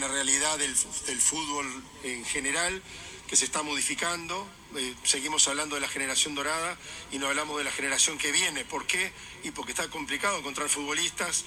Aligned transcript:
una 0.00 0.08
realidad 0.08 0.56
del, 0.56 0.74
fútbol 1.20 1.84
en 2.04 2.24
general 2.24 2.82
que 3.28 3.36
se 3.36 3.44
está 3.44 3.62
modificando. 3.62 4.48
Eh, 4.74 4.94
seguimos 5.02 5.46
hablando 5.46 5.74
de 5.74 5.82
la 5.82 5.88
generación 5.88 6.34
dorada 6.34 6.78
y 7.12 7.18
no 7.18 7.26
hablamos 7.26 7.58
de 7.58 7.64
la 7.64 7.70
generación 7.70 8.16
que 8.16 8.32
viene. 8.32 8.64
¿Por 8.64 8.86
qué? 8.86 9.12
Y 9.44 9.50
porque 9.50 9.72
está 9.72 9.90
complicado 9.90 10.38
encontrar 10.38 10.70
futbolistas 10.70 11.44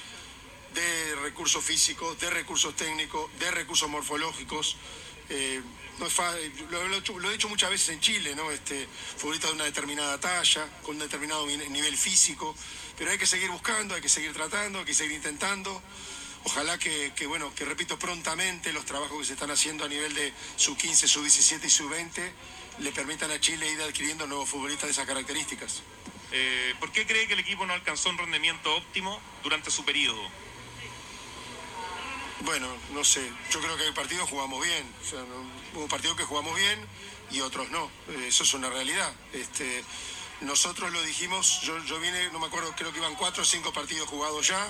de 0.75 1.15
recursos 1.23 1.63
físicos, 1.63 2.19
de 2.19 2.29
recursos 2.29 2.75
técnicos, 2.75 3.27
de 3.39 3.49
recursos 3.49 3.89
morfológicos. 3.89 4.77
Eh, 5.29 5.59
no 5.97 6.05
es 6.05 6.13
lo, 6.69 7.19
lo, 7.19 7.29
he 7.29 7.33
dicho 7.33 7.49
muchas 7.49 7.71
veces 7.71 7.89
en 7.89 8.01
Chile. 8.01 8.35
Este, 8.53 8.87
futbolistas 9.17 9.49
de 9.49 9.55
una 9.55 9.65
determinada 9.65 10.19
talla, 10.19 10.69
con 10.83 10.97
un 10.97 10.99
determinado 10.99 11.47
nivel 11.47 11.97
físico, 11.97 12.55
pero 12.99 13.09
hay 13.09 13.17
que 13.17 13.25
seguir 13.25 13.49
buscando, 13.49 13.95
hay 13.95 14.01
que 14.01 14.09
seguir 14.09 14.31
tratando, 14.31 14.77
hay 14.77 14.85
que 14.85 14.93
seguir 14.93 15.13
intentando. 15.13 15.81
Ojalá 16.45 16.77
que, 16.77 17.11
bueno, 17.27 17.53
que 17.55 17.63
repito 17.63 17.97
prontamente 17.97 18.73
los 18.73 18.85
trabajos 18.85 19.17
que 19.19 19.25
se 19.25 19.33
están 19.33 19.51
haciendo 19.51 19.85
a 19.85 19.87
nivel 19.87 20.13
de 20.13 20.33
sub 20.57 20.77
15, 20.77 21.07
sub 21.07 21.21
17 21.21 21.67
y 21.67 21.69
sub 21.69 21.89
20 21.89 22.33
le 22.79 22.91
permitan 22.91 23.31
a 23.31 23.39
Chile 23.39 23.71
ir 23.71 23.81
adquiriendo 23.81 24.27
nuevos 24.27 24.49
futbolistas 24.49 24.87
de 24.87 24.91
esas 24.91 25.05
características. 25.05 25.83
Eh, 26.31 26.73
¿Por 26.79 26.91
qué 26.91 27.05
cree 27.05 27.27
que 27.27 27.33
el 27.33 27.39
equipo 27.39 27.65
no 27.65 27.73
alcanzó 27.73 28.09
un 28.09 28.17
rendimiento 28.17 28.75
óptimo 28.75 29.21
durante 29.43 29.71
su 29.71 29.85
periodo? 29.85 30.21
Bueno, 32.41 32.67
no 32.91 33.05
sé. 33.05 33.31
Yo 33.51 33.61
creo 33.61 33.77
que 33.77 33.83
hay 33.83 33.91
partidos 33.93 34.29
jugamos 34.29 34.65
bien. 34.65 34.83
hubo 35.75 35.87
partidos 35.87 36.17
que 36.17 36.23
jugamos 36.23 36.55
bien 36.57 36.85
y 37.31 37.39
otros 37.39 37.69
no. 37.69 37.89
Eh, 38.09 38.25
eso 38.27 38.43
es 38.43 38.53
una 38.53 38.69
realidad. 38.69 39.13
Este, 39.31 39.83
nosotros 40.41 40.91
lo 40.91 41.01
dijimos, 41.03 41.61
yo, 41.61 41.81
yo 41.85 41.99
vine, 42.01 42.29
no 42.31 42.39
me 42.39 42.47
acuerdo, 42.47 42.73
creo 42.75 42.91
que 42.91 42.99
iban 42.99 43.15
cuatro 43.15 43.43
o 43.43 43.45
cinco 43.45 43.71
partidos 43.71 44.09
jugados 44.09 44.45
ya. 44.47 44.67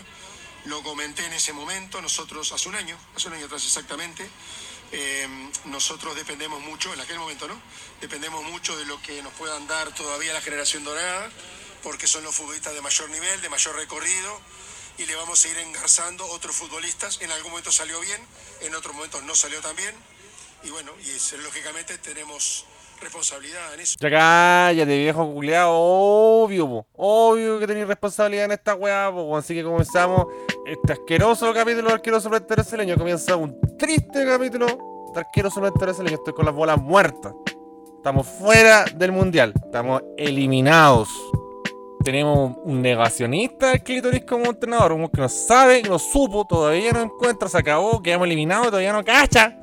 Lo 0.65 0.81
comenté 0.81 1.25
en 1.25 1.33
ese 1.33 1.51
momento, 1.51 2.01
nosotros 2.01 2.51
hace 2.51 2.69
un 2.69 2.75
año, 2.75 2.97
hace 3.15 3.27
un 3.27 3.33
año 3.33 3.45
atrás 3.45 3.65
exactamente. 3.65 4.29
Eh, 4.91 5.27
nosotros 5.65 6.15
dependemos 6.15 6.61
mucho, 6.61 6.93
en 6.93 7.01
aquel 7.01 7.19
momento, 7.19 7.47
¿no? 7.47 7.59
Dependemos 7.99 8.43
mucho 8.43 8.77
de 8.77 8.85
lo 8.85 9.01
que 9.01 9.21
nos 9.23 9.33
puedan 9.33 9.67
dar 9.67 9.93
todavía 9.93 10.33
la 10.33 10.41
generación 10.41 10.83
dorada, 10.83 11.29
porque 11.81 12.07
son 12.07 12.23
los 12.23 12.35
futbolistas 12.35 12.73
de 12.73 12.81
mayor 12.81 13.09
nivel, 13.09 13.41
de 13.41 13.49
mayor 13.49 13.75
recorrido 13.75 14.39
y 14.97 15.05
le 15.05 15.15
vamos 15.15 15.43
a 15.43 15.47
ir 15.47 15.57
engarzando 15.57 16.25
otros 16.27 16.55
futbolistas. 16.55 17.19
En 17.21 17.31
algún 17.31 17.51
momento 17.51 17.71
salió 17.71 17.99
bien, 17.99 18.21
en 18.61 18.75
otros 18.75 18.95
momentos 18.95 19.23
no 19.23 19.35
salió 19.35 19.61
tan 19.61 19.75
bien. 19.75 19.95
Y 20.63 20.69
bueno, 20.69 20.93
y 21.01 21.37
lógicamente 21.37 21.97
tenemos 21.97 22.65
responsabilidad 23.03 23.73
en 23.73 23.79
eso. 23.79 23.95
Ya 23.99 24.09
cállate, 24.09 24.97
viejo 24.97 25.31
culiado, 25.31 25.71
obvio, 25.73 26.85
obvio 26.93 27.59
que 27.59 27.67
tenéis 27.67 27.87
responsabilidad 27.87 28.45
en 28.45 28.51
esta 28.53 28.75
weá, 28.75 29.11
así 29.37 29.53
que 29.53 29.63
comenzamos 29.63 30.27
este 30.65 30.93
asqueroso 30.93 31.53
capítulo 31.53 31.89
de 31.89 31.93
Arqueroso 31.95 32.29
Brasileño. 32.29 32.95
Comienza 32.97 33.35
un 33.35 33.59
triste 33.77 34.25
capítulo 34.25 34.67
de 35.13 35.19
Arqueroso 35.19 35.61
Brasileño. 35.61 36.15
Estoy 36.15 36.33
con 36.33 36.45
las 36.45 36.55
bolas 36.55 36.81
muertas. 36.81 37.33
Estamos 37.97 38.27
fuera 38.27 38.85
del 38.85 39.11
mundial, 39.11 39.53
estamos 39.55 40.01
eliminados 40.17 41.09
tenemos 42.03 42.57
un 42.63 42.81
negacionista 42.81 43.69
del 43.69 43.81
clítoris 43.81 44.25
como 44.25 44.45
entrenador, 44.45 44.91
un 44.91 45.07
que 45.07 45.21
no 45.21 45.29
sabe, 45.29 45.81
no 45.83 45.97
supo, 45.97 46.45
todavía 46.45 46.91
no 46.91 47.01
encuentra, 47.01 47.47
se 47.47 47.57
acabó, 47.57 48.03
quedamos 48.03 48.27
eliminados, 48.27 48.67
todavía 48.67 48.93
no 48.93 49.03
cacha. 49.03 49.57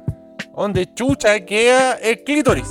Donde 0.57 0.93
chucha 0.95 1.45
queda 1.45 1.95
el 1.95 2.25
clítoris. 2.25 2.69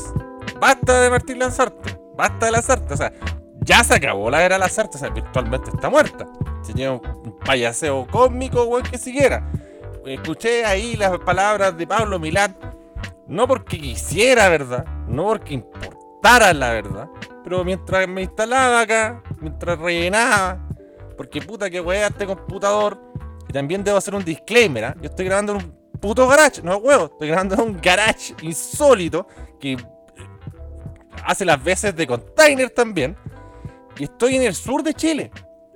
Basta 0.60 1.02
de 1.02 1.10
Martín 1.10 1.40
Lanzarte, 1.40 1.98
basta 2.16 2.48
de 2.48 2.52
Lanzarte, 2.52 2.94
o 2.94 2.98
sea, 2.98 3.14
ya 3.62 3.84
se 3.84 3.94
acabó 3.94 4.30
la 4.30 4.44
era 4.44 4.58
Lanzarte, 4.58 4.98
o 4.98 5.00
sea, 5.00 5.10
virtualmente 5.10 5.70
está 5.70 5.90
muerta. 5.90 6.28
Sería 6.62 6.92
un 6.92 7.02
payaseo 7.46 8.06
cósmico, 8.08 8.64
weón, 8.64 8.84
que 8.84 8.98
siguiera. 8.98 9.50
Escuché 10.06 10.66
ahí 10.66 10.96
las 10.96 11.18
palabras 11.20 11.78
de 11.78 11.88
Pablo 11.88 12.20
Milán, 12.20 12.58
no 13.28 13.48
porque 13.48 13.80
quisiera, 13.80 14.50
¿verdad? 14.50 14.86
No 15.08 15.26
porque 15.26 15.54
importara 15.54 16.52
la 16.54 16.72
verdad, 16.72 17.08
pero 17.44 17.64
mientras 17.64 18.08
me 18.08 18.24
instalaba 18.24 18.82
acá, 18.82 19.24
mientras 19.40 19.78
rellenaba, 19.78 20.68
porque 21.16 21.42
puta 21.42 21.70
que 21.70 21.80
weá 21.80 22.08
este 22.08 22.26
computador, 22.26 23.00
y 23.48 23.54
también 23.54 23.84
debo 23.84 23.98
hacer 23.98 24.16
un 24.16 24.24
disclaimer, 24.24 24.86
¿ah? 24.86 24.96
yo 25.00 25.10
estoy 25.10 25.26
grabando 25.26 25.54
en 25.54 25.66
un 25.66 26.00
puto 26.00 26.28
garage, 26.28 26.62
no 26.64 26.78
huevo, 26.78 27.06
estoy 27.06 27.28
grabando 27.28 27.56
en 27.56 27.62
un 27.62 27.82
garage 27.82 28.34
insólito 28.42 29.28
que 29.60 29.78
hace 31.30 31.46
las 31.46 31.64
veces 31.64 31.96
de 31.96 32.08
container 32.08 32.72
también, 32.72 33.16
y 34.00 34.06
estoy 34.06 34.38
en 34.38 34.42
el 34.42 34.56
sur 34.56 34.82
de 34.82 34.96
Chile. 34.96 35.32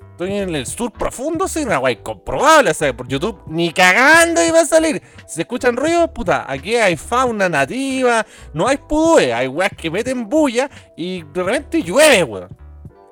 Estoy 0.09 0.33
en 0.33 0.55
el 0.55 0.65
sur 0.65 0.91
profundo, 0.91 1.47
soy 1.47 1.63
una 1.63 1.77
guay 1.77 1.97
comprobable, 1.97 2.71
o 2.71 2.73
sea, 2.73 2.95
por 2.95 3.07
YouTube 3.07 3.43
ni 3.45 3.71
cagando 3.71 4.43
iba 4.43 4.61
a 4.61 4.65
salir. 4.65 5.01
Si 5.27 5.35
se 5.35 5.41
escuchan 5.41 5.77
ruidos, 5.77 6.09
puta, 6.09 6.51
aquí 6.51 6.75
hay 6.75 6.97
fauna 6.97 7.49
nativa, 7.49 8.25
no 8.53 8.67
hay 8.67 8.77
pudue, 8.77 9.31
hay 9.31 9.47
weas 9.47 9.71
que 9.77 9.91
meten 9.91 10.27
bulla 10.27 10.69
y 10.97 11.21
de 11.21 11.43
repente 11.43 11.83
llueve, 11.83 12.23
weón. 12.23 12.49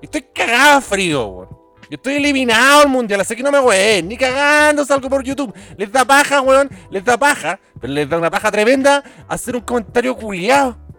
Estoy 0.01 0.23
cagado 0.33 0.81
frío, 0.81 1.27
weón. 1.27 1.49
Yo 1.91 1.95
estoy 1.95 2.15
eliminado 2.15 2.81
al 2.81 2.89
mundial, 2.89 3.21
así 3.21 3.35
que 3.35 3.43
no 3.43 3.51
me 3.51 3.59
weón, 3.59 4.07
ni 4.07 4.17
cagando 4.17 4.83
salgo 4.83 5.09
por 5.09 5.23
YouTube. 5.23 5.53
Les 5.77 5.91
da 5.91 6.05
paja, 6.05 6.41
weón, 6.41 6.71
les 6.89 7.05
da 7.05 7.17
paja, 7.17 7.59
pero 7.79 7.93
les 7.93 8.09
da 8.09 8.17
una 8.17 8.31
paja 8.31 8.51
tremenda 8.51 9.03
hacer 9.27 9.55
un 9.55 9.61
comentario 9.61 10.15
culiado. 10.15 10.90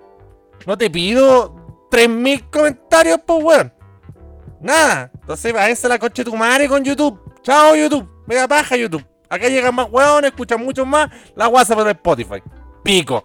No 0.67 0.77
te 0.78 0.91
pido 0.91 1.87
3000 1.91 2.50
comentarios, 2.50 3.21
pues, 3.27 3.43
weón. 3.43 3.73
Nada. 4.61 5.11
Entonces, 5.15 5.53
váyanse 5.53 5.89
la 5.89 5.99
coche 5.99 6.25
tu 6.25 6.37
madre 6.37 6.69
con 6.69 6.84
YouTube. 6.84 7.21
Chao, 7.43 7.75
YouTube. 7.75 8.09
Me 8.27 8.37
da 8.37 8.47
paja, 8.47 8.77
YouTube. 8.77 9.05
Acá 9.28 9.49
llegan 9.49 9.75
más 9.75 9.89
weones, 9.91 10.31
escuchan 10.31 10.62
mucho 10.62 10.84
más 10.84 11.11
la 11.34 11.49
WhatsApp 11.49 11.81
de 11.81 11.91
Spotify. 11.93 12.43
Pico. 12.84 13.25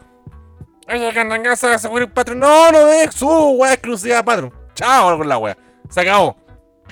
Andan 0.88 1.44
casa 1.44 1.74
a 1.74 1.78
seguir 1.78 2.04
el 2.04 2.12
patrón. 2.12 2.40
No, 2.40 2.72
no 2.72 2.86
de 2.86 3.12
su 3.12 3.28
wea 3.28 3.74
exclusiva 3.74 4.24
patrón. 4.24 4.54
Chao 4.74 5.18
con 5.18 5.28
la 5.28 5.38
wea. 5.38 5.58
Se 5.90 6.02
acabó. 6.02 6.38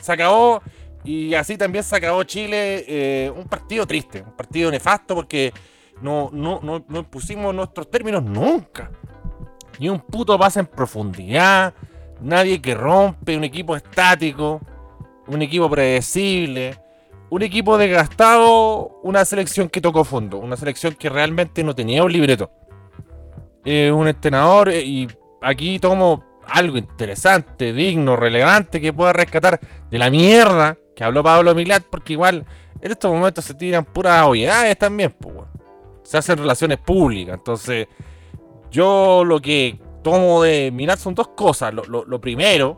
Se 0.01 0.11
acabó. 0.11 0.61
Y 1.03 1.33
así 1.33 1.57
también 1.57 1.83
se 1.83 1.95
acabó 1.95 2.23
Chile. 2.23 2.83
Eh, 2.87 3.31
un 3.33 3.47
partido 3.47 3.87
triste. 3.87 4.21
Un 4.21 4.35
partido 4.35 4.69
nefasto 4.69 5.15
porque 5.15 5.53
no, 6.01 6.29
no, 6.33 6.59
no, 6.61 6.83
no 6.87 7.09
pusimos 7.09 7.55
nuestros 7.55 7.89
términos 7.89 8.21
nunca. 8.21 8.91
Ni 9.79 9.89
un 9.89 9.99
puto 9.99 10.37
pase 10.37 10.59
en 10.59 10.67
profundidad 10.67 11.73
nadie 12.21 12.61
que 12.61 12.73
rompe, 12.73 13.37
un 13.37 13.43
equipo 13.43 13.75
estático, 13.75 14.61
un 15.27 15.41
equipo 15.41 15.69
predecible, 15.69 16.77
un 17.29 17.41
equipo 17.41 17.77
desgastado, 17.77 18.99
una 19.03 19.25
selección 19.25 19.69
que 19.69 19.81
tocó 19.81 20.03
fondo, 20.03 20.37
una 20.37 20.57
selección 20.57 20.93
que 20.95 21.09
realmente 21.09 21.63
no 21.63 21.75
tenía 21.75 22.03
un 22.03 22.11
libreto. 22.11 22.51
un 23.65 24.07
entrenador, 24.07 24.69
eh, 24.69 24.83
y 24.83 25.07
aquí 25.41 25.79
tomo 25.79 26.23
algo 26.47 26.77
interesante, 26.77 27.73
digno, 27.73 28.15
relevante 28.15 28.79
que 28.79 28.93
pueda 28.93 29.11
rescatar 29.11 29.59
de 29.89 29.97
la 29.97 30.11
mierda 30.11 30.77
que 30.95 31.03
habló 31.03 31.23
Pablo 31.23 31.55
Milat, 31.55 31.83
porque 31.89 32.13
igual 32.13 32.45
en 32.79 32.91
estos 32.91 33.11
momentos 33.11 33.43
se 33.43 33.55
tiran 33.55 33.83
puras 33.83 34.23
obviedades 34.27 34.77
también, 34.77 35.15
pues, 35.19 35.35
se 36.03 36.17
hacen 36.19 36.37
relaciones 36.37 36.77
públicas. 36.77 37.35
Entonces, 37.35 37.87
yo 38.75 39.23
lo 39.23 39.41
que 39.41 39.79
tomo 40.03 40.43
de 40.43 40.69
mirar 40.71 40.97
son 40.97 41.15
dos 41.15 41.29
cosas. 41.29 41.73
Lo, 41.73 42.19
primero, 42.19 42.77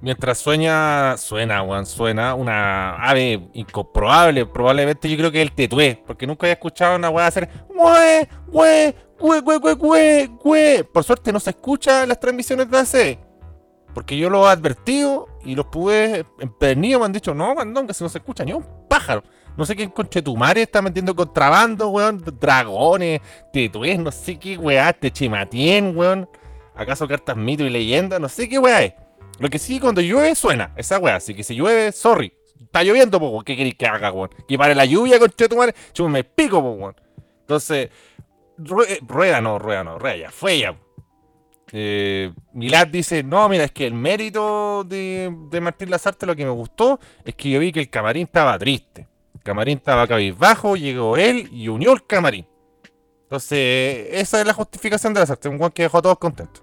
mientras 0.00 0.38
sueña, 0.38 1.16
suena, 1.16 1.60
Juan, 1.60 1.86
suena 1.86 2.34
una 2.34 2.94
ave 2.94 3.48
incomprobable. 3.52 4.46
Probablemente 4.46 5.10
yo 5.10 5.16
creo 5.16 5.32
que 5.32 5.42
es 5.42 5.48
el 5.48 5.54
tetué, 5.54 6.00
porque 6.06 6.24
nunca 6.24 6.46
había 6.46 6.54
escuchado 6.54 6.96
una 6.96 7.10
weá 7.10 7.26
hacer 7.26 7.50
¡Güey! 7.68 8.28
¡Güey! 8.46 8.94
¡Güey, 9.18 9.40
güey, 9.40 9.58
güey, 9.58 9.74
güey! 9.74 10.26
¡Güey! 10.26 10.82
Por 10.84 11.02
suerte 11.02 11.32
no 11.32 11.40
se 11.40 11.50
escucha 11.50 12.04
en 12.04 12.08
las 12.08 12.20
transmisiones 12.20 12.70
de 12.70 12.78
AC. 12.78 13.18
Porque 13.92 14.16
yo 14.16 14.30
lo 14.30 14.46
he 14.46 14.50
advertido 14.50 15.26
y 15.44 15.56
los 15.56 15.66
pude 15.66 16.24
empedernido 16.38 17.00
me 17.00 17.06
han 17.06 17.12
dicho, 17.12 17.34
no, 17.34 17.54
mandón, 17.54 17.88
que 17.88 17.92
si 17.92 18.04
no 18.04 18.08
se 18.08 18.18
escucha 18.18 18.44
ni 18.44 18.52
un 18.52 18.64
pájaro. 18.88 19.24
No 19.56 19.66
sé 19.66 19.76
quién 19.76 19.90
conche 19.90 20.22
tu 20.22 20.36
está 20.56 20.80
metiendo 20.80 21.14
contrabando, 21.14 21.88
weón. 21.88 22.22
Dragones, 22.40 23.20
tetués, 23.52 23.98
no 23.98 24.10
sé 24.10 24.38
qué 24.38 24.56
weá, 24.56 24.92
te 24.92 25.10
chimatien, 25.10 25.96
weón. 25.96 26.28
¿Acaso 26.74 27.06
cartas 27.06 27.36
mito 27.36 27.64
y 27.64 27.70
leyenda? 27.70 28.18
No 28.18 28.28
sé 28.28 28.48
qué 28.48 28.58
weá 28.58 28.82
es. 28.82 28.94
Lo 29.38 29.50
que 29.50 29.58
sí, 29.58 29.78
cuando 29.78 30.00
llueve 30.00 30.34
suena, 30.34 30.72
esa 30.76 30.98
weá. 30.98 31.16
Así 31.16 31.34
que 31.34 31.44
si 31.44 31.54
llueve, 31.54 31.92
sorry. 31.92 32.32
Está 32.60 32.82
lloviendo, 32.82 33.20
po, 33.20 33.42
¿qué 33.44 33.56
queréis 33.56 33.74
que 33.74 33.86
haga, 33.86 34.10
weón? 34.10 34.30
Que 34.48 34.56
pare 34.56 34.74
la 34.74 34.86
lluvia, 34.86 35.18
conche 35.18 35.48
tu 35.48 35.56
madre. 35.56 35.74
Me 36.08 36.24
pico, 36.24 36.58
weón. 36.58 36.94
Entonces, 37.40 37.90
eh, 38.88 38.98
rueda 39.06 39.40
no, 39.42 39.58
rueda 39.58 39.84
no, 39.84 39.98
rueda 39.98 40.16
ya, 40.16 40.30
fue 40.30 40.60
ya. 40.60 40.78
Eh, 41.74 42.32
Milad 42.54 42.86
dice, 42.86 43.22
no, 43.22 43.48
mira, 43.48 43.64
es 43.64 43.72
que 43.72 43.86
el 43.86 43.94
mérito 43.94 44.84
de 44.84 45.60
Martín 45.60 45.90
Lazarte 45.90 46.26
lo 46.26 46.36
que 46.36 46.44
me 46.44 46.50
gustó 46.50 47.00
es 47.24 47.34
que 47.34 47.50
yo 47.50 47.60
vi 47.60 47.72
que 47.72 47.80
el 47.80 47.90
camarín 47.90 48.24
estaba 48.24 48.58
triste 48.58 49.11
camarín 49.42 49.78
estaba 49.78 50.06
cabizbajo, 50.06 50.76
llegó 50.76 51.16
él 51.16 51.48
y 51.52 51.68
unió 51.68 51.92
el 51.92 52.06
camarín. 52.06 52.46
Entonces, 53.24 54.08
esa 54.10 54.40
es 54.40 54.46
la 54.46 54.52
justificación 54.52 55.14
de 55.14 55.20
la 55.20 55.26
sartén, 55.26 55.52
un 55.52 55.58
guan 55.58 55.70
que 55.70 55.84
dejó 55.84 55.98
a 55.98 56.02
todos 56.02 56.18
contentos. 56.18 56.62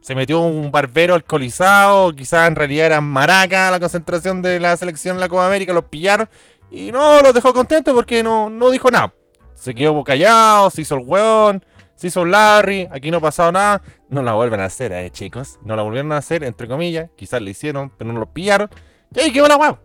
Se 0.00 0.14
metió 0.14 0.40
un 0.40 0.72
barbero 0.72 1.14
alcoholizado, 1.14 2.12
quizás 2.12 2.48
en 2.48 2.56
realidad 2.56 2.86
era 2.86 3.00
maraca 3.00 3.70
la 3.70 3.78
concentración 3.78 4.42
de 4.42 4.58
la 4.58 4.76
selección 4.76 5.16
en 5.16 5.20
la 5.20 5.28
Copa 5.28 5.46
América, 5.46 5.72
los 5.72 5.84
pillaron 5.84 6.28
y 6.70 6.90
no 6.90 7.20
los 7.20 7.34
dejó 7.34 7.52
contentos 7.52 7.94
porque 7.94 8.22
no, 8.22 8.50
no 8.50 8.70
dijo 8.70 8.90
nada. 8.90 9.14
Se 9.54 9.74
quedó 9.74 10.02
callado, 10.02 10.70
se 10.70 10.82
hizo 10.82 10.96
el 10.96 11.04
hueón, 11.06 11.64
se 12.02 12.08
hizo 12.08 12.24
Larry, 12.24 12.88
aquí 12.90 13.12
no 13.12 13.18
ha 13.18 13.20
pasado 13.20 13.52
nada. 13.52 13.80
No 14.08 14.22
la 14.22 14.32
vuelven 14.32 14.58
a 14.58 14.64
hacer, 14.64 14.90
eh, 14.90 15.08
chicos. 15.10 15.60
No 15.62 15.76
la 15.76 15.82
volvieron 15.82 16.10
a 16.10 16.16
hacer, 16.16 16.42
entre 16.42 16.66
comillas. 16.66 17.10
Quizás 17.14 17.40
le 17.40 17.52
hicieron, 17.52 17.90
pero 17.96 18.12
no 18.12 18.18
lo 18.18 18.26
pillaron. 18.26 18.68
Y 19.14 19.20
ahí 19.20 19.32
quedó 19.32 19.46
la 19.46 19.56
hueá. 19.56 19.78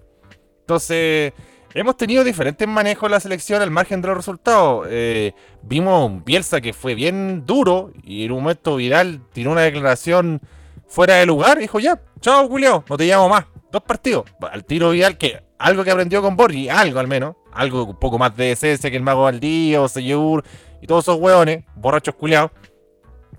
Entonces, 0.61 1.33
hemos 1.81 1.97
tenido 1.97 2.23
diferentes 2.23 2.67
manejos 2.67 3.07
en 3.07 3.11
la 3.11 3.19
selección 3.19 3.61
al 3.61 3.71
margen 3.71 4.01
de 4.01 4.07
los 4.07 4.17
resultados. 4.17 4.87
Eh, 4.89 5.33
vimos 5.61 6.09
un 6.09 6.23
Bielsa 6.23 6.61
que 6.61 6.73
fue 6.73 6.95
bien 6.95 7.45
duro 7.45 7.91
y 8.03 8.25
en 8.25 8.31
un 8.31 8.39
momento 8.43 8.77
Vidal 8.77 9.21
tiró 9.33 9.51
una 9.51 9.61
declaración 9.61 10.41
fuera 10.87 11.15
de 11.15 11.25
lugar 11.25 11.59
dijo 11.59 11.79
ya, 11.79 12.01
chao 12.21 12.47
Julio, 12.47 12.83
no 12.89 12.97
te 12.97 13.05
llamo 13.05 13.29
más. 13.29 13.45
Dos 13.71 13.83
partidos. 13.83 14.25
Al 14.49 14.63
tiro 14.63 14.91
Vidal 14.91 15.17
que 15.17 15.43
algo 15.59 15.83
que 15.83 15.91
aprendió 15.91 16.21
con 16.21 16.35
Borgi, 16.35 16.69
algo 16.69 16.99
al 16.99 17.07
menos, 17.07 17.35
algo 17.51 17.83
un 17.83 17.99
poco 17.99 18.17
más 18.17 18.35
de 18.35 18.51
ese 18.51 18.77
que 18.79 18.95
el 18.95 19.03
Mago 19.03 19.23
Valdío, 19.23 19.87
Seyur 19.87 20.43
y 20.81 20.87
todos 20.87 21.03
esos 21.03 21.19
hueones, 21.19 21.65
borrachos 21.75 22.15
culiados. 22.15 22.51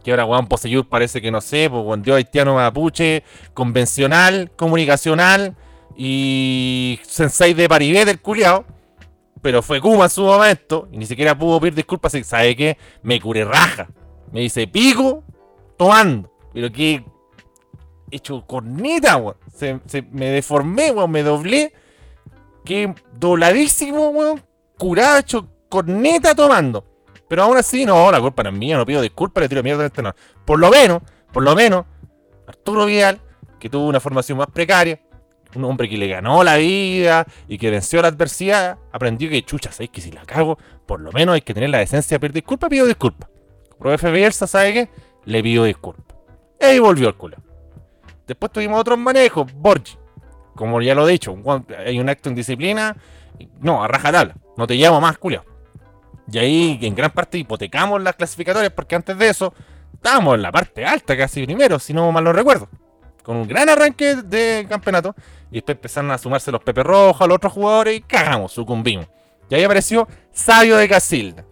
Que 0.04 0.12
ahora, 0.12 0.26
weón, 0.26 0.46
Poseyur 0.46 0.88
parece 0.88 1.20
que 1.20 1.30
no 1.30 1.40
sé, 1.40 1.68
pues 1.68 1.82
weón, 1.84 2.04
haitiano 2.08 2.54
mapuche, 2.54 3.24
convencional, 3.54 4.50
comunicacional 4.54 5.56
y 6.00 7.00
sensei 7.02 7.54
de 7.54 7.68
Paribé 7.68 8.04
del 8.04 8.20
culiao. 8.20 8.64
Pero 9.42 9.62
fue 9.62 9.80
Kuma 9.80 10.04
en 10.04 10.10
su 10.10 10.22
momento 10.22 10.88
y 10.92 10.96
ni 10.96 11.06
siquiera 11.06 11.36
pudo 11.36 11.60
pedir 11.60 11.74
disculpas. 11.74 12.14
Y 12.14 12.24
sabe 12.24 12.56
que 12.56 12.78
me 13.02 13.20
curé 13.20 13.44
raja. 13.44 13.88
Me 14.32 14.40
dice 14.40 14.66
pico 14.68 15.24
tomando. 15.76 16.32
Pero 16.54 16.70
que 16.70 17.04
hecho 18.10 18.46
corneta, 18.46 19.16
weón. 19.16 19.36
Se, 19.52 19.80
me 20.12 20.26
deformé, 20.26 20.92
weón, 20.92 21.10
me 21.10 21.22
doblé. 21.22 21.72
Que 22.64 22.94
dobladísimo, 23.14 24.10
weón. 24.10 24.42
Curado, 24.78 25.18
hecho 25.18 25.48
corneta 25.68 26.34
tomando. 26.34 26.84
Pero 27.28 27.42
aún 27.42 27.56
así, 27.56 27.84
no, 27.84 28.10
la 28.10 28.20
culpa 28.20 28.44
no 28.44 28.50
es 28.50 28.56
mía, 28.56 28.76
no 28.76 28.86
pido 28.86 29.02
disculpas, 29.02 29.42
le 29.42 29.48
tiro 29.48 29.62
mierda 29.62 29.84
este 29.84 30.00
no. 30.00 30.14
Por 30.44 30.58
lo 30.58 30.70
menos, 30.70 31.02
por 31.32 31.42
lo 31.42 31.54
menos, 31.54 31.84
Arturo 32.46 32.86
Vidal, 32.86 33.20
que 33.58 33.68
tuvo 33.68 33.86
una 33.86 34.00
formación 34.00 34.38
más 34.38 34.46
precaria, 34.46 35.00
un 35.54 35.64
hombre 35.64 35.88
que 35.88 35.96
le 35.96 36.08
ganó 36.08 36.44
la 36.44 36.56
vida 36.56 37.26
y 37.46 37.58
que 37.58 37.70
venció 37.70 38.02
la 38.02 38.08
adversidad, 38.08 38.78
aprendió 38.92 39.30
que 39.30 39.42
chucha, 39.42 39.72
¿sabes 39.72 39.90
que 39.90 40.00
si 40.00 40.10
la 40.12 40.24
cago, 40.24 40.58
por 40.86 41.00
lo 41.00 41.12
menos 41.12 41.34
hay 41.34 41.40
que 41.40 41.54
tener 41.54 41.70
la 41.70 41.78
decencia 41.78 42.16
de 42.16 42.20
pedir 42.20 42.34
disculpas, 42.34 42.70
pido 42.70 42.86
disculpas. 42.86 43.28
Profe 43.78 44.10
Bielsa, 44.10 44.46
¿sabe 44.46 44.72
qué? 44.72 44.88
Le 45.24 45.42
pido 45.42 45.64
disculpas. 45.64 46.16
Y 46.60 46.78
volvió 46.78 47.08
el 47.08 47.14
culo. 47.14 47.36
Después 48.26 48.52
tuvimos 48.52 48.80
otros 48.80 48.98
manejos, 48.98 49.50
Borgi. 49.54 49.96
Como 50.54 50.82
ya 50.82 50.94
lo 50.94 51.08
he 51.08 51.12
dicho, 51.12 51.36
hay 51.86 52.00
un 52.00 52.08
acto 52.08 52.28
en 52.28 52.34
disciplina. 52.34 52.96
No, 53.60 53.82
a 53.82 53.88
rajatabla. 53.88 54.34
No 54.56 54.66
te 54.66 54.74
llamo 54.74 55.00
más, 55.00 55.16
culo. 55.18 55.44
Y 56.30 56.38
ahí 56.38 56.78
en 56.82 56.94
gran 56.94 57.10
parte 57.10 57.38
hipotecamos 57.38 58.02
las 58.02 58.16
clasificatorias 58.16 58.72
porque 58.72 58.96
antes 58.96 59.16
de 59.16 59.28
eso 59.28 59.54
estábamos 59.94 60.34
en 60.34 60.42
la 60.42 60.52
parte 60.52 60.84
alta 60.84 61.16
casi 61.16 61.44
primero, 61.44 61.78
si 61.78 61.94
no 61.94 62.10
mal 62.12 62.24
lo 62.24 62.32
recuerdo. 62.32 62.68
Con 63.28 63.36
un 63.36 63.46
gran 63.46 63.68
arranque 63.68 64.16
de 64.16 64.64
campeonato. 64.66 65.14
Y 65.50 65.56
después 65.56 65.76
empezaron 65.76 66.10
a 66.12 66.16
sumarse 66.16 66.50
los 66.50 66.62
Pepe 66.62 66.82
Rojos, 66.82 67.20
a 67.20 67.26
los 67.26 67.36
otros 67.36 67.52
jugadores 67.52 67.98
y 67.98 68.00
cagamos, 68.00 68.52
sucumbimos. 68.52 69.06
Y 69.50 69.54
ahí 69.54 69.64
apareció 69.64 70.08
Sabio 70.32 70.78
de 70.78 70.88
Casilda. 70.88 71.44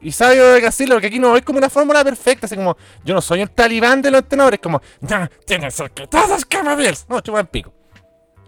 Y 0.00 0.10
Sabio 0.10 0.48
de 0.48 0.60
Casilda, 0.60 0.96
porque 0.96 1.06
aquí 1.06 1.20
no 1.20 1.36
es 1.36 1.44
como 1.44 1.58
una 1.58 1.70
fórmula 1.70 2.02
perfecta, 2.02 2.46
así 2.46 2.56
como 2.56 2.76
yo 3.04 3.14
no 3.14 3.20
soy 3.20 3.42
el 3.42 3.50
talibán 3.52 4.02
de 4.02 4.10
los 4.10 4.28
tenores, 4.28 4.58
como 4.58 4.82
ya 5.00 5.30
tienes 5.46 5.80
que 5.94 6.08
todas 6.08 6.44
camables. 6.44 7.06
No, 7.08 7.20
chupa 7.20 7.38
el 7.38 7.46
pico. 7.46 7.72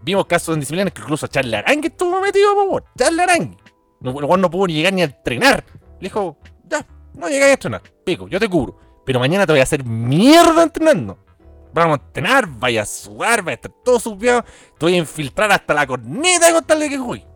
Vimos 0.02 0.26
casos 0.26 0.54
en 0.54 0.58
disciplina 0.58 0.90
que 0.90 1.00
incluso 1.00 1.28
Charles 1.28 1.60
Arangue 1.60 1.86
estuvo 1.86 2.20
metido, 2.20 2.56
por 2.56 2.64
favor. 2.64 2.84
Charles 2.98 3.20
Arangue. 3.20 3.56
No, 4.00 4.36
no 4.36 4.50
pudo 4.50 4.66
ni 4.66 4.72
llegar 4.72 4.92
ni 4.94 5.02
a 5.02 5.04
entrenar. 5.04 5.62
Le 6.00 6.08
dijo, 6.08 6.36
ya, 6.64 6.84
no 7.14 7.28
llegáis 7.28 7.50
a 7.50 7.54
entrenar. 7.54 7.82
Pico, 8.04 8.26
yo 8.26 8.40
te 8.40 8.48
cubro. 8.48 8.80
Pero 9.06 9.20
mañana 9.20 9.46
te 9.46 9.52
voy 9.52 9.60
a 9.60 9.62
hacer 9.62 9.84
mierda 9.84 10.64
entrenando. 10.64 11.27
Vamos 11.72 11.98
a 11.98 12.02
entrenar, 12.02 12.46
vaya 12.46 12.82
a 12.82 12.86
sudar, 12.86 13.42
vaya 13.42 13.52
a 13.52 13.54
estar 13.54 13.72
todo 13.84 14.00
subiado. 14.00 14.42
Te 14.42 14.86
voy 14.86 14.94
a 14.94 14.98
infiltrar 14.98 15.52
hasta 15.52 15.74
la 15.74 15.86
corneta 15.86 16.52
con 16.52 16.64
tal 16.64 16.80
de 16.80 16.88
que 16.88 16.98
juegue. 16.98 17.26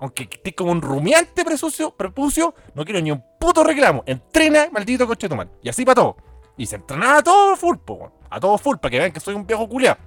Aunque 0.00 0.28
estés 0.30 0.54
como 0.54 0.72
un 0.72 0.82
rumiante 0.82 1.44
presucio, 1.44 1.92
prepucio, 1.92 2.54
no 2.74 2.84
quiero 2.84 3.00
ni 3.00 3.12
un 3.12 3.22
puto 3.38 3.62
reclamo. 3.62 4.02
Entrena, 4.06 4.68
maldito 4.72 5.06
coche 5.06 5.28
de 5.28 5.48
Y 5.62 5.68
así 5.68 5.84
para 5.84 5.94
todo. 5.94 6.16
Y 6.56 6.66
se 6.66 6.76
entrenaba 6.76 7.18
a 7.18 7.22
todo 7.22 7.56
full, 7.56 7.76
po, 7.76 8.12
a 8.28 8.40
todo 8.40 8.58
full, 8.58 8.76
para 8.76 8.90
que 8.90 8.98
vean 8.98 9.12
que 9.12 9.20
soy 9.20 9.34
un 9.34 9.46
viejo 9.46 9.68
culiado. 9.68 9.98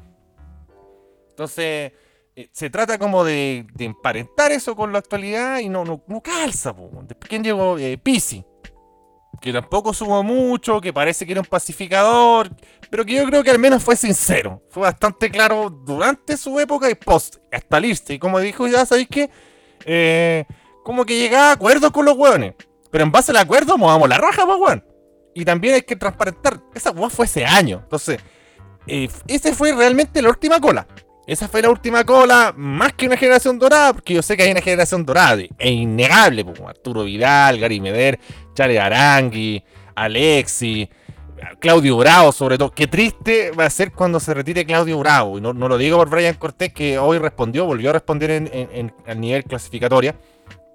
Entonces, 1.29 1.93
eh, 2.35 2.49
se 2.51 2.69
trata 2.69 2.97
como 2.97 3.23
de, 3.23 3.65
emparentar 3.79 4.51
eso 4.51 4.75
con 4.75 4.91
la 4.91 4.99
actualidad 4.99 5.59
y 5.59 5.69
no, 5.69 5.85
no, 5.85 6.03
no 6.07 6.21
calza. 6.21 6.75
Po. 6.75 6.89
Después, 7.03 7.29
¿quién 7.29 7.43
llegó? 7.43 7.77
Eh, 7.77 7.97
Pisi. 7.97 8.45
Que 9.41 9.53
tampoco 9.53 9.93
subo 9.93 10.23
mucho, 10.23 10.81
que 10.81 10.91
parece 10.91 11.25
que 11.25 11.33
era 11.33 11.41
un 11.41 11.47
pacificador, 11.47 12.49
pero 12.89 13.05
que 13.05 13.13
yo 13.13 13.25
creo 13.25 13.43
que 13.43 13.51
al 13.51 13.59
menos 13.59 13.83
fue 13.83 13.95
sincero. 13.95 14.61
Fue 14.69 14.83
bastante 14.83 15.29
claro 15.29 15.69
durante 15.69 16.37
su 16.37 16.59
época 16.59 16.89
y 16.89 16.95
post, 16.95 17.37
hasta 17.51 17.77
el 17.77 17.85
irse. 17.85 18.13
Y 18.13 18.19
como 18.19 18.39
dijo, 18.39 18.67
ya 18.67 18.85
sabéis 18.85 19.07
que, 19.07 19.29
eh, 19.85 20.45
como 20.83 21.05
que 21.05 21.17
llegaba 21.17 21.49
a 21.49 21.53
acuerdos 21.53 21.91
con 21.91 22.05
los 22.05 22.15
hueones. 22.15 22.55
Pero 22.91 23.03
en 23.03 23.11
base 23.11 23.31
al 23.31 23.37
acuerdo, 23.37 23.77
movamos 23.77 24.07
la 24.07 24.17
raja, 24.17 24.45
pues, 24.45 24.57
weón. 24.59 24.85
Y 25.33 25.43
también 25.43 25.75
hay 25.75 25.81
que 25.81 25.95
transparentar. 25.95 26.61
Esa 26.73 26.91
weón 26.91 27.11
fue 27.11 27.25
ese 27.25 27.45
año. 27.45 27.81
Entonces, 27.83 28.19
ese 28.87 29.53
fue 29.53 29.73
realmente 29.73 30.21
la 30.21 30.29
última 30.29 30.59
cola. 30.59 30.87
Esa 31.27 31.47
fue 31.47 31.61
la 31.61 31.69
última 31.69 32.03
cola, 32.03 32.53
más 32.55 32.93
que 32.93 33.07
una 33.07 33.17
generación 33.17 33.57
dorada, 33.57 33.93
porque 33.93 34.13
yo 34.13 34.21
sé 34.21 34.37
que 34.37 34.43
hay 34.43 34.51
una 34.51 34.61
generación 34.61 35.05
dorada, 35.05 35.41
es 35.41 35.71
innegable, 35.71 36.45
como 36.45 36.69
Arturo 36.69 37.03
Vidal, 37.03 37.59
Gary 37.59 37.79
Meder, 37.79 38.19
Chale 38.53 38.79
Arangui, 38.79 39.63
Alexi, 39.95 40.87
Claudio 41.59 41.97
Bravo 41.97 42.31
sobre 42.31 42.57
todo. 42.57 42.71
Qué 42.71 42.87
triste 42.87 43.51
va 43.51 43.65
a 43.65 43.69
ser 43.69 43.91
cuando 43.91 44.19
se 44.19 44.33
retire 44.33 44.65
Claudio 44.65 44.99
Bravo. 44.99 45.37
Y 45.37 45.41
no, 45.41 45.53
lo 45.53 45.77
digo 45.77 45.97
por 45.97 46.09
Brian 46.09 46.35
Cortés, 46.35 46.73
que 46.73 46.97
hoy 46.97 47.17
respondió, 47.17 47.65
volvió 47.65 47.89
a 47.89 47.93
responder 47.93 48.31
en, 48.31 48.49
en, 48.53 48.93
en 49.05 49.19
nivel 49.19 49.43
clasificatoria. 49.43 50.15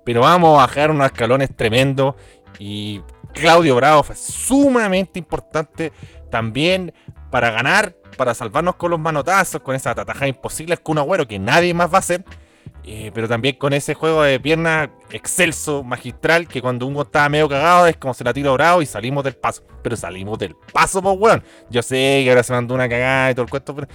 Pero 0.05 0.23
vamos 0.23 0.59
a 0.59 0.67
bajar 0.67 0.91
unos 0.91 1.07
escalones 1.07 1.55
tremendos. 1.55 2.15
Y 2.59 3.01
Claudio 3.33 3.77
Bravo 3.77 4.03
fue 4.03 4.17
sumamente 4.17 5.19
importante 5.19 5.93
también 6.31 6.93
para 7.31 7.51
ganar 7.51 7.95
para 8.17 8.35
salvarnos 8.35 8.77
con 8.77 8.91
los 8.91 9.01
manotazos, 9.01 9.61
con 9.61 9.75
esa 9.75 9.95
tataja 9.95 10.27
imposible 10.27 10.77
con 10.77 10.93
un 10.93 10.99
agüero 10.99 11.27
que 11.27 11.39
nadie 11.39 11.75
más 11.75 11.93
va 11.93 11.97
a 11.97 12.01
hacer. 12.01 12.25
Eh, 12.85 13.11
pero 13.15 13.29
también 13.29 13.57
con 13.57 13.73
ese 13.73 13.95
juego 13.95 14.23
de 14.23 14.41
pierna 14.41 14.91
excelso, 15.11 15.85
magistral, 15.85 16.49
que 16.49 16.63
cuando 16.63 16.87
uno 16.87 17.03
estaba 17.03 17.29
medio 17.29 17.49
cagado 17.49 17.87
es 17.87 17.97
como 17.97 18.15
se 18.15 18.25
la 18.25 18.33
tira 18.33 18.51
bravo 18.53 18.81
y 18.83 18.87
salimos 18.87 19.23
del 19.25 19.37
paso. 19.37 19.63
Pero 19.83 19.97
salimos 19.97 20.39
del 20.39 20.57
paso, 20.73 21.03
pues 21.03 21.17
weón. 21.19 21.43
Yo 21.69 21.83
sé 21.83 22.23
que 22.25 22.31
ahora 22.31 22.43
se 22.43 22.53
mandó 22.53 22.75
una 22.75 22.89
cagada 22.89 23.31
y 23.31 23.35
todo 23.35 23.45
el 23.45 23.51
cuento, 23.51 23.75
pero 23.75 23.89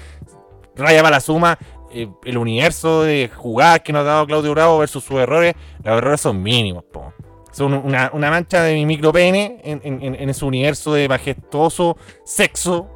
raya 0.76 1.02
para 1.02 1.18
la 1.18 1.20
suma. 1.20 1.58
Eh, 1.92 2.08
el 2.26 2.38
universo 2.38 3.04
de 3.04 3.30
jugadas 3.34 3.80
que 3.80 3.94
nos 3.94 4.02
ha 4.02 4.06
dado 4.06 4.28
Claudio 4.28 4.52
Bravo 4.52 4.80
versus 4.80 5.04
sus 5.04 5.18
errores, 5.18 5.56
los 5.84 5.98
errores 5.98 6.22
son 6.22 6.42
mínimos, 6.42 6.84
po. 6.84 7.14
Son 7.52 7.74
una, 7.74 8.10
mancha 8.12 8.64
de 8.64 8.74
mi 8.74 8.86
micropene 8.86 9.62
en, 9.64 9.80
en, 9.86 10.16
en, 10.16 10.30
ese 10.30 10.44
universo 10.44 10.94
de 10.94 11.08
majestuoso 11.08 11.96
sexo 12.26 12.95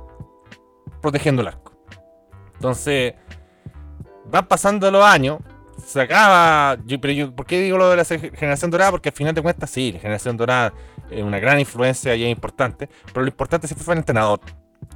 protegiendo 1.02 1.42
el 1.42 1.50
arco. 1.50 1.74
Entonces, 2.56 3.14
van 4.26 4.48
pasando 4.48 4.92
los 4.92 5.04
años, 5.04 5.40
se 5.86 6.02
acaba. 6.02 6.78
pero 7.02 7.14
yo, 7.14 7.36
¿Por 7.36 7.46
qué 7.46 7.62
digo 7.62 7.78
lo 7.78 7.90
de 7.90 7.98
la 7.98 8.06
generación 8.06 8.72
dorada? 8.72 8.92
Porque 8.92 9.10
al 9.10 9.16
final 9.16 9.34
de 9.34 9.42
cuentas, 9.42 9.70
sí, 9.70 9.92
la 9.92 10.00
generación 10.00 10.38
dorada 10.38 10.74
es 11.10 11.24
una 11.24 11.40
gran 11.40 11.60
influencia 11.60 12.16
y 12.16 12.24
es 12.24 12.32
importante, 12.32 12.90
pero 13.08 13.22
lo 13.22 13.28
importante 13.28 13.68
siempre 13.68 13.84
fue 13.84 13.94
el 13.96 14.00
entrenador. 14.00 14.42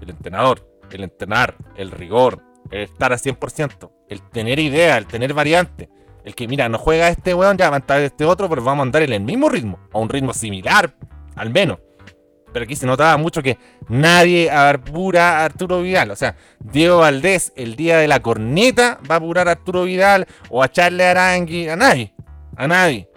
El 0.01 0.10
entrenador, 0.10 0.67
el 0.91 1.03
entrenar, 1.03 1.55
el 1.75 1.91
rigor, 1.91 2.41
el 2.72 2.81
estar 2.81 3.13
a 3.13 3.17
100%, 3.17 3.91
el 4.10 4.22
tener 4.29 4.60
idea, 4.60 4.98
el 4.98 5.05
tener 5.05 5.33
variante. 5.33 5.89
El 6.24 6.36
que, 6.36 6.48
mira, 6.48 6.69
no 6.69 6.77
juega 6.77 7.10
este 7.10 7.33
weón, 7.33 7.57
ya 7.57 7.69
va 7.69 7.77
a 7.77 7.79
estar 7.79 8.00
este 8.01 8.24
otro, 8.25 8.48
pero 8.48 8.63
vamos 8.63 8.83
a 8.83 8.83
andar 8.83 9.03
en 9.03 9.12
el 9.12 9.22
mismo 9.22 9.50
ritmo, 9.50 9.79
a 9.93 10.00
un 10.00 10.10
ritmo 10.10 10.33
similar, 10.33 10.95
al 11.36 11.50
menos. 11.50 11.79
Pero 12.53 12.65
aquí 12.65 12.75
se 12.75 12.86
notaba 12.86 13.17
mucho 13.17 13.41
que 13.41 13.57
nadie 13.89 14.50
apura 14.51 15.39
a 15.39 15.45
Arturo 15.45 15.81
Vidal. 15.81 16.12
O 16.12 16.15
sea, 16.15 16.36
Diego 16.60 17.00
Valdés, 17.00 17.51
el 17.55 17.75
día 17.75 17.98
de 17.98 18.07
la 18.07 18.22
corneta, 18.22 19.00
va 19.10 19.15
a 19.15 19.17
apurar 19.17 19.48
a 19.48 19.51
Arturo 19.51 19.83
Vidal 19.83 20.27
o 20.50 20.62
a 20.62 20.72
Charles 20.72 21.07
Arangui. 21.07 21.67
A 21.67 21.75
nadie. 21.75 22.13
A 22.55 22.67
nadie. 22.67 23.10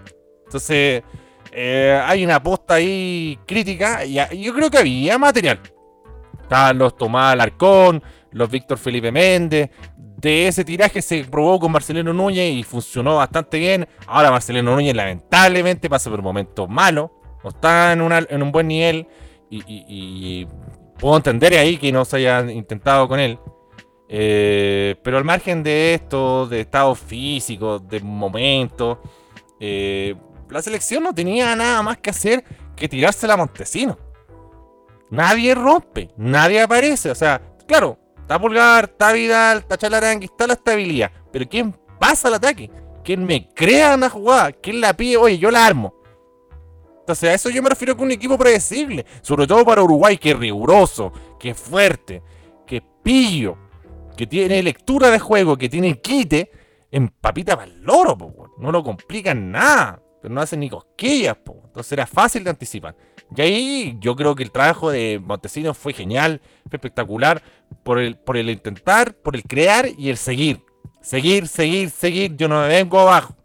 Entonces, 0.47 1.03
eh, 1.53 2.03
hay 2.05 2.25
una 2.25 2.43
posta 2.43 2.75
ahí 2.75 3.39
crítica. 3.47 4.05
Y 4.05 4.15
yo 4.43 4.55
creo 4.55 4.71
que 4.71 4.79
había 4.79 5.19
material. 5.19 5.61
Estaban 6.43 6.79
los 6.79 6.97
Tomás 6.97 7.33
Alarcón, 7.33 8.03
los 8.31 8.51
Víctor 8.51 8.79
Felipe 8.79 9.13
Méndez. 9.13 9.71
De 10.17 10.49
ese 10.49 10.65
tiraje 10.65 11.03
se 11.03 11.25
probó 11.25 11.61
con 11.61 11.73
Marcelino 11.73 12.13
Núñez 12.13 12.55
y 12.55 12.63
funcionó 12.63 13.17
bastante 13.17 13.59
bien. 13.59 13.87
Ahora 14.07 14.31
Marcelino 14.31 14.75
Núñez 14.75 14.95
lamentablemente 14.95 15.91
pasa 15.91 16.09
por 16.09 16.23
momentos 16.23 16.69
malos. 16.69 17.11
No 17.45 17.51
está 17.51 17.93
en 17.93 18.43
un 18.43 18.53
buen 18.53 18.69
nivel 18.69 19.07
y, 19.51 20.47
puedo 20.99 21.17
entender 21.17 21.55
ahí 21.55 21.77
que 21.77 21.93
no 21.93 22.05
se 22.05 22.17
haya 22.17 22.51
intentado 22.51 23.09
con 23.09 23.21
él. 23.21 23.39
Eh, 24.09 24.95
pero 25.03 25.19
al 25.19 25.25
margen 25.25 25.63
de 25.63 25.95
esto, 25.95 26.47
de 26.47 26.61
estado 26.61 26.95
físico, 26.95 27.79
de 27.79 28.01
momento, 28.01 29.03
eh, 29.61 30.15
la 30.49 30.63
selección 30.63 31.03
no 31.03 31.15
tenía 31.15 31.55
nada 31.57 31.83
más 31.83 31.99
que 31.99 32.11
hacer 32.11 32.45
que 32.77 32.89
tirársela 32.89 33.35
a 33.35 33.37
Montesino. 33.37 33.99
Nadie 35.11 35.55
rompe, 35.55 36.11
nadie 36.17 36.61
aparece. 36.61 37.11
O 37.11 37.15
sea, 37.15 37.41
claro, 37.67 37.99
está 38.21 38.39
Pulgar, 38.39 38.85
está 38.85 39.13
Vidal, 39.13 39.59
está 39.59 39.77
Chalarangui, 39.77 40.27
está 40.27 40.47
la 40.47 40.55
estabilidad. 40.55 41.11
Pero 41.33 41.49
¿quién 41.49 41.75
pasa 41.99 42.29
al 42.29 42.35
ataque? 42.35 42.71
¿Quién 43.05 43.25
me 43.25 43.49
crea 43.55 43.95
una 43.95 44.11
jugada? 44.11 44.53
¿Quién 44.53 44.81
la 44.81 44.95
pide? 44.95 45.17
Oye, 45.17 45.39
yo 45.39 45.51
la 45.51 45.65
armo. 45.65 45.95
Entonces 47.07 47.31
a 47.31 47.35
eso 47.35 47.51
yo 47.51 47.63
me 47.63 47.69
refiero 47.69 47.97
con 47.97 48.07
un 48.07 48.11
equipo 48.11 48.37
predecible. 48.37 49.07
Sobre 49.23 49.47
todo 49.47 49.65
para 49.65 49.81
Uruguay, 49.81 50.19
que 50.19 50.33
es 50.33 50.37
riguroso, 50.37 51.13
que 51.39 51.51
es 51.51 51.57
fuerte, 51.57 52.21
que 52.67 52.79
es 52.79 52.83
pillo, 53.05 53.57
que 54.17 54.27
tiene 54.27 54.61
lectura 54.61 55.09
de 55.09 55.21
juego, 55.21 55.57
que 55.57 55.69
tiene 55.69 56.01
quite, 56.01 56.51
en 56.91 57.09
papita 57.09 57.57
para 57.57 57.71
el 57.71 57.81
loro, 57.81 58.19
no 58.59 58.73
lo 58.73 58.83
complican 58.83 59.53
nada, 59.53 60.03
pero 60.21 60.35
no 60.35 60.41
hacen 60.41 60.59
ni 60.59 60.69
cosquillas, 60.69 61.37
entonces 61.47 61.93
era 61.93 62.09
fácil 62.09 62.43
de 62.43 62.51
anticipar. 62.51 62.97
Y 63.37 63.41
ahí 63.41 63.97
yo 64.01 64.17
creo 64.17 64.35
que 64.35 64.43
el 64.43 64.51
trabajo 64.51 64.91
de 64.91 65.21
Montesinos 65.23 65.79
fue 65.79 65.93
genial, 65.93 66.41
fue 66.69 66.79
espectacular, 66.79 67.41
por 67.85 68.01
el, 68.01 68.19
por 68.19 68.37
el 68.37 68.51
intentar, 68.51 69.15
por 69.15 69.37
el 69.37 69.45
crear 69.45 69.89
y 69.97 70.11
el 70.11 70.17
seguir. 70.17 70.61
Seguir, 71.01 71.47
seguir, 71.47 71.91
seguir, 71.91 72.35
yo 72.37 72.49
no 72.49 72.63
me 72.63 72.69
vengo 72.69 72.99
abajo. 72.99 73.37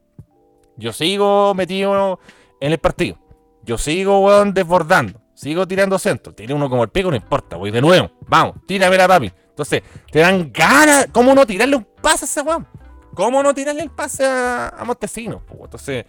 Yo 0.78 0.92
sigo 0.94 1.54
metido 1.54 2.20
en 2.60 2.72
el 2.72 2.80
partido. 2.80 3.22
Yo 3.64 3.78
sigo, 3.78 4.20
weón, 4.20 4.54
desbordando. 4.54 5.22
Sigo 5.34 5.68
tirando 5.68 5.98
centro. 5.98 6.34
Tiene 6.34 6.54
uno 6.54 6.70
como 6.70 6.84
el 6.84 6.90
pico, 6.90 7.10
no 7.10 7.16
importa, 7.16 7.56
voy 7.56 7.72
de 7.72 7.82
nuevo. 7.82 8.12
Vamos, 8.28 8.58
tírame 8.68 8.98
la 8.98 9.08
papi. 9.08 9.32
Entonces, 9.50 9.82
te 10.12 10.20
dan 10.20 10.52
ganas. 10.52 11.08
¿Cómo 11.12 11.34
no 11.34 11.46
tirarle 11.46 11.76
un 11.76 11.88
pase 12.02 12.26
a 12.26 12.28
ese 12.28 12.42
weón? 12.42 12.68
¿Cómo 13.14 13.42
no 13.42 13.54
tirarle 13.54 13.82
el 13.82 13.90
pase 13.90 14.26
a, 14.26 14.84
Montesinos? 14.86 15.42
Entonces, 15.50 16.06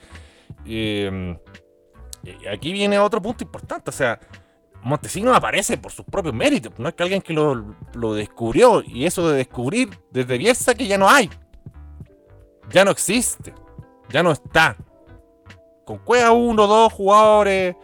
em, 0.64 1.36
aquí 2.50 2.72
viene 2.72 2.98
otro 2.98 3.20
punto 3.20 3.42
importante. 3.44 3.90
O 3.90 3.92
sea, 3.92 4.20
Montesinos 4.82 5.36
aparece 5.36 5.78
por 5.78 5.92
sus 5.92 6.04
propios 6.04 6.34
méritos. 6.34 6.72
No 6.78 6.88
es 6.88 6.94
que 6.94 7.02
alguien 7.02 7.22
que 7.22 7.32
lo, 7.32 7.74
lo 7.94 8.14
descubrió. 8.14 8.82
Y 8.82 9.06
eso 9.06 9.30
de 9.30 9.38
descubrir 9.38 9.98
desde 10.10 10.38
Bielsa 10.38 10.74
que 10.74 10.86
ya 10.86 10.98
no 10.98 11.08
hay. 11.08 11.30
Ya 12.70 12.84
no 12.84 12.90
existe. 12.90 13.54
Ya 14.10 14.22
no 14.22 14.32
está 14.32 14.76
con 15.84 15.98
Cueva 15.98 16.32
uno, 16.32 16.66
dos 16.66 16.92
jugadores, 16.92 17.76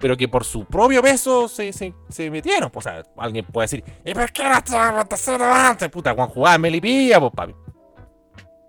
pero 0.00 0.16
que 0.16 0.28
por 0.28 0.44
su 0.44 0.64
propio 0.64 1.02
peso 1.02 1.48
se, 1.48 1.72
se, 1.72 2.30
metieron. 2.30 2.70
Pues, 2.70 2.86
o 2.86 2.90
sea, 2.90 3.02
alguien 3.16 3.44
puede 3.46 3.64
decir, 3.64 3.84
¿y 4.04 4.14
por 4.14 4.30
qué 4.32 4.44
no 4.44 4.58
estaba 4.58 5.68
antes? 5.70 5.88
Puta, 5.88 6.14
Juan 6.14 6.28
jugaba 6.28 6.58
Melipilla, 6.58 7.20
pues, 7.20 7.32
papi. 7.34 7.54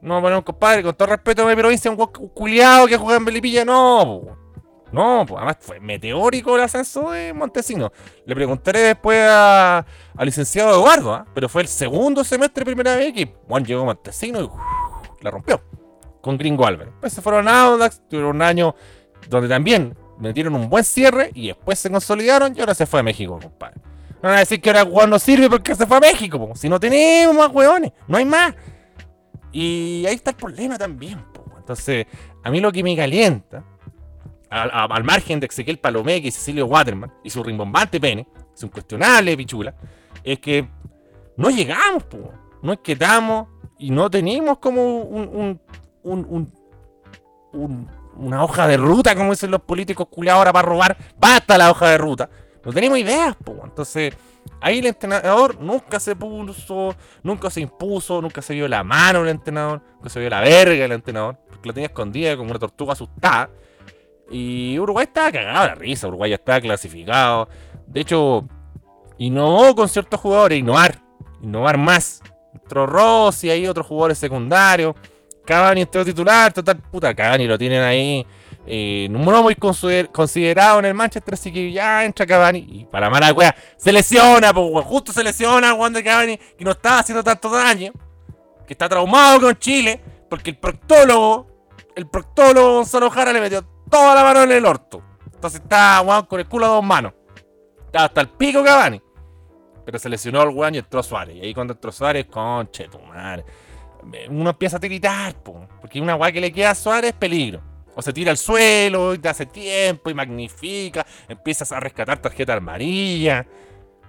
No, 0.01 0.21
bueno, 0.21 0.45
compadre, 0.45 0.83
con 0.83 0.93
todo 0.93 1.07
respeto 1.07 1.43
a 1.43 1.49
mi 1.49 1.55
provincia, 1.55 1.89
un 1.89 1.97
culiado 1.97 2.87
que 2.87 2.97
juega 2.97 3.17
en 3.17 3.23
Melipilla, 3.23 3.65
no, 3.65 4.21
pues. 4.23 4.37
No, 4.91 5.25
pues 5.27 5.37
además 5.37 5.57
fue 5.59 5.79
meteórico 5.81 6.55
el 6.55 6.61
ascenso 6.61 7.11
de 7.11 7.33
Montesino. 7.33 7.91
Le 8.25 8.33
preguntaré 8.33 8.79
después 8.79 9.27
al 9.27 9.85
licenciado 10.19 10.71
Eduardo, 10.71 11.13
¿ah? 11.13 11.25
pero 11.33 11.49
fue 11.49 11.63
el 11.63 11.67
segundo 11.67 12.23
semestre 12.23 12.63
primera 12.63 12.95
vez 12.95 13.11
que 13.11 13.35
Juan 13.45 13.65
llegó 13.65 13.81
a 13.81 13.85
Montesino 13.85 14.39
y 14.39 14.49
la 15.21 15.31
rompió 15.31 15.61
con 16.25 16.39
Gringo 16.39 16.65
Álvarez. 16.65 16.91
Pues 16.99 17.13
se 17.13 17.21
fueron 17.21 17.47
Audax, 17.47 18.01
tuvieron 18.09 18.37
un 18.37 18.41
año 18.41 18.75
donde 19.29 19.47
también 19.47 19.95
metieron 20.17 20.55
un 20.55 20.71
buen 20.71 20.83
cierre 20.83 21.29
y 21.35 21.49
después 21.49 21.77
se 21.77 21.91
consolidaron 21.91 22.55
y 22.57 22.61
ahora 22.61 22.73
se 22.73 22.87
fue 22.87 23.01
a 23.01 23.03
México, 23.03 23.37
compadre. 23.39 23.75
No 24.23 24.29
van 24.29 24.37
a 24.37 24.39
decir 24.39 24.59
que 24.59 24.71
ahora 24.71 24.85
Juan 24.85 25.07
no 25.11 25.19
sirve 25.19 25.51
porque 25.51 25.75
se 25.75 25.85
fue 25.85 25.97
a 25.97 25.99
México, 25.99 26.51
si 26.55 26.67
no 26.67 26.79
tenemos 26.79 27.35
más 27.35 27.49
hueones, 27.53 27.91
no 28.07 28.17
hay 28.17 28.25
más. 28.25 28.55
Y 29.51 30.03
ahí 30.07 30.15
está 30.15 30.31
el 30.31 30.35
problema 30.37 30.79
también. 30.79 31.23
Entonces, 31.59 32.07
a 32.43 32.49
mí 32.49 32.59
lo 32.59 32.71
que 32.71 32.81
me 32.81 32.95
calienta, 32.95 33.63
al, 34.49 35.03
margen 35.03 35.39
de 35.39 35.45
Ezequiel 35.45 35.77
Palomeque 35.77 36.29
y 36.29 36.31
Cecilio 36.31 36.65
Waterman 36.65 37.13
y 37.23 37.29
su 37.29 37.43
rimbombante 37.43 37.99
pene, 37.99 38.27
es 38.51 38.63
un 38.63 38.69
cuestionable 38.69 39.37
pichula, 39.37 39.75
es 40.23 40.39
que 40.39 40.67
no 41.37 41.51
llegamos, 41.51 42.03
no 42.63 42.73
es 42.73 42.79
que 42.79 42.93
estamos 42.93 43.47
y 43.77 43.91
no 43.91 44.09
tenemos 44.09 44.57
como 44.57 45.01
un, 45.01 45.59
una 48.17 48.43
hoja 48.43 48.67
de 48.67 48.77
ruta, 48.77 49.15
como 49.15 49.31
dicen 49.31 49.51
los 49.51 49.61
políticos 49.61 50.07
culiados 50.09 50.39
ahora 50.39 50.53
para 50.53 50.67
robar. 50.67 50.97
Basta 51.17 51.57
la 51.57 51.71
hoja 51.71 51.89
de 51.89 51.97
ruta. 51.97 52.29
No 52.63 52.71
tenemos 52.73 52.97
ideas, 52.97 53.35
pues. 53.43 53.59
Entonces, 53.63 54.13
ahí 54.61 54.79
el 54.79 54.87
entrenador 54.87 55.59
nunca 55.59 55.99
se 55.99 56.15
puso, 56.15 56.95
nunca 57.23 57.49
se 57.49 57.61
impuso, 57.61 58.21
nunca 58.21 58.41
se 58.41 58.53
vio 58.53 58.67
la 58.67 58.83
mano 58.83 59.21
el 59.21 59.29
entrenador, 59.29 59.81
nunca 59.95 60.09
se 60.09 60.19
vio 60.19 60.29
la 60.29 60.41
verga 60.41 60.85
el 60.85 60.91
entrenador, 60.91 61.37
porque 61.47 61.67
lo 61.67 61.73
tenía 61.73 61.87
escondida 61.87 62.35
como 62.35 62.49
una 62.49 62.59
tortuga 62.59 62.93
asustada. 62.93 63.49
Y 64.31 64.79
Uruguay 64.79 65.05
estaba 65.05 65.31
cagado 65.31 65.61
de 65.61 65.67
la 65.67 65.75
risa, 65.75 66.07
Uruguay 66.07 66.31
ya 66.31 66.37
estaba 66.37 66.59
clasificado. 66.59 67.47
De 67.85 68.01
hecho, 68.01 68.47
innovó 69.19 69.75
con 69.75 69.87
ciertos 69.87 70.19
jugadores, 70.19 70.57
innovar, 70.59 70.99
innovar 71.41 71.77
más. 71.77 72.21
Entró 72.53 72.87
Rossi, 72.87 73.49
ahí 73.49 73.67
otros 73.67 73.85
jugadores 73.85 74.17
secundarios. 74.17 74.95
Cavani 75.45 75.81
entró 75.81 76.03
titular, 76.03 76.51
total, 76.51 76.77
puta, 76.77 77.13
Cavani 77.13 77.47
lo 77.47 77.57
tienen 77.57 77.81
ahí. 77.81 78.25
Eh, 78.67 79.07
no 79.11 79.19
muy 79.43 79.55
considerado 79.55 80.79
en 80.79 80.85
el 80.85 80.95
Manchester, 80.95 81.35
así 81.35 81.53
que 81.53 81.71
ya 81.71 82.03
entra 82.03 82.25
Cavani. 82.25 82.65
Y 82.67 82.85
para 82.85 83.09
mala 83.09 83.31
wea, 83.31 83.55
se 83.77 83.91
lesiona, 83.91 84.53
pues, 84.53 84.85
justo 84.85 85.13
se 85.13 85.23
lesiona 85.23 85.73
Juan 85.73 85.93
de 85.93 86.03
Cavani, 86.03 86.37
que 86.37 86.65
no 86.65 86.71
estaba 86.71 86.99
haciendo 86.99 87.23
tanto 87.23 87.49
daño, 87.49 87.91
que 88.65 88.73
está 88.73 88.89
traumado 88.89 89.39
con 89.39 89.55
Chile, 89.57 90.01
porque 90.29 90.49
el 90.49 90.57
proctólogo, 90.57 91.47
el 91.95 92.07
proctólogo 92.07 92.75
Gonzalo 92.77 93.09
Jara 93.11 93.31
le 93.31 93.39
metió 93.39 93.63
toda 93.89 94.15
la 94.15 94.23
mano 94.23 94.43
en 94.43 94.51
el 94.51 94.65
orto. 94.65 95.03
Entonces 95.31 95.61
está 95.61 95.99
Juan 96.03 96.25
con 96.25 96.39
el 96.39 96.47
culo 96.47 96.65
a 96.65 96.69
dos 96.69 96.83
manos. 96.83 97.13
Estaba 97.85 98.05
hasta 98.05 98.21
el 98.21 98.29
pico 98.29 98.63
Cavani. 98.63 98.99
Pero 99.85 99.99
se 99.99 100.09
lesionó 100.09 100.41
el 100.41 100.49
weón 100.49 100.73
y 100.73 100.79
entró 100.79 101.03
Suárez. 101.03 101.35
Y 101.35 101.41
ahí 101.41 101.53
cuando 101.53 101.73
entró 101.73 101.91
Suárez, 101.91 102.25
conche 102.25 102.87
tu 102.87 102.97
madre 102.97 103.45
uno 104.29 104.49
empieza 104.49 104.77
a 104.77 104.79
tiritar, 104.79 105.35
porque 105.43 106.01
una 106.01 106.15
weá 106.15 106.31
que 106.31 106.41
le 106.41 106.51
queda 106.51 106.71
a 106.71 106.75
Suárez 106.75 107.11
es 107.11 107.17
peligro. 107.17 107.61
O 107.95 108.01
se 108.01 108.11
tira 108.11 108.31
al 108.31 108.37
suelo 108.37 109.13
y 109.13 109.19
te 109.19 109.29
hace 109.29 109.45
tiempo 109.45 110.09
y 110.09 110.13
magnifica, 110.13 111.05
empiezas 111.29 111.71
a 111.71 111.79
rescatar 111.79 112.19
tarjeta 112.19 112.53
amarilla. 112.53 113.45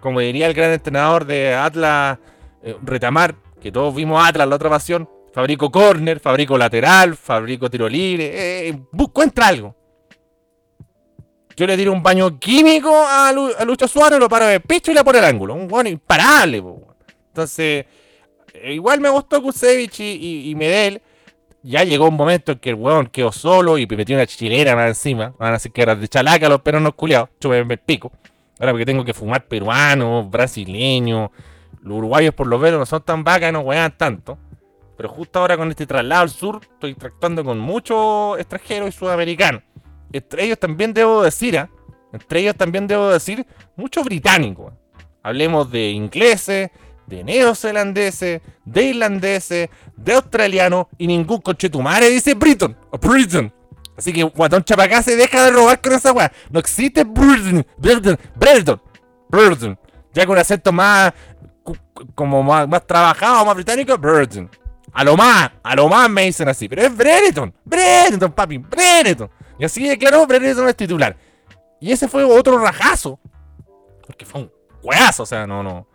Como 0.00 0.20
diría 0.20 0.46
el 0.46 0.54
gran 0.54 0.72
entrenador 0.72 1.24
de 1.24 1.54
Atlas, 1.54 2.18
eh, 2.62 2.76
Retamar, 2.82 3.36
que 3.60 3.70
todos 3.70 3.94
vimos 3.94 4.26
Atlas 4.26 4.48
la 4.48 4.56
otra 4.56 4.70
pasión, 4.70 5.08
fabrico 5.32 5.70
corner, 5.70 6.18
fabrico 6.18 6.58
lateral, 6.58 7.16
fabrico 7.16 7.70
tiro 7.70 7.88
libre, 7.88 8.68
eh, 8.68 8.80
encuentra 8.92 9.48
algo. 9.48 9.76
Yo 11.56 11.66
le 11.66 11.76
tiro 11.76 11.92
un 11.92 12.02
baño 12.02 12.38
químico 12.38 12.90
a, 12.90 13.32
Lucho 13.64 13.88
Suárez, 13.88 14.18
lo 14.18 14.28
paro 14.28 14.46
de 14.46 14.60
pecho 14.60 14.90
y 14.90 14.94
le 14.94 15.02
pone 15.02 15.20
el 15.20 15.24
ángulo. 15.24 15.54
Un 15.54 15.66
bueno 15.66 15.88
imparable. 15.88 16.62
Entonces, 17.28 17.58
eh, 17.58 17.86
igual 18.64 19.00
me 19.00 19.08
gustó 19.08 19.42
Kusevich 19.42 20.00
y, 20.00 20.54
Medel. 20.56 21.02
Ya 21.62 21.82
llegó 21.82 22.08
un 22.08 22.14
momento 22.14 22.52
en 22.52 22.58
que 22.58 22.70
el 22.70 22.76
weón 22.76 23.06
quedó 23.06 23.32
solo 23.32 23.76
y 23.76 23.86
metió 23.86 24.14
una 24.14 24.26
chilena 24.26 24.76
más 24.76 24.88
encima. 24.88 25.34
Van 25.38 25.50
a 25.50 25.52
decir 25.54 25.72
que 25.72 25.82
era 25.82 25.96
de 25.96 26.06
chalaca 26.06 26.48
los 26.48 26.60
perros 26.60 26.82
no 26.82 26.94
culiados. 26.94 27.30
Chúpeme 27.40 27.74
el 27.74 27.80
pico. 27.80 28.12
Ahora 28.60 28.72
porque 28.72 28.86
tengo 28.86 29.04
que 29.04 29.12
fumar 29.12 29.46
peruano, 29.46 30.28
brasileño. 30.28 31.32
Los 31.82 31.98
uruguayos 31.98 32.34
por 32.34 32.46
lo 32.46 32.58
menos 32.58 32.78
no 32.78 32.86
son 32.86 33.02
tan 33.02 33.24
vacas 33.24 33.50
y 33.50 33.52
no 33.52 33.60
wean 33.60 33.96
tanto. 33.96 34.38
Pero 34.96 35.08
justo 35.08 35.40
ahora 35.40 35.56
con 35.56 35.68
este 35.70 35.86
traslado 35.86 36.22
al 36.22 36.30
sur, 36.30 36.60
estoy 36.62 36.94
tratando 36.94 37.44
con 37.44 37.58
muchos 37.58 38.38
extranjeros 38.38 38.88
y 38.88 38.92
sudamericanos. 38.92 39.62
Entre 40.12 40.44
ellos 40.44 40.58
también 40.58 40.94
debo 40.94 41.22
decir, 41.22 41.58
¿ah? 41.58 41.68
entre 42.12 42.40
ellos 42.40 42.56
también 42.56 42.86
debo 42.86 43.10
decir, 43.10 43.46
muchos 43.76 44.04
británicos. 44.04 44.72
Hablemos 45.22 45.70
de 45.70 45.90
ingleses, 45.90 46.70
de 47.06 47.24
neozelandeses, 47.24 48.42
de 48.64 48.82
irlandeses, 48.82 49.68
de 49.96 50.12
australianos 50.12 50.86
y 50.98 51.06
ningún 51.06 51.40
coche 51.40 51.70
tu 51.70 51.80
madre 51.82 52.10
dice 52.10 52.34
Britain 52.34 52.76
o 52.90 52.98
Britain. 52.98 53.52
Así 53.96 54.12
que 54.12 54.22
Guatón 54.24 54.62
Chapacá 54.62 55.02
se 55.02 55.16
deja 55.16 55.44
de 55.44 55.50
robar 55.52 55.80
con 55.80 55.92
esa 55.92 56.12
weá. 56.12 56.30
No 56.50 56.60
existe 56.60 57.04
Britain, 57.04 57.66
Britain, 57.78 58.18
Britain, 58.34 58.80
Britain. 59.28 59.78
Ya 60.12 60.26
con 60.26 60.34
un 60.34 60.38
acento 60.38 60.72
más, 60.72 61.12
como 62.14 62.42
más, 62.42 62.86
trabajado, 62.86 63.44
más 63.44 63.54
británico, 63.54 63.96
Britain. 63.96 64.50
A 64.92 65.04
lo 65.04 65.16
más, 65.16 65.50
a 65.62 65.74
lo 65.74 65.88
más 65.88 66.10
me 66.10 66.24
dicen 66.24 66.48
así. 66.48 66.68
Pero 66.68 66.82
es 66.82 66.94
Brereton, 66.94 67.54
Brereton, 67.64 68.32
papi, 68.32 68.58
Brereton. 68.58 69.30
Y 69.58 69.64
así 69.64 69.88
declaró 69.88 70.26
Brereton 70.26 70.68
es 70.68 70.76
titular. 70.76 71.16
Y 71.80 71.92
ese 71.92 72.08
fue 72.08 72.24
otro 72.24 72.58
rajazo. 72.58 73.18
Porque 74.06 74.24
fue 74.24 74.42
un 74.42 74.52
weazo, 74.82 75.22
o 75.22 75.26
sea, 75.26 75.46
no, 75.46 75.62
no. 75.62 75.86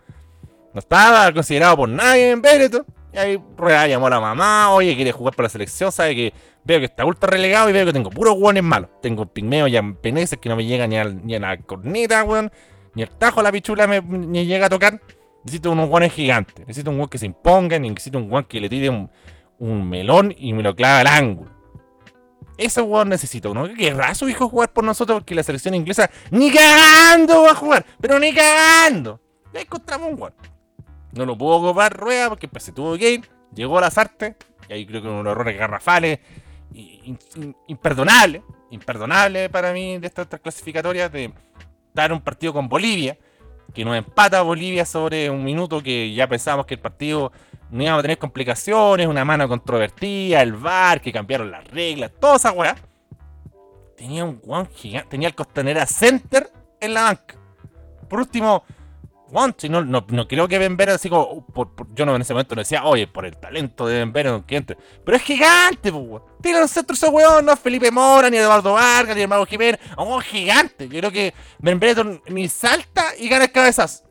No 0.74 0.80
estaba 0.80 1.32
considerado 1.34 1.78
por 1.78 1.90
nadie 1.90 2.32
en 2.32 2.42
Benetton. 2.42 2.86
Y 3.14 3.18
ahí 3.18 3.44
Rueda 3.58 3.88
llamó 3.88 4.08
a 4.08 4.12
la 4.12 4.20
mamá, 4.22 4.74
oye, 4.74 4.96
quiere 4.96 5.12
jugar 5.12 5.36
por 5.36 5.44
la 5.44 5.50
selección, 5.50 5.92
sabe 5.92 6.16
que 6.16 6.34
veo 6.64 6.80
que 6.80 6.86
está 6.86 7.06
ultra 7.06 7.30
relegado 7.30 7.70
y 7.70 7.74
veo 7.74 7.86
que 7.86 7.94
tengo 7.94 8.10
puros 8.10 8.36
guones 8.36 8.64
malos. 8.64 8.90
Tengo 9.02 9.26
pigmeo 9.26 9.68
y 9.68 9.94
peneses 10.02 10.40
que 10.40 10.50
no 10.50 10.56
me 10.56 10.66
llega 10.66 10.88
ni, 10.88 10.98
a 10.98 11.40
la 11.40 11.58
corneta, 11.58 12.24
weón. 12.24 12.52
Ni 12.94 13.04
el 13.04 13.10
tajo 13.10 13.42
la 13.42 13.52
pichula 13.52 13.88
me, 13.88 14.02
llega 14.46 14.68
a 14.68 14.70
tocar. 14.70 15.02
Necesito 15.44 15.72
unos 15.72 15.90
guones 15.90 16.14
gigantes. 16.14 16.68
Necesito 16.68 16.92
un 16.92 16.98
guan 16.98 17.10
que 17.10 17.18
se 17.18 17.26
imponga. 17.26 17.80
Necesito 17.80 18.18
un 18.18 18.30
guan 18.30 18.44
que 18.46 18.60
le 18.60 18.70
tire 18.70 18.90
un, 18.90 19.90
melón 19.90 20.34
y 20.38 20.54
me 20.54 20.64
lo 20.64 20.76
clave 20.76 21.02
al 21.02 21.08
ángulo. 21.08 21.52
Ese 22.58 22.82
weón 22.82 23.10
necesita 23.10 23.50
uno. 23.50 23.68
¿Qué 23.68 23.76
querrá 23.76 24.14
su 24.14 24.30
hijo 24.30 24.48
jugar 24.48 24.72
por 24.72 24.84
nosotros? 24.84 25.20
Porque 25.20 25.36
la 25.36 25.44
selección 25.44 25.74
inglesa 25.74 26.10
ni 26.30 26.52
cagando 26.52 27.44
va 27.44 27.52
a 27.52 27.56
jugar. 27.56 27.86
Pero 28.00 28.20
ni 28.20 28.34
cagando. 28.34 29.20
Ya 29.54 29.62
encontramos 29.62 30.12
un 30.12 30.22
weón. 30.22 30.51
No 31.14 31.26
lo 31.26 31.38
pudo 31.38 31.58
ocupar 31.58 31.96
Rueda 31.96 32.30
porque 32.30 32.48
pues, 32.48 32.64
se 32.64 32.72
tuvo 32.72 32.98
que 32.98 33.12
ir. 33.12 33.30
Llegó 33.54 33.78
a 33.78 33.82
las 33.82 33.98
artes. 33.98 34.36
Y 34.70 34.74
ahí 34.74 34.86
creo 34.86 35.02
que 35.02 35.08
unos 35.08 35.32
errores 35.32 35.58
garrafales. 35.58 36.20
Imperdonables. 37.68 38.44
Imperdonable 38.70 39.50
para 39.50 39.74
mí 39.74 39.98
de 39.98 40.08
estas, 40.08 40.28
clasificatorias. 40.28 41.12
De 41.12 41.34
dar 41.94 42.14
un 42.14 42.22
partido 42.22 42.54
con 42.54 42.70
Bolivia. 42.70 43.18
Que 43.74 43.86
nos 43.86 43.96
empata 43.96 44.42
Bolivia 44.42 44.86
sobre 44.86 45.30
un 45.30 45.44
minuto 45.44 45.82
que 45.82 46.14
ya 46.14 46.28
pensábamos 46.28 46.66
que 46.66 46.74
el 46.74 46.80
partido 46.80 47.32
no 47.72 47.84
íbamos 47.84 48.00
a 48.00 48.02
tener 48.02 48.18
complicaciones, 48.18 49.08
una 49.08 49.24
mano 49.24 49.48
controvertida, 49.48 50.42
el 50.42 50.54
VAR, 50.54 51.00
que 51.00 51.14
cambiaron 51.14 51.50
las 51.50 51.66
reglas, 51.70 52.12
toda 52.20 52.36
esa 52.36 52.52
weá. 52.52 52.76
Tenía 53.96 54.26
un 54.26 54.40
guan 54.40 54.68
gigante, 54.68 55.10
tenía 55.10 55.30
el 55.30 55.36
Costanera 55.36 55.86
Center 55.86 56.52
en 56.82 56.94
la 56.94 57.04
banca. 57.04 57.36
Por 58.10 58.20
último, 58.20 58.66
Si 59.58 59.70
no, 59.70 59.84
no, 59.84 60.06
creo 60.28 60.48
que 60.48 60.58
Ben 60.60 60.78
así 60.90 61.10
como, 61.10 61.46
uh, 61.56 61.66
yo 61.96 62.06
no 62.06 62.16
en 62.16 62.22
ese 62.22 62.34
momento 62.34 62.54
no 62.54 62.62
decía, 62.62 62.84
oye, 62.84 63.08
por 63.08 63.26
el 63.26 63.38
talento 63.38 63.88
de 63.88 64.04
Ben 64.06 64.44
que 64.44 64.58
entre. 64.58 64.78
Pero 65.06 65.16
es 65.16 65.24
gigante, 65.24 65.92
pues, 65.92 66.22
Tiene 66.42 66.60
los 66.60 66.72
centros 66.72 67.02
ese 67.02 67.10
weón, 67.10 67.46
no 67.46 67.56
Felipe 67.56 67.92
Mora, 67.92 68.30
ni 68.30 68.38
Eduardo 68.38 68.74
Vargas, 68.74 69.16
ni 69.16 69.26
Mago 69.26 69.46
Jiménez. 69.46 69.80
Un 69.98 70.20
gigante. 70.22 70.90
Yo 70.90 71.00
creo 71.00 71.12
que 71.12 71.34
Ben 71.60 71.80
ni 72.28 72.50
salta 72.50 73.06
y 73.18 73.30
gana 73.30 73.48
cabezas. 73.48 74.04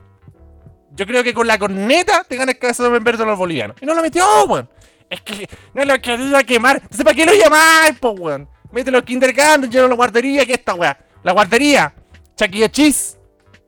Yo 0.92 1.06
creo 1.06 1.22
que 1.22 1.34
con 1.34 1.46
la 1.46 1.58
corneta 1.58 2.24
te 2.24 2.36
gana 2.36 2.52
el 2.52 2.58
cabezazo 2.58 2.90
de 2.90 3.10
a 3.10 3.26
los 3.26 3.38
bolivianos. 3.38 3.76
Y 3.80 3.86
no 3.86 3.94
lo 3.94 4.02
metió, 4.02 4.24
weón. 4.46 4.70
Es 5.10 5.20
que 5.20 5.48
no 5.74 5.84
lo 5.84 6.00
quería 6.00 6.42
quemar. 6.44 6.76
Entonces, 6.76 7.04
¿para 7.04 7.14
qué 7.14 7.26
lo 7.26 7.34
llamáis, 7.34 7.98
weón? 8.00 8.48
Mételo 8.72 8.98
al 8.98 9.04
kindergarten, 9.04 9.70
lleno 9.70 9.88
la 9.88 9.96
guardería, 9.96 10.46
¿qué 10.46 10.54
esta 10.54 10.74
weá? 10.74 10.96
La 11.22 11.32
guardería. 11.32 11.92
Chaquilla 12.36 12.70
Cheese. 12.70 13.19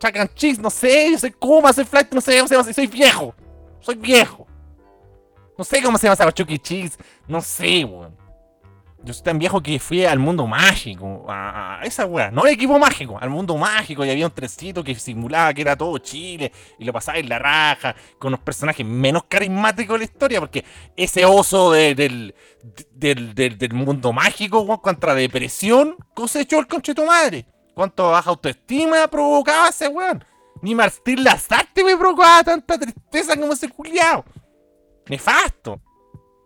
Chacan 0.03 0.29
Cheese, 0.35 0.61
no 0.61 0.69
sé. 0.69 1.13
Yo 1.13 1.19
soy 1.19 1.31
Kuma, 1.31 1.73
soy 1.73 1.85
Flight, 1.85 2.13
no 2.13 2.21
sé 2.21 2.37
cómo 2.37 2.49
se 2.49 2.57
llama. 2.57 2.73
Soy 2.73 2.87
viejo. 2.89 3.35
Soy 3.79 3.95
viejo. 3.95 4.49
No 5.57 5.63
sé 5.63 5.81
cómo 5.81 5.97
se 5.97 6.09
llama 6.09 6.15
esa 6.15 6.33
Chucky 6.33 6.59
Cheese. 6.59 6.99
No 7.29 7.41
sé, 7.41 7.85
weón. 7.85 8.21
Yo 9.05 9.13
soy 9.13 9.23
tan 9.23 9.39
viejo 9.39 9.63
que 9.63 9.79
fui 9.79 10.05
al 10.05 10.19
mundo 10.21 10.47
mágico, 10.47 11.27
a, 11.29 11.81
esa 11.83 12.07
weá, 12.07 12.31
no 12.31 12.47
el 12.47 12.53
equipo 12.53 12.79
mágico, 12.79 13.19
al 13.21 13.31
mundo 13.31 13.57
mágico 13.57 14.05
y 14.05 14.11
había 14.11 14.27
un 14.27 14.33
trencito 14.33 14.85
que 14.85 14.95
simulaba 14.95 15.53
que 15.53 15.63
era 15.63 15.75
todo 15.75 15.99
Chile 15.99 16.53
y 16.79 16.85
lo 16.85 16.93
pasaba 16.93 17.19
en 17.19 17.29
la 17.29 17.41
raja 17.41 17.97
con 18.21 18.31
los 18.31 18.39
personajes 18.39 18.87
menos 18.87 19.25
carismáticos 19.29 19.95
de 19.95 19.99
la 19.99 20.05
historia, 20.05 20.39
porque 20.39 20.65
ese 20.97 21.25
oso 21.25 21.73
del, 21.73 22.33
del, 22.93 23.73
mundo 23.73 24.13
mágico 24.13 24.81
contra 24.81 25.17
depresión 25.17 25.97
cosechó 26.15 26.61
el 26.61 26.69
conche 26.69 26.95
tu 26.95 27.05
madre. 27.05 27.45
¿Cuánto 27.75 28.11
baja 28.11 28.31
autoestima 28.31 29.09
provocaba 29.09 29.69
ese 29.69 29.89
weón? 29.89 30.25
Ni 30.61 30.75
Martín 30.75 31.25
Lazarte 31.25 31.83
me 31.83 31.97
provocaba 31.97 32.45
tanta 32.45 32.79
tristeza 32.79 33.37
como 33.37 33.53
ese 33.53 33.69
culiao. 33.69 34.25
Nefasto. 35.09 35.81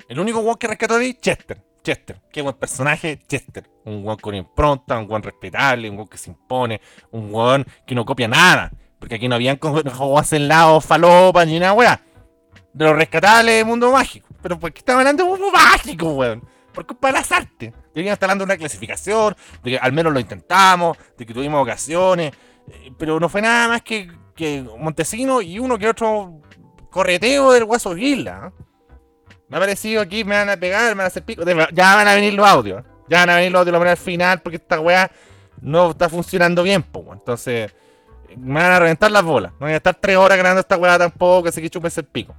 El 0.08 0.20
único 0.20 0.40
weón 0.40 0.56
que 0.56 0.68
rescató 0.68 0.98
de 0.98 1.18
Chester. 1.18 1.62
Chester. 1.82 2.20
Qué 2.32 2.42
buen 2.42 2.54
personaje, 2.54 3.18
Chester. 3.26 3.68
Un 3.84 4.04
weón 4.04 4.18
con 4.18 4.34
impronta, 4.34 4.98
un 4.98 5.10
weón 5.10 5.22
respetable, 5.22 5.90
un 5.90 5.96
weón 5.96 6.08
que 6.08 6.18
se 6.18 6.30
impone, 6.30 6.80
un 7.10 7.32
weón 7.32 7.66
que 7.86 7.94
no 7.94 8.04
copia 8.04 8.28
nada. 8.28 8.72
Porque 8.98 9.16
aquí 9.16 9.28
no 9.28 9.34
habían 9.34 9.58
juegos 9.58 10.32
en 10.32 10.48
lado, 10.48 10.80
falopa, 10.80 11.44
ni 11.44 11.58
nada, 11.58 11.74
weá. 11.74 12.00
De 12.72 12.84
lo 12.84 12.94
rescatable 12.94 13.52
del 13.52 13.66
mundo 13.66 13.92
mágico. 13.92 14.28
Pero 14.42 14.58
porque 14.58 14.78
estaban 14.78 15.00
hablando 15.00 15.24
de 15.24 15.30
un 15.30 15.40
mundo 15.40 15.52
mágico, 15.52 16.10
weón. 16.10 16.42
Por 16.76 16.84
culpa 16.84 17.08
de 17.08 17.14
las 17.14 17.32
artes. 17.32 17.72
Hablando 18.20 18.44
de 18.44 18.52
una 18.52 18.58
clasificación, 18.58 19.34
de 19.64 19.70
que 19.70 19.78
al 19.78 19.92
menos 19.92 20.12
lo 20.12 20.20
intentamos, 20.20 20.98
de 21.16 21.24
que 21.24 21.32
tuvimos 21.32 21.62
ocasiones. 21.62 22.32
Eh, 22.68 22.92
pero 22.98 23.18
no 23.18 23.30
fue 23.30 23.40
nada 23.40 23.66
más 23.66 23.80
que, 23.80 24.12
que 24.34 24.62
Montesino 24.78 25.40
y 25.40 25.58
uno 25.58 25.78
que 25.78 25.88
otro 25.88 26.42
correteo 26.90 27.52
del 27.52 27.64
Guaso 27.64 27.94
Guilla. 27.94 28.48
¿eh? 28.48 28.62
Me 29.48 29.56
ha 29.56 29.60
parecido 29.60 30.02
aquí, 30.02 30.22
me 30.22 30.36
van 30.36 30.50
a 30.50 30.58
pegar, 30.58 30.90
me 30.90 30.96
van 30.96 31.04
a 31.04 31.06
hacer 31.06 31.24
pico. 31.24 31.44
Ya 31.72 31.94
van 31.94 32.08
a 32.08 32.14
venir 32.14 32.34
los 32.34 32.46
audios. 32.46 32.84
Ya 33.08 33.20
van 33.20 33.30
a 33.30 33.36
venir 33.36 33.52
los 33.52 33.60
audios 33.60 33.82
lo 33.82 33.88
al 33.88 33.96
final 33.96 34.42
porque 34.42 34.56
esta 34.56 34.78
weá 34.78 35.10
no 35.62 35.92
está 35.92 36.10
funcionando 36.10 36.62
bien, 36.62 36.82
po, 36.82 37.06
Entonces, 37.10 37.74
me 38.36 38.60
van 38.60 38.72
a 38.72 38.80
reventar 38.80 39.10
las 39.10 39.22
bolas. 39.22 39.52
No 39.52 39.60
voy 39.60 39.72
a 39.72 39.76
estar 39.76 39.94
tres 39.94 40.18
horas 40.18 40.36
grabando 40.36 40.60
esta 40.60 40.76
weá 40.76 40.98
tampoco, 40.98 41.48
así 41.48 41.62
que 41.62 41.70
chupes 41.70 41.96
el 41.96 42.04
pico. 42.04 42.34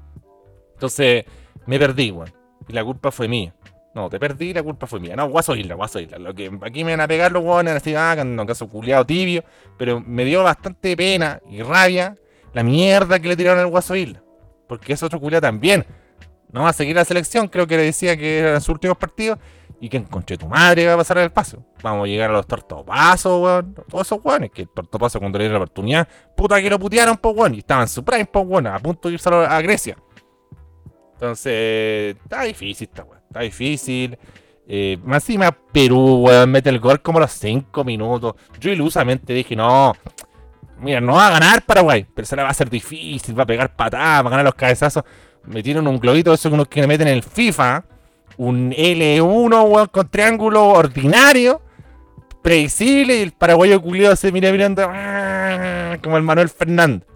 Entonces, 0.73 1.25
me 1.65 1.79
perdí, 1.79 2.11
weón. 2.11 2.31
Y 2.67 2.73
la 2.73 2.83
culpa 2.83 3.11
fue 3.11 3.27
mía. 3.27 3.55
No, 3.97 4.11
te 4.11 4.19
perdí, 4.19 4.53
la 4.53 4.61
culpa 4.61 4.85
fue 4.85 4.99
mía. 4.99 5.15
No, 5.15 5.27
guaso 5.27 5.55
isla, 5.55 5.73
guaso 5.73 5.99
isla. 5.99 6.19
Lo 6.19 6.31
que 6.35 6.51
aquí 6.61 6.83
me 6.83 6.91
van 6.91 7.01
a 7.01 7.07
pegar 7.07 7.31
los 7.31 7.43
weones, 7.43 7.73
así, 7.73 7.95
ah, 7.95 8.15
un 8.21 8.45
caso 8.45 8.69
culiado 8.69 9.03
tibio. 9.07 9.43
Pero 9.75 9.99
me 10.01 10.23
dio 10.23 10.43
bastante 10.43 10.95
pena 10.95 11.41
y 11.49 11.63
rabia 11.63 12.15
la 12.53 12.61
mierda 12.61 13.19
que 13.19 13.27
le 13.27 13.35
tiraron 13.35 13.57
al 13.57 13.65
guaso 13.65 13.95
isla. 13.95 14.21
Porque 14.67 14.93
ese 14.93 15.03
otro 15.03 15.19
culiado 15.19 15.41
también 15.41 15.83
no 16.51 16.61
va 16.61 16.69
a 16.69 16.73
seguir 16.73 16.95
la 16.95 17.05
selección, 17.05 17.47
creo 17.47 17.65
que 17.65 17.75
le 17.75 17.85
decía 17.85 18.15
que 18.15 18.37
eran 18.37 18.61
sus 18.61 18.69
últimos 18.69 18.97
partidos. 18.97 19.39
Y 19.81 19.89
que 19.89 19.97
encontré 19.97 20.37
tu 20.37 20.47
madre 20.47 20.85
va 20.85 20.93
a 20.93 20.97
pasar 20.97 21.17
el 21.17 21.31
paso. 21.31 21.65
Vamos 21.81 22.05
a 22.05 22.07
llegar 22.07 22.29
a 22.29 22.33
los 22.33 22.45
tortopazos, 22.45 23.41
weón. 23.41 23.73
Todos 23.89 24.05
esos 24.05 24.23
weones 24.23 24.51
que 24.51 24.61
el 24.61 24.69
tortopaso 24.69 25.17
cuando 25.17 25.39
le 25.39 25.45
dieron 25.45 25.59
la 25.59 25.63
oportunidad, 25.63 26.07
puta 26.35 26.61
que 26.61 26.69
lo 26.69 26.77
putearon, 26.77 27.17
pues 27.17 27.35
weón. 27.35 27.55
Y 27.55 27.59
estaban 27.59 27.87
su 27.87 28.05
prime, 28.05 28.25
pues 28.25 28.45
weón, 28.47 28.67
a 28.67 28.77
punto 28.77 29.07
de 29.07 29.15
irse 29.15 29.27
a 29.27 29.59
Grecia. 29.61 29.97
Entonces, 31.13 32.15
está 32.15 32.43
difícil 32.43 32.87
esta 32.87 33.03
weón. 33.03 33.16
Está 33.37 33.43
difícil. 33.43 34.17
Eh, 34.67 34.97
más 35.03 35.23
encima 35.23 35.51
Perú, 35.51 36.25
weón, 36.25 36.51
mete 36.51 36.69
el 36.69 36.79
gol 36.79 37.01
como 37.01 37.19
a 37.19 37.21
los 37.21 37.31
5 37.31 37.83
minutos. 37.83 38.35
Yo 38.59 38.71
ilusamente 38.71 39.33
dije, 39.33 39.55
no, 39.55 39.93
mira, 40.79 40.99
no 40.99 41.13
va 41.13 41.27
a 41.27 41.31
ganar 41.31 41.61
Paraguay, 41.63 42.05
pero 42.13 42.25
se 42.25 42.35
la 42.35 42.43
va 42.43 42.49
a 42.49 42.51
hacer 42.51 42.69
difícil, 42.69 43.37
va 43.37 43.43
a 43.43 43.45
pegar 43.47 43.75
patadas, 43.75 44.23
va 44.25 44.27
a 44.27 44.31
ganar 44.31 44.45
los 44.45 44.55
cabezazos 44.55 45.03
metieron 45.47 45.87
un 45.87 45.99
globito, 45.99 46.33
eso 46.33 46.65
que 46.65 46.81
le 46.81 46.87
meten 46.87 47.07
en 47.07 47.15
el 47.15 47.23
FIFA, 47.23 47.85
un 48.37 48.71
L1 48.71 49.89
con 49.89 50.09
triángulo 50.09 50.67
ordinario, 50.67 51.61
predecible, 52.41 53.17
y 53.17 53.21
el 53.21 53.31
paraguayo 53.31 53.81
culiado 53.81 54.15
se 54.15 54.31
mira 54.31 54.51
mirando 54.51 54.85
¡ah! 54.87 55.97
como 56.03 56.17
el 56.17 56.23
Manuel 56.23 56.49
Fernández. 56.49 57.07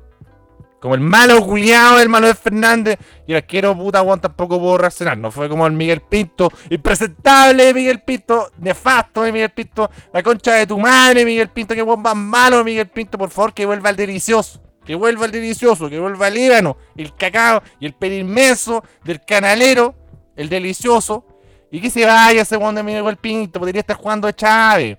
Como 0.81 0.95
el 0.95 1.01
malo 1.01 1.45
culiado 1.45 1.99
del 1.99 2.09
Manuel 2.09 2.35
Fernández. 2.35 2.97
Y 3.27 3.33
el 3.33 3.37
arquero 3.37 3.77
puta 3.77 4.01
Juan 4.01 4.19
tampoco 4.19 4.59
pudo 4.59 4.79
reaccionar. 4.79 5.17
No 5.17 5.29
fue 5.29 5.47
como 5.47 5.67
el 5.67 5.73
Miguel 5.73 6.01
Pinto. 6.01 6.51
Impresentable 6.71 7.71
Miguel 7.73 8.01
Pinto. 8.01 8.51
Nefasto 8.57 9.21
de 9.21 9.31
Miguel 9.31 9.51
Pinto. 9.51 9.91
La 10.11 10.23
concha 10.23 10.55
de 10.55 10.65
tu 10.65 10.79
madre, 10.79 11.23
Miguel 11.23 11.49
Pinto. 11.49 11.75
Que 11.75 11.83
bomba 11.83 12.15
malo, 12.15 12.63
Miguel 12.63 12.89
Pinto. 12.89 13.19
Por 13.19 13.29
favor, 13.29 13.53
que 13.53 13.65
vuelva 13.65 13.89
al 13.89 13.95
delicioso. 13.95 14.59
Que 14.83 14.95
vuelva 14.95 15.25
el 15.25 15.31
delicioso, 15.31 15.87
que 15.87 15.99
vuelva 15.99 16.27
el 16.27 16.33
líbano, 16.33 16.75
el 16.97 17.15
cacao 17.15 17.61
y 17.79 17.85
el 17.85 17.93
pelo 17.93 18.15
inmenso 18.15 18.83
del 19.03 19.21
canalero, 19.23 19.93
el 20.35 20.49
delicioso. 20.49 21.25
Y 21.69 21.79
que 21.79 21.91
se 21.91 22.03
vaya 22.03 22.41
ese 22.41 22.57
weón 22.57 22.73
de 22.73 22.81
Miguel 22.81 23.05
el 23.05 23.17
Pinto, 23.17 23.59
podría 23.59 23.81
estar 23.81 23.95
jugando 23.95 24.27
a 24.27 24.33
Chávez. 24.33 24.97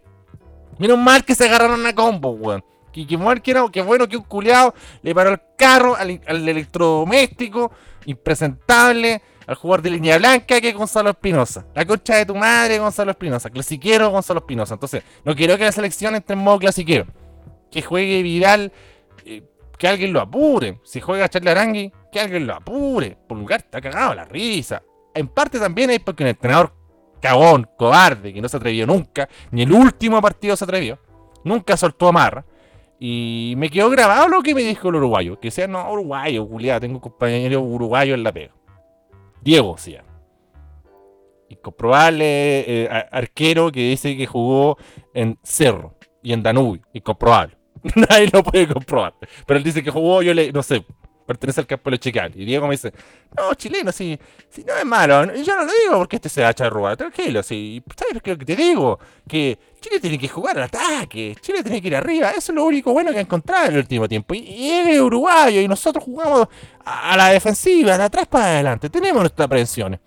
Menos 0.79 0.99
mal 0.99 1.25
que 1.25 1.35
se 1.35 1.47
agarraron 1.47 1.85
a 1.85 1.93
combo, 1.93 2.31
weón. 2.31 2.65
Que, 2.93 3.07
que, 3.07 3.17
que 3.73 3.83
bueno 3.83 4.09
que 4.09 4.17
un 4.17 4.25
culiado 4.25 4.75
le 5.03 5.15
paró 5.15 5.31
el 5.31 5.41
carro 5.57 5.97
al, 5.97 6.21
electrodoméstico, 6.27 7.73
impresentable, 8.07 9.23
al 9.47 9.55
jugador 9.55 9.83
de 9.83 9.91
línea 9.91 10.19
blanca 10.19 10.61
que 10.61 10.69
es 10.69 10.75
Gonzalo 10.75 11.11
Espinosa. 11.11 11.67
La 11.75 11.85
concha 11.85 12.17
de 12.17 12.27
tu 12.27 12.35
madre, 12.35 12.79
Gonzalo 12.79 13.13
Espinosa. 13.13 13.51
Clasiquero, 13.51 14.11
Gonzalo 14.11 14.41
Espinosa. 14.41 14.75
Entonces, 14.75 15.03
no 15.25 15.35
quiero 15.35 15.57
que 15.57 15.65
la 15.65 15.73
selección 15.73 16.15
entre 16.15 16.35
en 16.35 16.41
modo 16.41 16.59
clasiquero. 16.59 17.07
Que 17.71 17.83
juegue 17.83 18.23
Vidal 18.23 18.73
eh, 19.25 19.43
que 19.79 19.89
alguien 19.89 20.13
lo 20.13 20.21
apure. 20.21 20.81
Si 20.85 21.01
juega 21.01 21.29
Charlie 21.29 21.51
Arangui, 21.51 21.93
que 22.13 22.21
alguien 22.21 22.47
lo 22.47 22.55
apure. 22.55 23.17
Por 23.27 23.39
lugar 23.39 23.61
está 23.61 23.81
cagado 23.81 24.15
la 24.15 24.25
risa. 24.25 24.83
En 25.15 25.29
parte 25.29 25.59
también 25.59 25.91
es 25.91 26.01
porque 26.01 26.23
un 26.23 26.29
entrenador 26.29 26.73
cagón, 27.23 27.69
cobarde, 27.79 28.35
que 28.35 28.43
no 28.43 28.49
se 28.49 28.57
atrevió 28.57 28.87
nunca, 28.87 29.29
ni 29.53 29.63
el 29.63 29.73
último 29.73 30.21
partido 30.21 30.57
se 30.57 30.65
atrevió, 30.65 30.99
nunca 31.45 31.77
soltó 31.77 32.09
amarra. 32.09 32.45
Y 33.05 33.55
me 33.57 33.69
quedó 33.69 33.91
grabado 33.91 34.29
lo 34.29 34.45
que 34.45 34.55
me 34.55 34.63
dijo 34.63 34.89
el 34.89 34.95
uruguayo. 34.95 35.41
Que 35.41 35.51
sea, 35.51 35.67
no, 35.67 35.91
uruguayo, 35.91 36.47
culiado, 36.47 36.83
tengo 36.83 36.95
un 36.95 37.01
compañero 37.01 37.61
uruguayo 37.61 38.15
en 38.15 38.23
la 38.23 38.31
pega. 38.31 38.55
Diego, 39.41 39.77
sí. 39.77 39.97
Incomprobable 41.49 42.25
eh, 42.85 42.89
arquero 43.11 43.73
que 43.73 43.81
dice 43.91 44.17
que 44.17 44.25
jugó 44.29 44.79
en 45.15 45.37
Cerro 45.43 45.97
y 46.23 46.33
en 46.33 46.45
Danubio. 46.45 46.83
Incomprobable. 46.93 47.57
Nadie 47.97 48.31
lo 48.33 48.45
puede 48.45 48.69
comprobar. 48.69 49.15
Pero 49.49 49.59
él 49.59 49.65
dice 49.65 49.83
que 49.83 49.91
jugó, 49.91 50.23
yo 50.23 50.33
le, 50.33 50.53
no 50.53 50.63
sé, 50.63 50.85
pertenece 51.33 51.61
al 51.61 51.67
campo 51.67 51.91
de 51.91 51.99
Checal. 51.99 52.33
Y 52.35 52.45
Diego 52.45 52.67
me 52.67 52.75
dice, 52.75 52.93
no, 53.37 53.55
chileno, 53.55 53.93
si, 53.93 54.19
si 54.49 54.65
no 54.65 54.75
es 54.77 54.85
malo. 54.85 55.35
Yo 55.35 55.57
no 55.57 55.65
lo 55.65 55.73
digo 55.73 55.99
porque 55.99 56.17
este 56.17 56.29
se 56.29 56.43
va 56.43 56.49
a 56.49 56.51
echar 56.53 56.73
rueda. 56.73 56.97
Tranquilo, 56.97 57.43
si, 57.43 57.83
¿sabes 57.97 58.15
lo 58.15 58.21
que 58.21 58.37
te 58.37 58.57
digo? 58.57 58.99
Que 59.29 59.59
Chile 59.83 60.01
tiene 60.01 60.19
que 60.19 60.29
jugar 60.29 60.57
al 60.57 60.65
ataque. 60.65 61.37
Chile 61.41 61.63
tiene 61.63 61.83
que 61.83 61.89
ir 61.89 61.97
arriba. 61.97 62.31
Eso 62.31 62.53
es 62.53 62.57
lo 62.57 62.65
único 62.65 62.93
bueno 62.93 63.11
que 63.11 63.19
ha 63.19 63.23
encontrado 63.23 63.67
en 63.67 63.73
el 63.73 63.79
último 63.79 64.09
tiempo. 64.09 64.35
Y, 64.35 64.71
él 64.71 64.89
es 64.89 65.01
uruguayo 65.01 65.61
y 65.61 65.69
nosotros 65.69 66.05
jugamos 66.05 66.49
a, 66.85 67.17
la 67.17 67.29
defensiva, 67.29 67.99
de 67.99 68.05
atrás 68.05 68.27
para 68.29 68.47
adelante. 68.47 68.89
Tenemos 68.89 69.21
nuestras 69.21 69.49
prevenciones. 69.49 70.01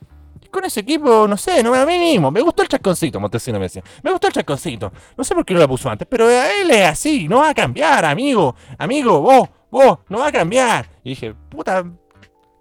con 0.50 0.64
ese 0.64 0.80
equipo, 0.80 1.28
no 1.28 1.36
sé, 1.36 1.62
no 1.62 1.72
me 1.72 1.86
mismo. 2.00 2.32
Me 2.32 2.42
gustó 2.42 2.64
el 2.64 2.70
chasconcito, 2.70 3.20
Montesino 3.20 3.60
me 3.60 3.66
decía. 3.66 3.84
Me 4.02 4.12
gustó 4.12 4.28
el 4.28 4.34
chasconcito. 4.34 4.92
No 5.18 5.24
sé 5.24 5.36
por 5.36 5.46
qué 5.46 5.54
no 5.54 5.60
lo 5.60 5.68
puso 5.68 5.90
antes, 5.90 6.08
pero 6.10 6.30
él 6.30 6.72
es 6.72 6.88
así, 6.88 7.28
no 7.28 7.40
va 7.40 7.50
a 7.50 7.54
cambiar, 7.54 8.06
amigo. 8.06 8.56
Amigo, 8.78 9.20
vos, 9.20 9.50
vos, 9.76 10.00
no 10.10 10.20
va 10.20 10.28
a 10.28 10.32
cambiar. 10.32 10.88
Y 11.04 11.10
dije, 11.10 11.34
puta, 11.50 11.84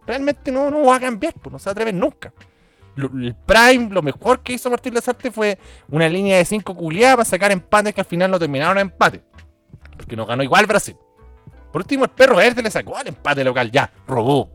realmente 0.06 0.50
no, 0.50 0.70
no 0.70 0.84
va 0.84 0.96
a 0.96 1.00
cambiar, 1.00 1.34
pues 1.34 1.52
no 1.52 1.58
se 1.58 1.70
atreve 1.70 1.92
nunca. 1.92 2.32
el 2.96 3.36
Prime, 3.46 3.88
lo 3.90 4.02
mejor 4.02 4.40
que 4.40 4.54
hizo 4.54 4.70
Martín 4.70 4.94
Lazarte 4.94 5.30
fue 5.30 5.58
una 5.88 6.08
línea 6.08 6.38
de 6.38 6.44
5 6.44 6.74
culiadas 6.74 7.16
para 7.16 7.24
sacar 7.24 7.52
empates 7.52 7.94
que 7.94 8.00
al 8.00 8.06
final 8.06 8.30
no 8.30 8.38
terminaron 8.38 8.78
en 8.78 8.82
empate. 8.82 9.22
Porque 9.96 10.16
no 10.16 10.26
ganó 10.26 10.42
igual 10.42 10.66
Brasil. 10.66 10.96
Por 11.72 11.82
último, 11.82 12.04
el 12.04 12.10
perro 12.10 12.36
verde 12.36 12.62
le 12.62 12.70
sacó 12.70 12.96
al 12.96 13.08
empate 13.08 13.44
local, 13.44 13.70
ya, 13.70 13.90
robó. 14.06 14.50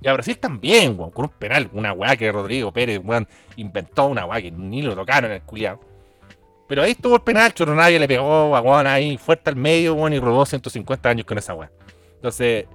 Y 0.00 0.08
a 0.08 0.12
Brasil 0.12 0.38
también, 0.38 0.98
weón, 0.98 1.10
con 1.10 1.26
un 1.26 1.30
penal, 1.30 1.68
una 1.72 1.92
weá 1.92 2.16
que 2.16 2.32
Rodrigo 2.32 2.72
Pérez, 2.72 3.00
weón, 3.04 3.28
inventó 3.56 4.06
una 4.06 4.24
weá 4.24 4.40
que 4.40 4.50
ni 4.50 4.82
lo 4.82 4.94
tocaron 4.94 5.30
en 5.30 5.36
el 5.36 5.42
culiado. 5.42 5.80
Pero 6.70 6.84
ahí 6.84 6.92
estuvo 6.92 7.16
el 7.16 7.22
penal, 7.22 7.52
Chorro 7.52 7.74
nadie 7.74 7.98
le 7.98 8.06
pegó 8.06 8.54
a 8.54 8.60
weón 8.60 8.86
ahí 8.86 9.18
fuerte 9.18 9.50
al 9.50 9.56
medio, 9.56 9.94
weón, 9.94 10.12
y 10.12 10.20
robó 10.20 10.46
150 10.46 11.08
años 11.08 11.26
con 11.26 11.36
esa 11.36 11.52
weá. 11.52 11.68
Entonces, 12.14 12.66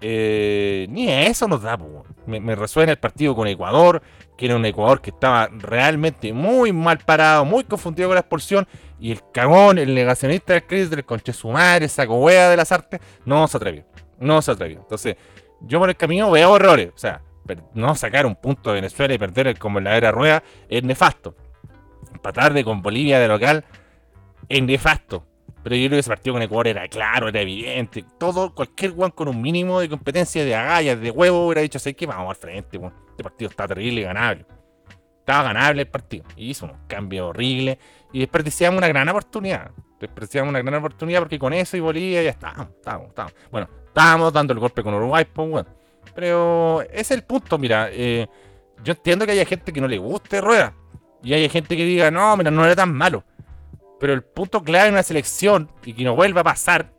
eh, 0.00 0.86
ni 0.88 1.10
eso 1.10 1.46
nos 1.46 1.60
da. 1.60 1.78
Me, 2.24 2.40
me, 2.40 2.54
resuena 2.54 2.92
el 2.92 2.98
partido 2.98 3.36
con 3.36 3.46
Ecuador, 3.46 4.00
que 4.38 4.46
era 4.46 4.56
un 4.56 4.64
Ecuador 4.64 5.02
que 5.02 5.10
estaba 5.10 5.50
realmente 5.58 6.32
muy 6.32 6.72
mal 6.72 6.96
parado, 7.00 7.44
muy 7.44 7.64
confundido 7.64 8.08
con 8.08 8.14
la 8.14 8.20
expulsión, 8.20 8.66
y 8.98 9.12
el 9.12 9.20
cagón, 9.30 9.76
el 9.76 9.94
negacionista 9.94 10.54
del 10.54 10.64
crisis 10.64 10.88
del 10.88 11.04
conche 11.04 11.34
su 11.34 11.50
madre, 11.50 11.84
esa 11.84 12.04
wea 12.04 12.48
de 12.48 12.56
las 12.56 12.72
artes, 12.72 12.98
no 13.26 13.46
se 13.46 13.58
atrevió. 13.58 13.84
No 14.18 14.40
se 14.40 14.52
atrevió. 14.52 14.78
Entonces, 14.78 15.16
yo 15.60 15.80
por 15.80 15.90
el 15.90 15.96
camino 15.96 16.30
veo 16.30 16.56
errores. 16.56 16.92
O 16.94 16.98
sea, 16.98 17.20
no 17.74 17.94
sacar 17.94 18.24
un 18.24 18.36
punto 18.36 18.70
de 18.70 18.76
Venezuela 18.76 19.12
y 19.12 19.18
perder 19.18 19.58
como 19.58 19.80
en 19.80 19.84
la 19.84 19.98
era 19.98 20.10
rueda 20.12 20.42
es 20.70 20.82
nefasto. 20.82 21.36
Empatar 22.24 22.54
de 22.54 22.64
con 22.64 22.80
Bolivia 22.80 23.18
de 23.18 23.28
local 23.28 23.64
es 24.48 24.62
nefasto. 24.62 25.26
Pero 25.62 25.76
yo 25.76 25.88
creo 25.88 25.96
que 25.96 26.00
ese 26.00 26.08
partido 26.08 26.34
con 26.34 26.42
Ecuador 26.42 26.68
era 26.68 26.88
claro, 26.88 27.28
era 27.28 27.40
evidente. 27.40 28.04
Todo, 28.18 28.54
cualquier 28.54 28.92
guan 28.92 29.10
con 29.10 29.28
un 29.28 29.40
mínimo 29.42 29.80
de 29.80 29.88
competencia 29.88 30.44
de 30.44 30.54
agallas, 30.54 31.00
de 31.00 31.10
huevo, 31.10 31.46
hubiera 31.46 31.60
dicho, 31.60 31.78
sé 31.78 31.94
que 31.94 32.06
vamos 32.06 32.30
al 32.30 32.36
frente, 32.36 32.80
Este 33.10 33.22
partido 33.22 33.50
está 33.50 33.68
terrible 33.68 34.00
y 34.00 34.04
ganable. 34.04 34.46
Estaba 35.18 35.44
ganable 35.44 35.82
el 35.82 35.88
partido. 35.88 36.24
Y 36.36 36.50
hizo 36.50 36.64
unos 36.64 36.78
cambios 36.86 37.28
horribles. 37.28 37.78
Y 38.12 38.20
desperdiciamos 38.20 38.78
una 38.78 38.88
gran 38.88 39.08
oportunidad. 39.08 39.70
Desperdiciamos 40.00 40.48
una 40.50 40.62
gran 40.62 40.74
oportunidad 40.74 41.20
porque 41.20 41.38
con 41.38 41.52
eso 41.52 41.76
y 41.76 41.80
Bolivia 41.80 42.22
ya 42.22 42.30
estábamos, 42.30 42.68
estábamos, 42.70 43.08
estábamos. 43.08 43.34
Bueno, 43.50 43.68
Estábamos 43.94 44.32
dando 44.32 44.52
el 44.52 44.58
golpe 44.58 44.82
con 44.82 44.92
Uruguay, 44.92 45.24
pues, 45.32 45.48
bueno. 45.48 45.68
Pero 46.16 46.82
ese 46.82 47.00
es 47.00 47.10
el 47.12 47.22
punto, 47.22 47.58
mira. 47.58 47.88
Eh, 47.92 48.26
yo 48.82 48.92
entiendo 48.92 49.24
que 49.24 49.30
haya 49.30 49.44
gente 49.44 49.72
que 49.72 49.80
no 49.80 49.86
le 49.86 49.98
guste 49.98 50.40
Rueda. 50.40 50.74
Y 51.24 51.32
hay 51.32 51.48
gente 51.48 51.76
que 51.76 51.84
diga, 51.84 52.10
no, 52.10 52.36
mira, 52.36 52.50
no 52.50 52.64
era 52.64 52.76
tan 52.76 52.94
malo. 52.94 53.24
Pero 53.98 54.12
el 54.12 54.22
punto 54.22 54.62
clave 54.62 54.88
en 54.88 54.94
una 54.94 55.02
selección 55.02 55.70
y 55.84 55.94
que 55.94 56.04
no 56.04 56.14
vuelva 56.14 56.42
a 56.42 56.44
pasar 56.44 56.92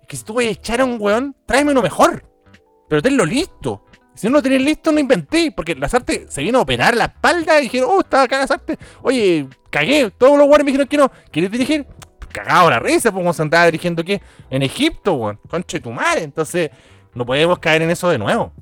es 0.00 0.08
que 0.08 0.16
si 0.16 0.24
tú 0.24 0.34
vas 0.34 0.46
a 0.46 0.48
echar 0.48 0.80
a 0.80 0.84
un 0.84 0.96
weón, 0.98 1.36
tráeme 1.44 1.72
uno 1.72 1.82
mejor. 1.82 2.24
Pero 2.88 3.02
tenlo 3.02 3.24
listo. 3.26 3.84
Si 4.14 4.26
no 4.28 4.34
lo 4.34 4.42
tenés 4.42 4.62
listo, 4.62 4.90
no 4.90 4.98
inventé. 4.98 5.52
Porque 5.54 5.74
la 5.74 5.88
Sarte 5.88 6.26
se 6.28 6.42
vino 6.42 6.58
a 6.58 6.62
operar 6.62 6.96
la 6.96 7.04
espalda 7.04 7.58
y 7.58 7.64
dijeron, 7.64 7.90
oh, 7.92 8.00
estaba 8.00 8.22
acá 8.22 8.38
la 8.38 8.46
Sarte. 8.46 8.78
Oye, 9.02 9.46
cagué. 9.70 10.10
Todos 10.16 10.38
los 10.38 10.46
weones 10.46 10.64
me 10.64 10.70
dijeron 10.70 10.88
que 10.88 10.96
no. 10.96 11.12
¿Quieres 11.30 11.50
dirigir? 11.50 11.86
cagado 12.36 12.68
la 12.68 12.78
risa, 12.78 13.10
pues 13.12 13.36
se 13.36 13.42
andaba 13.42 13.64
dirigiendo 13.64 14.04
que 14.04 14.20
en 14.50 14.62
Egipto, 14.62 15.14
weón, 15.14 15.40
conche 15.48 15.80
tu 15.80 15.90
madre. 15.90 16.22
Entonces, 16.22 16.70
no 17.14 17.24
podemos 17.24 17.58
caer 17.58 17.82
en 17.82 17.90
eso 17.90 18.10
de 18.10 18.18
nuevo. 18.18 18.52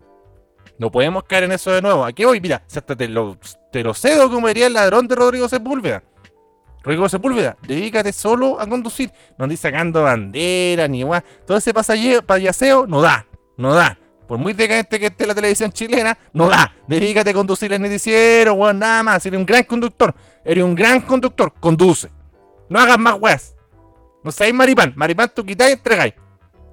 No 0.78 0.90
podemos 0.90 1.24
caer 1.24 1.44
en 1.44 1.52
eso 1.52 1.70
de 1.70 1.82
nuevo. 1.82 2.04
Aquí 2.04 2.24
voy, 2.24 2.40
mira, 2.40 2.62
hasta 2.66 2.96
te 2.96 3.08
lo, 3.08 3.38
te 3.72 3.82
lo 3.82 3.94
cedo 3.94 4.30
como 4.30 4.48
diría 4.48 4.66
el 4.66 4.72
ladrón 4.72 5.06
de 5.08 5.14
Rodrigo 5.14 5.48
Sepúlveda. 5.48 6.02
Rodrigo 6.82 7.08
Sepúlveda, 7.08 7.56
dedícate 7.66 8.12
solo 8.12 8.60
a 8.60 8.66
conducir. 8.66 9.10
No 9.38 9.44
andes 9.44 9.60
sacando 9.60 10.02
bandera 10.02 10.86
ni 10.88 11.00
igual. 11.00 11.24
Todo 11.46 11.56
ese 11.56 11.72
payaseo 11.72 12.86
no 12.86 13.00
da, 13.00 13.26
no 13.56 13.74
da. 13.74 13.98
Por 14.26 14.38
muy 14.38 14.52
decadente 14.54 14.98
que 14.98 15.06
esté 15.06 15.26
la 15.26 15.34
televisión 15.34 15.70
chilena, 15.70 16.16
no 16.32 16.48
da. 16.48 16.74
Dedícate 16.88 17.30
a 17.30 17.34
conducir 17.34 17.72
el 17.72 17.80
noticiero, 17.80 18.54
weón, 18.54 18.78
nada 18.78 19.02
más. 19.02 19.24
Eres 19.26 19.38
un 19.38 19.46
gran 19.46 19.64
conductor. 19.64 20.14
Eres 20.44 20.64
un 20.64 20.74
gran 20.74 21.00
conductor. 21.02 21.52
Conduce. 21.60 22.10
No 22.68 22.78
hagas 22.78 22.98
más 22.98 23.16
weas. 23.20 23.54
No 24.22 24.32
sabéis 24.32 24.54
maripán. 24.54 24.94
Maripán 24.96 25.30
tú 25.34 25.44
quitáis 25.44 25.70
y 25.70 25.74
entregáis. 25.74 26.14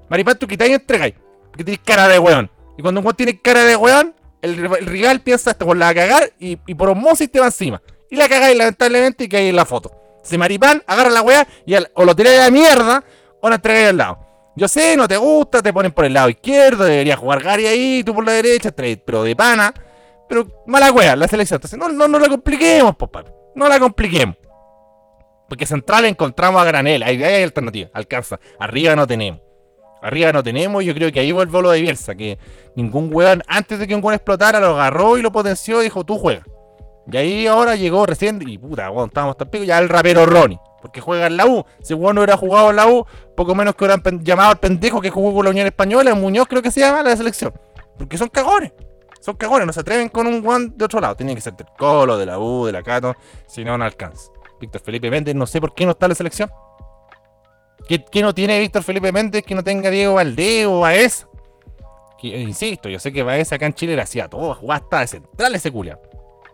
Maripán 0.10 0.40
tú 0.40 0.48
quitáis 0.48 0.72
y 0.72 0.76
entregáis. 0.76 1.14
Porque 1.50 1.64
tienes 1.66 1.82
cara 1.84 2.08
de 2.08 2.20
weón. 2.20 2.50
Y 2.78 2.82
cuando 2.82 3.02
un 3.02 3.06
weón 3.06 3.16
tiene 3.16 3.40
cara 3.42 3.64
de 3.64 3.76
weón, 3.76 4.16
el, 4.42 4.58
rival 4.86 5.22
piensa 5.22 5.52
esto 5.52 5.66
con 5.66 5.80
la 5.80 5.94
cagar 5.94 6.34
y, 6.40 6.56
por 6.56 6.90
osmosis 6.90 7.32
te 7.32 7.40
va 7.40 7.48
encima. 7.48 7.82
Y 8.10 8.16
la 8.16 8.28
cagáis 8.28 8.58
lamentablemente 8.58 9.26
y 9.26 9.30
cae 9.30 9.50
en 9.50 9.56
la 9.56 9.66
foto. 9.66 9.92
Si 10.24 10.38
maripán, 10.38 10.84
agarra 10.86 11.10
la 11.10 11.22
weá 11.22 11.48
y 11.66 11.76
o 11.76 12.06
lo 12.06 12.16
tiráis 12.16 12.40
a 12.40 12.44
la 12.46 12.52
mierda 12.52 13.04
o 13.42 13.50
la 13.50 13.56
entregáis 13.56 13.90
al 13.90 13.98
lado. 13.98 14.20
Yo 14.56 14.68
sé, 14.68 14.98
no 14.98 15.08
te 15.08 15.18
gusta, 15.18 15.62
te 15.62 15.72
ponen 15.72 15.92
por 15.92 16.06
el 16.06 16.14
lado 16.14 16.30
izquierdo, 16.30 16.84
deberías 16.84 17.18
jugar 17.18 17.42
Gary 17.42 17.68
ahí, 17.68 18.04
tú 18.04 18.14
por 18.14 18.26
la 18.26 18.34
derecha, 18.34 18.72
pero 18.72 19.24
de 19.24 19.36
pana. 19.36 19.74
Pero 20.28 20.64
mala 20.68 20.92
wea, 20.92 21.16
la 21.16 21.28
selección. 21.28 21.58
Entonces 21.58 21.80
no, 21.80 21.90
no, 21.90 22.08
no 22.08 22.20
la 22.20 22.28
compliquemos, 22.28 22.96
papá. 22.96 23.24
No 23.56 23.68
la 23.68 23.80
compliquemos. 23.80 24.36
Porque 25.48 25.66
central 25.66 26.06
encontramos 26.06 26.62
a 26.62 26.66
granel, 26.66 27.04
ahí 27.04 27.22
hay 27.24 27.44
alternativa, 27.44 27.90
alcanza. 27.94 28.40
Arriba 28.60 28.96
no 28.96 29.06
tenemos. 29.06 29.42
Arriba 30.02 30.32
no 30.32 30.42
tenemos, 30.42 30.84
yo 30.84 30.94
creo 30.94 31.12
que 31.12 31.20
ahí 31.20 31.32
vuelve 31.32 31.62
lo 31.62 31.70
de 31.70 31.82
Bielsa, 31.82 32.16
que 32.16 32.40
ningún 32.76 33.10
weón, 33.14 33.44
antes 33.48 33.78
de 33.80 33.88
que 33.88 33.96
un 33.96 34.04
weón 34.04 34.16
explotara, 34.16 34.60
lo 34.60 34.68
agarró 34.70 35.18
y 35.18 35.22
lo 35.22 35.32
potenció 35.32 35.82
y 35.82 35.86
dijo, 35.86 36.04
tú 36.04 36.18
juegas. 36.18 36.46
Y 37.12 37.18
ahí 37.18 37.48
ahora 37.48 37.76
llegó 37.76 38.06
recién, 38.06 38.42
y 38.48 38.58
puta, 38.58 38.90
weón, 38.90 39.10
estábamos 39.10 39.38
tan 39.38 39.50
pico, 39.50 39.64
ya 39.64 39.78
el 39.78 39.90
rapero 39.90 40.26
Ronnie, 40.26 40.60
porque 40.82 41.02
juega 41.02 41.28
en 41.28 41.38
la 41.38 41.46
U. 41.46 41.64
Si 41.82 41.94
weón 41.94 42.16
no 42.16 42.22
hubiera 42.22 42.38
jugado 42.38 42.72
en 42.72 42.78
la 42.78 42.88
U, 42.88 43.06
poco 43.36 43.54
menos 43.54 43.76
que 43.76 43.86
hubieran 43.86 44.24
llamado 44.24 44.50
al 44.50 44.60
pendejo 44.60 45.02
que 45.02 45.12
jugó 45.12 45.34
con 45.34 45.46
la 45.46 45.52
Unión 45.52 45.68
Española, 45.68 46.16
Muñoz 46.16 46.48
creo 46.48 46.62
que 46.62 46.72
se 46.72 46.80
llama, 46.80 47.04
la 47.04 47.16
selección. 47.16 47.54
Porque 47.98 48.18
son 48.18 48.30
cagones. 48.30 48.72
Son 49.20 49.36
cagones, 49.36 49.68
no 49.68 49.74
se 49.74 49.82
atreven 49.82 50.10
con 50.10 50.26
un 50.26 50.44
weón 50.44 50.76
de 50.76 50.86
otro 50.86 51.00
lado. 51.00 51.16
Tienen 51.16 51.36
que 51.36 51.42
ser 51.42 51.54
del 51.54 51.68
Colo, 51.78 52.18
de 52.18 52.26
la 52.26 52.40
U, 52.40 52.66
de 52.66 52.72
la 52.72 52.82
Cato, 52.82 53.16
si 53.46 53.64
no, 53.64 53.78
no 53.78 53.84
alcanza. 53.84 54.32
Víctor 54.60 54.82
Felipe 54.82 55.12
Méndez, 55.12 55.36
no 55.36 55.46
sé 55.46 55.62
por 55.62 55.76
qué 55.76 55.86
no 55.86 55.92
está 55.92 56.08
en 56.08 56.10
la 56.10 56.16
selección. 56.16 56.52
¿Qué, 57.88 58.22
no 58.22 58.34
tiene 58.34 58.60
Víctor 58.60 58.84
Felipe 58.84 59.12
Méndez 59.12 59.44
que 59.44 59.56
no 59.56 59.64
tenga 59.64 59.90
Diego 59.90 60.16
Valdés 60.16 60.66
o 60.66 60.82
Baez? 60.82 61.28
Que, 62.20 62.28
insisto, 62.28 62.88
yo 62.90 63.00
sé 63.00 63.12
que 63.12 63.24
Baez 63.24 63.52
acá 63.52 63.66
en 63.66 63.74
Chile 63.74 63.96
le 63.96 64.02
hacía 64.02 64.28
todo, 64.28 64.54
jugaba 64.56 64.84
hasta 64.84 65.00
de 65.00 65.08
central 65.08 65.56
ese 65.56 65.72
culia. 65.72 66.00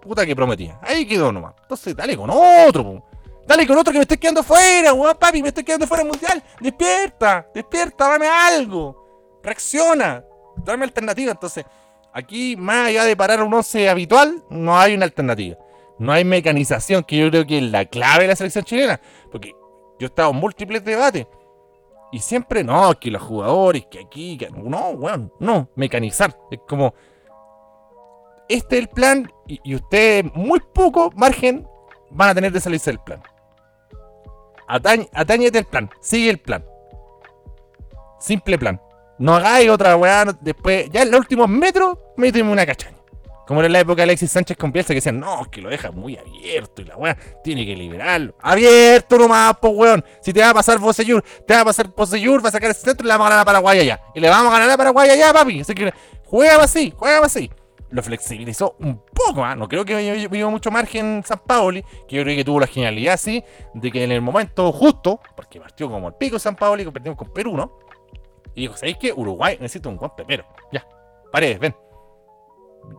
Puta 0.02 0.26
que 0.26 0.36
prometía. 0.36 0.80
Ahí 0.82 1.06
quedó 1.06 1.32
nomás. 1.32 1.54
Entonces, 1.62 1.96
dale 1.96 2.16
con 2.16 2.30
otro, 2.30 3.04
Dale 3.48 3.66
con 3.66 3.78
otro 3.78 3.94
que 3.94 4.00
me 4.00 4.04
estoy 4.04 4.18
quedando 4.18 4.44
fuera, 4.44 4.92
weón, 4.92 5.16
papi, 5.18 5.42
me 5.42 5.48
estoy 5.48 5.64
quedando 5.64 5.88
fuera 5.88 6.04
del 6.04 6.12
mundial. 6.12 6.44
Despierta, 6.60 7.48
despierta, 7.54 8.10
dame 8.10 8.28
algo. 8.28 9.40
Reacciona. 9.42 10.22
Dame 10.66 10.84
alternativa. 10.84 11.32
Entonces, 11.32 11.64
aquí, 12.12 12.58
más 12.58 12.88
allá 12.88 13.06
de 13.06 13.16
parar 13.16 13.42
un 13.42 13.54
11 13.54 13.90
habitual, 13.90 14.44
no 14.50 14.78
hay 14.78 14.96
una 14.96 15.06
alternativa. 15.06 15.58
No 15.98 16.12
hay 16.12 16.26
mecanización, 16.26 17.06
que 17.06 17.18
yo 17.18 17.30
creo 17.30 17.48
que 17.48 17.60
es 17.60 17.64
la 17.64 17.86
clave 17.86 18.24
de 18.24 18.28
la 18.28 18.36
selección 18.36 18.66
chilena. 18.66 19.00
Porque 19.32 19.56
yo 20.00 20.06
he 20.06 20.10
estado 20.10 20.32
en 20.32 20.38
múltiples 20.38 20.84
debates. 20.84 21.28
Y 22.12 22.20
siempre, 22.20 22.64
no, 22.64 22.98
que 23.00 23.12
los 23.12 23.22
jugadores, 23.22 23.86
que 23.92 24.00
aquí, 24.00 24.38
que 24.38 24.50
no, 24.50 24.90
weón, 24.92 25.32
no, 25.40 25.70
mecanizar. 25.76 26.38
Es 26.50 26.60
como, 26.68 26.94
este 28.48 28.78
es 28.78 28.84
el 28.84 28.90
plan 28.90 29.32
y, 29.46 29.60
y 29.64 29.76
ustedes 29.76 30.26
muy 30.34 30.60
poco 30.74 31.12
margen 31.16 31.68
van 32.10 32.30
a 32.30 32.36
tener 32.36 32.52
de 32.52 32.62
salirse 32.62 32.92
del 32.92 33.00
plan. 33.00 33.22
Atañete 34.68 35.60
el 35.60 35.66
plan, 35.66 35.90
sigue 36.02 36.30
el 36.30 36.40
plan. 36.40 36.64
Simple 38.20 38.58
plan. 38.58 38.82
No 39.20 39.36
hagáis 39.36 39.70
otra 39.70 39.96
weá, 39.96 40.26
después, 40.42 40.90
ya 40.92 41.02
en 41.02 41.12
los 41.12 41.22
últimos 41.22 41.50
metros, 41.50 41.98
méteme 42.18 42.52
una 42.52 42.66
cachaña. 42.66 42.97
Como 43.48 43.62
era 43.62 43.68
en 43.68 43.74
la 43.74 43.80
época 43.80 44.02
de 44.02 44.04
Alexis 44.04 44.30
Sánchez 44.30 44.58
con 44.58 44.74
Bielsa 44.74 44.90
que 44.90 44.96
decían, 44.96 45.22
no, 45.22 45.50
que 45.50 45.62
lo 45.62 45.70
deja 45.70 45.90
muy 45.92 46.18
abierto 46.18 46.82
y 46.82 46.86
la 46.86 46.98
weá 46.98 47.18
tiene 47.42 47.66
que 47.66 47.78
liberarlo. 47.78 48.36
Abierto 48.42 49.18
nomás, 49.18 49.56
po 49.58 49.70
weón. 49.70 50.04
Si 50.22 50.34
te 50.34 50.42
va 50.42 50.50
a 50.50 50.54
pasar 50.54 50.78
Boseyur, 50.80 51.24
te 51.48 51.54
va 51.54 51.62
a 51.62 51.66
pasar 51.66 51.88
Boseyur, 51.88 52.44
va 52.44 52.50
a 52.50 52.52
sacar 52.52 52.70
el 52.70 52.76
centro 52.76 53.06
y 53.06 53.08
le 53.08 53.14
vamos 53.14 53.28
a 53.28 53.30
ganar 53.30 53.44
a 53.44 53.46
Paraguay 53.46 53.80
allá. 53.80 54.02
Y 54.14 54.20
le 54.20 54.28
vamos 54.28 54.52
a 54.54 54.60
ganar 54.60 54.70
a 54.70 54.78
Paraguay 54.78 55.10
allá, 55.10 55.32
papi. 55.32 55.62
Así 55.62 55.74
que 55.74 55.94
juega 56.26 56.62
así, 56.62 56.94
juega 56.94 57.26
así. 57.26 57.50
Lo 57.90 58.04
flexibilizó 58.04 58.76
un 58.80 59.02
poco 59.14 59.40
más. 59.40 59.56
No 59.56 59.70
creo 59.70 59.86
que 59.86 60.28
viva 60.30 60.50
mucho 60.50 60.70
margen 60.70 61.24
San 61.26 61.40
Paoli, 61.40 61.86
que 62.06 62.18
yo 62.18 62.24
creo 62.24 62.36
que 62.36 62.44
tuvo 62.44 62.60
la 62.60 62.68
genialidad, 62.68 63.16
sí, 63.16 63.42
de 63.74 63.92
que 63.92 64.04
en 64.04 64.12
el 64.12 64.20
momento 64.20 64.74
justo, 64.74 65.22
porque 65.38 65.62
partió 65.62 65.90
como 65.90 66.10
el 66.10 66.16
pico 66.16 66.38
San 66.38 66.58
Paoli, 66.58 66.84
competimos 66.84 67.18
con 67.18 67.32
Perú, 67.32 67.56
¿no? 67.56 67.80
Y 68.56 68.62
dijo, 68.62 68.76
¿sabéis 68.76 68.98
qué? 69.00 69.14
Uruguay 69.14 69.58
necesita 69.62 69.88
un 69.88 69.96
buen 69.96 70.12
pepero. 70.18 70.46
Ya, 70.74 70.86
paredes, 71.32 71.60
ven 71.60 71.74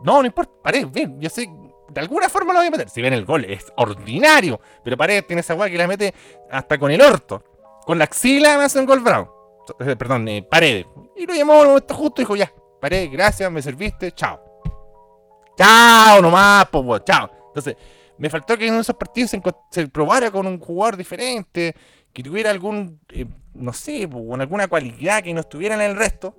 no, 0.05 0.21
no 0.21 0.27
importa, 0.27 0.53
Paredes, 0.63 0.91
bien, 0.91 1.21
yo 1.21 1.29
sé, 1.31 1.49
de 1.89 2.01
alguna 2.01 2.29
forma 2.29 2.53
lo 2.53 2.61
voy 2.61 2.69
a 2.69 2.71
meter. 2.71 2.89
Si 2.89 3.01
ven 3.01 3.13
el 3.13 3.25
gol, 3.25 3.45
es 3.45 3.73
ordinario, 3.77 4.61
pero 4.85 4.97
Paredes 4.97 5.27
tiene 5.27 5.41
esa 5.41 5.55
weá 5.55 5.71
que 5.71 5.79
la 5.79 5.87
mete 5.87 6.15
hasta 6.51 6.79
con 6.79 6.91
el 6.91 7.01
orto. 7.01 7.43
Con 7.85 7.99
la 7.99 8.05
axila 8.05 8.59
me 8.59 8.65
hace 8.65 8.79
un 8.79 8.87
gol 8.87 9.01
bravo. 9.01 9.65
Eh, 9.81 9.97
perdón, 9.97 10.29
eh, 10.29 10.43
Paredes. 10.43 10.87
Y 11.17 11.27
lo 11.27 11.35
llamó 11.35 11.63
en 11.63 11.69
momento 11.69 11.95
justo 11.95 12.21
y 12.21 12.25
dijo, 12.25 12.37
ya, 12.37 12.53
Paredes, 12.81 13.11
gracias, 13.11 13.51
me 13.51 13.63
serviste, 13.63 14.13
chao. 14.13 14.41
Chao 15.57 16.23
nomás, 16.23 16.69
pues, 16.71 17.05
chao. 17.05 17.31
Entonces, 17.49 17.77
me 18.19 18.31
faltó 18.31 18.57
que 18.57 18.67
en 18.67 18.75
esos 18.75 18.97
partidos 18.97 19.35
se, 19.71 19.89
probara 19.89 20.31
con 20.31 20.47
un 20.47 20.59
jugador 20.59 20.97
diferente, 20.97 21.75
que 22.13 22.23
tuviera 22.23 22.51
algún, 22.51 23.01
eh, 23.09 23.27
no 23.55 23.73
sé, 23.73 24.09
con 24.09 24.41
alguna 24.41 24.69
cualidad 24.69 25.23
que 25.23 25.33
no 25.33 25.41
estuviera 25.41 25.75
en 25.75 25.81
el 25.81 25.97
resto. 25.97 26.37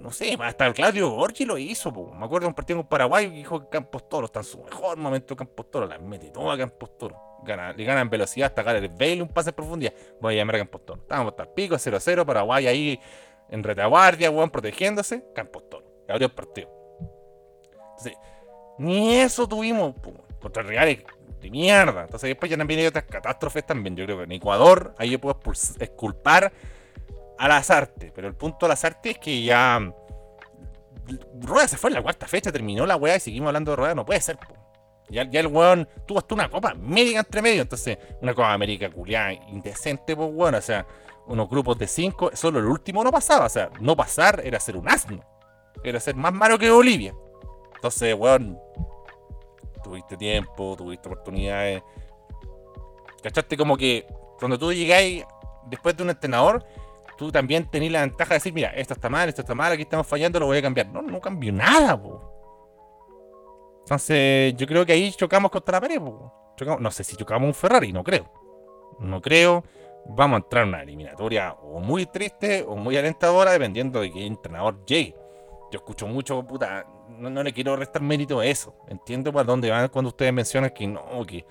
No 0.00 0.10
sé, 0.10 0.36
hasta 0.40 0.66
el 0.66 0.72
Claudio 0.72 1.10
Gorgi 1.10 1.44
lo 1.44 1.58
hizo, 1.58 1.92
me 1.92 2.24
acuerdo 2.24 2.46
de 2.46 2.48
un 2.48 2.54
partido 2.54 2.78
con 2.78 2.88
Paraguay 2.88 3.28
que 3.28 3.36
dijo 3.36 3.60
que 3.60 3.68
Campos 3.68 4.08
Toro 4.08 4.26
está 4.26 4.40
en 4.40 4.44
su 4.44 4.58
mejor 4.62 4.96
momento 4.96 5.36
Campos 5.36 5.70
Toro, 5.70 5.86
la 5.86 5.98
mete 5.98 6.30
toda 6.30 6.56
Campos 6.56 6.96
Toro. 6.96 7.16
Gana, 7.42 7.72
le 7.72 7.84
gana 7.84 8.00
en 8.00 8.10
velocidad 8.10 8.48
hasta 8.48 8.62
Gareth 8.62 8.92
Bale 8.98 9.22
un 9.22 9.28
pase 9.28 9.50
en 9.50 9.56
profundidad. 9.56 9.92
Voy 10.20 10.34
a 10.34 10.36
llamar 10.38 10.56
a 10.56 10.58
Campos 10.58 10.84
Toro. 10.84 11.00
Estábamos 11.00 11.32
hasta 11.32 11.44
el 11.44 11.48
pico, 11.50 11.74
0-0, 11.74 12.24
Paraguay 12.24 12.66
ahí 12.66 13.00
en 13.50 13.62
retaguardia, 13.62 14.30
weón, 14.30 14.50
protegiéndose. 14.50 15.24
Campos 15.34 15.68
Toro. 15.68 15.86
Y 16.08 16.12
abrió 16.12 16.26
el 16.26 16.34
partido. 16.34 16.68
Entonces, 17.96 18.18
ni 18.78 19.14
eso 19.16 19.46
tuvimos 19.46 19.94
po, 19.94 20.12
contra 20.40 20.62
rivales 20.62 21.02
de 21.40 21.50
mierda. 21.50 22.02
Entonces 22.02 22.28
después 22.28 22.50
ya 22.50 22.56
también 22.56 22.80
hay 22.80 22.86
otras 22.86 23.04
catástrofes 23.04 23.64
también. 23.64 23.96
Yo 23.96 24.04
creo 24.04 24.18
que 24.18 24.24
en 24.24 24.32
Ecuador 24.32 24.94
ahí 24.98 25.10
yo 25.10 25.18
puedo 25.18 25.38
exculpar 25.80 26.52
a 27.40 27.48
Lazarte. 27.48 28.12
Pero 28.14 28.28
el 28.28 28.34
punto 28.34 28.66
de 28.66 28.68
Lazarte 28.68 29.10
es 29.10 29.18
que 29.18 29.42
ya... 29.42 29.80
Rueda 31.40 31.66
se 31.66 31.76
fue 31.76 31.90
en 31.90 31.94
la 31.94 32.02
cuarta 32.02 32.28
fecha, 32.28 32.52
terminó 32.52 32.86
la 32.86 32.94
weá 32.94 33.16
y 33.16 33.20
seguimos 33.20 33.48
hablando 33.48 33.72
de 33.72 33.76
Rueda. 33.76 33.94
No 33.94 34.04
puede 34.04 34.20
ser, 34.20 34.36
po. 34.36 34.54
Ya, 35.08 35.22
el 35.22 35.46
weón 35.48 35.88
tuvo 36.06 36.18
hasta 36.20 36.34
una 36.34 36.48
copa 36.48 36.74
médica 36.74 37.18
entre 37.18 37.42
medio. 37.42 37.62
Entonces, 37.62 37.98
una 38.20 38.32
copa 38.32 38.52
América 38.52 38.90
culiada 38.90 39.32
indecente, 39.32 40.14
pues 40.14 40.30
weón. 40.32 40.54
O 40.54 40.60
sea, 40.60 40.86
unos 41.26 41.48
grupos 41.48 41.78
de 41.78 41.88
cinco, 41.88 42.30
solo 42.34 42.60
el 42.60 42.66
último 42.66 43.02
no 43.02 43.10
pasaba. 43.10 43.46
O 43.46 43.48
sea, 43.48 43.70
no 43.80 43.96
pasar 43.96 44.42
era 44.44 44.60
ser 44.60 44.76
un 44.76 44.88
asno. 44.88 45.24
Era 45.82 45.98
ser 45.98 46.14
más 46.14 46.32
malo 46.32 46.58
que 46.58 46.70
Bolivia. 46.70 47.14
Entonces, 47.74 48.14
weón, 48.14 48.56
tuviste 49.82 50.16
tiempo, 50.16 50.76
tuviste 50.76 51.08
oportunidades. 51.08 51.82
¿Cachaste? 53.22 53.56
Como 53.56 53.76
que 53.76 54.06
cuando 54.38 54.58
tú 54.58 54.72
llegáis 54.72 55.24
después 55.66 55.96
de 55.96 56.02
un 56.02 56.10
entrenador, 56.10 56.64
tú 57.20 57.30
también 57.30 57.66
tenés 57.70 57.92
la 57.92 58.00
ventaja 58.00 58.30
de 58.30 58.36
decir, 58.36 58.54
mira, 58.54 58.70
esto 58.70 58.94
está 58.94 59.10
mal, 59.10 59.28
esto 59.28 59.42
está 59.42 59.54
mal, 59.54 59.70
aquí 59.72 59.82
estamos 59.82 60.06
fallando, 60.06 60.40
lo 60.40 60.46
voy 60.46 60.56
a 60.56 60.62
cambiar. 60.62 60.86
No, 60.88 61.02
no 61.02 61.20
cambió 61.20 61.52
nada, 61.52 62.00
po. 62.00 62.18
Entonces, 63.80 64.54
yo 64.56 64.66
creo 64.66 64.86
que 64.86 64.94
ahí 64.94 65.12
chocamos 65.12 65.50
contra 65.50 65.76
la 65.76 65.80
pared, 65.82 66.00
po. 66.00 66.32
No 66.78 66.90
sé 66.90 67.04
si 67.04 67.16
chocamos 67.16 67.46
un 67.46 67.52
Ferrari, 67.52 67.92
no 67.92 68.02
creo. 68.02 68.26
No 69.00 69.20
creo. 69.20 69.62
Vamos 70.06 70.36
a 70.36 70.44
entrar 70.44 70.62
en 70.62 70.70
una 70.70 70.82
eliminatoria 70.82 71.52
o 71.52 71.78
muy 71.78 72.06
triste 72.06 72.64
o 72.66 72.74
muy 72.74 72.96
alentadora, 72.96 73.52
dependiendo 73.52 74.00
de 74.00 74.10
qué 74.10 74.24
entrenador 74.24 74.82
llegue. 74.86 75.14
Yo 75.70 75.76
escucho 75.76 76.06
mucho, 76.06 76.42
puta, 76.46 76.86
no, 77.18 77.42
le 77.42 77.52
quiero 77.52 77.76
restar 77.76 78.00
mérito 78.00 78.40
a 78.40 78.46
eso. 78.46 78.74
Entiendo 78.88 79.30
para 79.30 79.44
dónde 79.44 79.68
van 79.68 79.88
cuando 79.88 80.08
ustedes 80.08 80.32
mencionan 80.32 80.70
que 80.70 80.86
no, 80.86 81.26
que, 81.26 81.44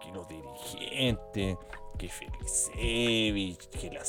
que 0.00 0.12
los 0.12 0.28
dirigentes, 0.28 1.56
que 1.98 2.08
Felicevich, 2.08 3.68
que 3.68 3.90
la 3.90 4.04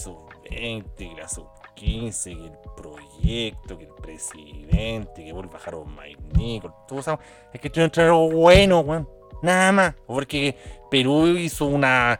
sub-20, 0.49 0.95
que 1.15 1.21
la 1.21 1.27
sub-15, 1.27 2.23
que 2.23 2.45
el 2.45 2.57
proyecto, 2.75 3.77
que 3.77 3.85
el 3.85 3.93
presidente, 3.93 5.23
que 5.23 5.33
vuelve 5.33 5.49
a 5.51 5.53
bajar 5.53 5.75
Mike 5.85 6.21
Nichols, 6.37 6.73
todos 6.87 7.07
esos- 7.07 7.19
Es 7.53 7.61
que 7.61 7.69
tiene 7.69 7.91
algo 7.95 8.29
bueno, 8.29 8.79
weón. 8.81 9.09
Nada 9.41 9.71
más. 9.71 9.95
Porque 10.05 10.57
Perú 10.91 11.27
hizo 11.27 11.65
una 11.65 12.19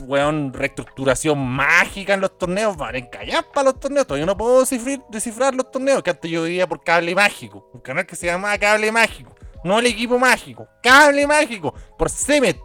weón, 0.00 0.52
reestructuración 0.52 1.38
mágica 1.38 2.14
en 2.14 2.20
los 2.22 2.36
torneos, 2.38 2.76
valen 2.76 3.06
callar 3.06 3.44
para 3.52 3.66
los 3.70 3.78
torneos. 3.80 4.06
Todavía 4.06 4.26
no 4.26 4.36
puedo 4.36 4.64
descifrar, 5.10 5.54
los 5.54 5.70
torneos, 5.70 6.02
que 6.02 6.10
antes 6.10 6.30
yo 6.30 6.42
veía 6.42 6.66
por 6.66 6.82
cable 6.82 7.14
mágico. 7.14 7.68
Un 7.72 7.80
canal 7.80 8.06
que 8.06 8.16
se 8.16 8.26
llamaba 8.26 8.56
Cable 8.58 8.90
Mágico. 8.90 9.34
No 9.64 9.78
el 9.78 9.86
equipo 9.86 10.18
mágico, 10.18 10.66
cable 10.82 11.26
mágico. 11.26 11.72
Por 11.96 12.10
Cemet. 12.10 12.58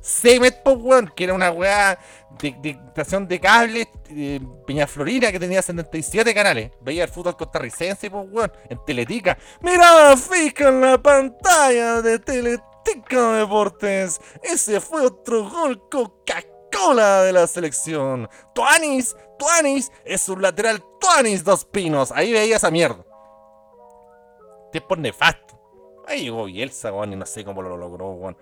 Cemet, 0.00 0.62
pues, 0.62 0.76
weón, 0.78 1.12
que 1.14 1.24
era 1.24 1.34
una 1.34 1.50
weá 1.50 1.98
de, 2.40 2.54
de 2.60 2.70
estación 2.70 3.26
de 3.26 3.40
cable 3.40 3.88
eh, 4.10 4.40
Peñaflorina 4.66 5.32
que 5.32 5.40
tenía 5.40 5.62
77 5.62 6.34
canales. 6.34 6.72
Veía 6.80 7.04
el 7.04 7.10
fútbol 7.10 7.36
costarricense, 7.36 8.10
pues, 8.10 8.26
weón, 8.30 8.52
en 8.68 8.78
Teletica. 8.84 9.36
Miraba 9.60 10.16
fija 10.16 10.68
en 10.68 10.80
la 10.80 10.98
pantalla 10.98 12.02
de 12.02 12.18
Teletica 12.18 13.32
Deportes. 13.32 14.20
Ese 14.42 14.80
fue 14.80 15.06
otro 15.06 15.48
gol 15.48 15.88
Coca-Cola 15.90 17.22
de 17.22 17.32
la 17.32 17.46
selección. 17.46 18.28
Tuanis, 18.54 19.14
Tuanis, 19.38 19.90
es 20.04 20.28
un 20.28 20.42
lateral 20.42 20.82
Tuanis 21.00 21.44
Dos 21.44 21.64
Pinos. 21.64 22.12
Ahí 22.12 22.32
veía 22.32 22.56
esa 22.56 22.70
mierda. 22.70 23.04
Tiempo 24.72 24.96
nefasto. 24.96 25.58
Ahí 26.06 26.22
llegó 26.22 26.44
Bielsa, 26.46 26.92
weón, 26.92 27.12
y 27.12 27.16
no 27.16 27.26
sé 27.26 27.44
cómo 27.44 27.60
lo 27.60 27.76
logró, 27.76 28.10
weón. 28.12 28.36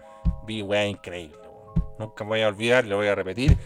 Vi 0.44 0.62
weá 0.62 0.86
increíble, 0.86 1.38
weón. 1.38 1.96
Nunca 1.98 2.24
me 2.24 2.30
voy 2.30 2.42
a 2.42 2.48
olvidar, 2.48 2.84
le 2.84 2.94
voy 2.94 3.08
a 3.08 3.14
repetir. 3.14 3.56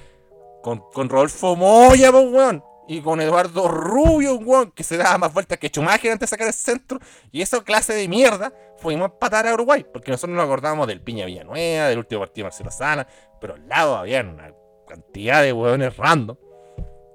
Con, 0.62 0.80
con 0.92 1.08
Rodolfo 1.08 1.56
Moya, 1.56 2.12
pues, 2.12 2.26
weón. 2.30 2.64
Y 2.88 3.00
con 3.02 3.20
Eduardo 3.20 3.68
Rubio, 3.68 4.34
weón, 4.34 4.72
que 4.72 4.82
se 4.82 4.96
daba 4.96 5.16
más 5.16 5.32
vueltas 5.32 5.58
que 5.58 5.68
Schumacher 5.68 6.10
antes 6.10 6.28
de 6.28 6.34
sacar 6.34 6.48
el 6.48 6.52
centro. 6.52 6.98
Y 7.30 7.40
esa 7.40 7.62
clase 7.62 7.94
de 7.94 8.08
mierda 8.08 8.52
fuimos 8.78 9.08
a 9.08 9.12
empatar 9.12 9.46
a 9.46 9.54
Uruguay. 9.54 9.86
Porque 9.92 10.10
nosotros 10.10 10.36
nos 10.36 10.44
acordábamos 10.44 10.88
del 10.88 11.00
Piña 11.00 11.26
Villanueva, 11.26 11.88
del 11.88 11.98
último 11.98 12.20
partido 12.20 12.44
de 12.44 12.46
Marcelo 12.46 12.70
Sala. 12.70 13.06
Pero 13.40 13.54
al 13.54 13.68
lado 13.68 13.96
había 13.96 14.20
una 14.22 14.52
cantidad 14.88 15.42
de 15.42 15.52
weones 15.52 15.96
random. 15.96 16.36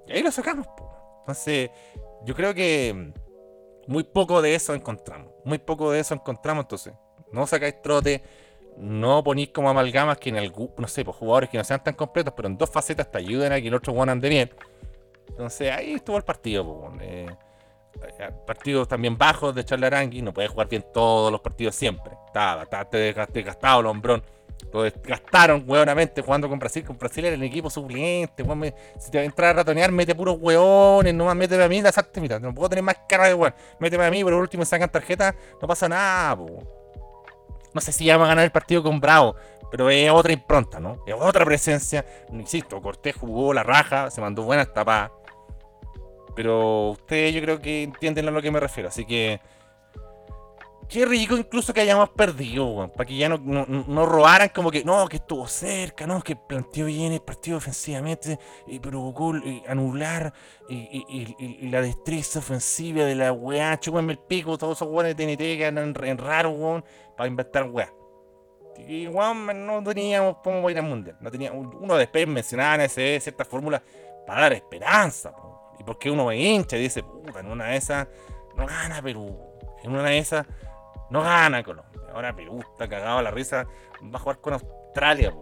Y 0.07 0.13
ahí 0.13 0.23
lo 0.23 0.31
sacamos, 0.31 0.65
po. 0.67 0.89
Entonces, 1.19 1.69
yo 2.23 2.35
creo 2.35 2.53
que 2.53 3.13
muy 3.87 4.03
poco 4.03 4.41
de 4.41 4.55
eso 4.55 4.73
encontramos. 4.73 5.31
Muy 5.43 5.57
poco 5.57 5.91
de 5.91 5.99
eso 5.99 6.13
encontramos, 6.13 6.63
entonces. 6.63 6.93
No 7.31 7.45
sacáis 7.47 7.81
trote, 7.81 8.23
no 8.77 9.23
ponéis 9.23 9.49
como 9.49 9.69
amalgamas 9.69 10.17
que 10.17 10.29
en 10.29 10.37
algún, 10.37 10.71
no 10.77 10.87
sé, 10.87 11.05
pues 11.05 11.15
jugadores 11.17 11.49
que 11.49 11.57
no 11.57 11.63
sean 11.63 11.83
tan 11.83 11.93
completos, 11.93 12.33
pero 12.35 12.47
en 12.47 12.57
dos 12.57 12.69
facetas 12.69 13.09
te 13.11 13.17
ayuden 13.19 13.51
a 13.51 13.61
que 13.61 13.67
el 13.67 13.73
otro 13.73 13.93
one 13.93 14.11
ande 14.11 14.29
bien. 14.29 14.51
Entonces 15.29 15.71
ahí 15.71 15.93
estuvo 15.93 16.17
el 16.17 16.23
partido, 16.23 16.65
pues. 16.65 17.01
Eh, 17.01 17.27
eh, 18.19 18.29
partidos 18.45 18.87
también 18.87 19.17
bajos 19.17 19.55
de 19.55 19.63
Charlarangui, 19.63 20.21
no 20.21 20.33
puede 20.33 20.47
jugar 20.47 20.67
bien 20.67 20.85
todos 20.93 21.31
los 21.31 21.41
partidos 21.41 21.75
siempre. 21.75 22.13
Estaba 22.27 22.57
bastante 22.57 23.15
desgast- 23.15 23.31
desgastado 23.31 23.79
el 23.79 23.85
hombrón. 23.87 24.23
Lo 24.71 24.83
desgastaron 24.83 25.63
hueonamente 25.67 26.21
jugando 26.21 26.49
con 26.49 26.59
Brasil. 26.59 26.83
Con 26.83 26.97
Brasil 26.97 27.25
era 27.25 27.35
el 27.35 27.43
equipo 27.43 27.69
suplente. 27.69 28.43
si 28.99 29.11
te 29.11 29.17
va 29.17 29.21
a 29.21 29.25
entrar 29.25 29.51
a 29.51 29.53
ratonear, 29.53 29.91
mete 29.91 30.13
puros 30.15 30.37
hueones. 30.39 31.13
No 31.13 31.25
más 31.25 31.35
méteme 31.35 31.63
a 31.63 31.69
mí, 31.69 31.81
la 31.81 31.91
mira. 32.21 32.39
No 32.39 32.53
puedo 32.53 32.69
tener 32.69 32.83
más 32.83 32.97
cara 33.07 33.27
de 33.27 33.33
weón. 33.33 33.53
Méteme 33.79 34.05
a 34.05 34.11
mí, 34.11 34.23
pero 34.23 34.37
por 34.37 34.41
último 34.43 34.65
sacan 34.65 34.89
tarjeta. 34.89 35.33
No 35.61 35.67
pasa 35.67 35.87
nada, 35.87 36.35
po. 36.35 36.84
No 37.75 37.81
sé 37.81 37.91
si 37.91 38.05
ya 38.05 38.15
va 38.15 38.23
a 38.23 38.29
ganar 38.29 38.45
el 38.45 38.51
partido 38.51 38.81
con 38.81 39.01
Bravo. 39.01 39.35
Pero 39.69 39.89
es 39.89 40.09
otra 40.09 40.31
impronta, 40.31 40.79
¿no? 40.79 41.03
Es 41.05 41.13
otra 41.19 41.43
presencia. 41.43 42.05
Insisto, 42.31 42.81
Cortés 42.81 43.15
jugó 43.15 43.53
la 43.53 43.63
raja, 43.63 44.09
se 44.09 44.21
mandó 44.21 44.43
buenas 44.43 44.73
tapadas. 44.73 45.11
Pero 46.35 46.91
ustedes 46.91 47.35
yo 47.35 47.41
creo 47.41 47.59
que 47.59 47.83
entienden 47.83 48.29
a 48.29 48.31
lo 48.31 48.41
que 48.41 48.51
me 48.51 48.61
refiero. 48.61 48.87
Así 48.87 49.05
que. 49.05 49.41
Qué 50.87 51.03
rico 51.03 51.35
incluso 51.35 51.73
que 51.73 51.81
hayamos 51.81 52.09
perdido, 52.09 52.67
weón. 52.67 52.91
Para 52.91 53.05
que 53.05 53.17
ya 53.17 53.27
no, 53.27 53.37
no, 53.39 53.65
no 53.65 54.05
robaran 54.05 54.49
como 54.49 54.69
que, 54.69 54.83
no, 54.83 55.07
que 55.07 55.17
estuvo 55.17 55.47
cerca, 55.47 56.05
no, 56.05 56.21
que 56.21 56.35
planteó 56.35 56.85
bien 56.85 57.11
el 57.11 57.21
partido 57.21 57.57
ofensivamente 57.57 58.39
y 58.67 58.79
provocó 58.79 59.35
eh, 59.35 59.63
anular 59.67 60.31
y, 60.69 61.67
la 61.69 61.81
destreza 61.81 62.37
ofensiva 62.39 63.03
de 63.03 63.15
la 63.15 63.33
weá. 63.33 63.79
Chúpenme 63.79 64.13
el 64.13 64.19
pico, 64.19 64.59
todos 64.59 64.77
esos 64.77 64.87
weones 64.87 65.17
de 65.17 65.25
TNT 65.25 65.57
que 65.57 65.65
andan 65.65 65.95
en 66.03 66.17
raro, 66.19 66.51
weón, 66.51 66.85
para 67.15 67.27
inventar 67.27 67.63
weá. 67.69 67.91
Y 68.77 69.07
weón, 69.07 69.65
no 69.65 69.81
teníamos 69.83 70.37
cómo 70.43 70.69
ir 70.69 70.77
al 70.77 70.83
mundial. 70.83 71.17
No 71.21 71.31
tenía, 71.31 71.51
uno 71.51 71.95
después 71.95 72.27
mencionaba 72.27 72.75
en 72.75 72.81
ese 72.81 73.19
ciertas 73.19 73.47
fórmulas 73.47 73.81
para 74.27 74.41
dar 74.41 74.53
esperanza, 74.53 75.31
po. 75.31 75.73
Y 75.79 75.83
porque 75.83 76.09
uno 76.09 76.25
ve 76.25 76.37
hincha 76.37 76.77
y 76.77 76.81
dice, 76.81 77.03
puta, 77.03 77.39
en 77.39 77.47
una 77.47 77.65
de 77.67 77.77
esas 77.77 78.07
no 78.55 78.65
gana 78.65 79.01
Perú. 79.01 79.37
En 79.83 79.91
una 79.91 80.03
de 80.03 80.17
esas 80.17 80.45
no 81.09 81.21
gana 81.21 81.63
Colombia. 81.63 82.01
Ahora 82.13 82.35
Perú 82.35 82.59
está 82.59 82.87
cagado 82.87 83.19
a 83.19 83.21
la 83.21 83.31
risa. 83.31 83.67
Va 84.03 84.17
a 84.17 84.19
jugar 84.19 84.39
con 84.39 84.53
Australia, 84.53 85.33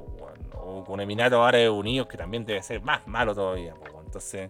o 0.55 0.83
con 0.83 0.99
Emiratos 1.01 1.45
Árabes 1.45 1.69
Unidos, 1.69 2.07
que 2.07 2.17
también 2.17 2.45
debe 2.45 2.61
ser 2.63 2.81
más 2.81 3.05
malo 3.07 3.35
todavía. 3.35 3.73
Entonces, 4.05 4.49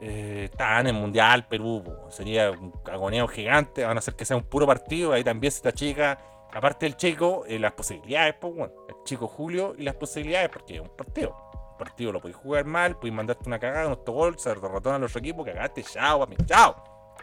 eh, 0.00 0.48
está 0.50 0.80
en 0.80 0.88
el 0.88 0.94
Mundial 0.94 1.46
Perú. 1.46 1.84
Sería 2.08 2.50
un 2.50 2.72
cagoneo 2.82 3.28
gigante. 3.28 3.84
A 3.84 3.92
no 3.92 4.00
ser 4.00 4.14
que 4.14 4.24
sea 4.24 4.36
un 4.36 4.44
puro 4.44 4.66
partido. 4.66 5.12
Ahí 5.12 5.22
también 5.22 5.50
se 5.50 5.58
está 5.58 5.72
chica, 5.72 6.18
aparte 6.52 6.86
del 6.86 6.96
chico, 6.96 7.44
eh, 7.46 7.58
las 7.58 7.72
posibilidades. 7.72 8.34
po, 8.34 8.48
weón. 8.48 8.72
El 8.88 8.94
chico 9.04 9.28
Julio 9.28 9.74
y 9.76 9.82
las 9.82 9.94
posibilidades, 9.94 10.48
porque 10.48 10.76
es 10.76 10.80
un 10.80 10.88
partido. 10.96 11.36
Un 11.72 11.78
partido 11.78 12.12
lo 12.12 12.20
podéis 12.20 12.36
jugar 12.36 12.64
mal, 12.64 12.96
podéis 12.96 13.14
mandarte 13.14 13.44
una 13.46 13.58
cagada, 13.58 13.86
un 13.86 13.92
autogol, 13.92 14.38
se 14.38 14.50
derrotó 14.50 14.92
a 14.92 14.98
los 14.98 15.14
equipos, 15.16 15.46
cagaste, 15.46 15.82
chao, 15.82 16.20
papi, 16.20 16.36
chao. 16.44 16.76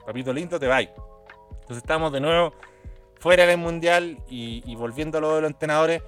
Papito 0.05 0.33
lindo, 0.33 0.59
te 0.59 0.67
vais. 0.67 0.89
Entonces 1.51 1.77
estamos 1.77 2.11
de 2.11 2.21
nuevo 2.21 2.53
fuera 3.19 3.45
del 3.45 3.57
mundial 3.57 4.17
y, 4.29 4.75
volviendo 4.75 5.17
a 5.17 5.21
lo 5.21 5.35
de 5.35 5.41
los 5.41 5.51
entrenadores, 5.51 6.01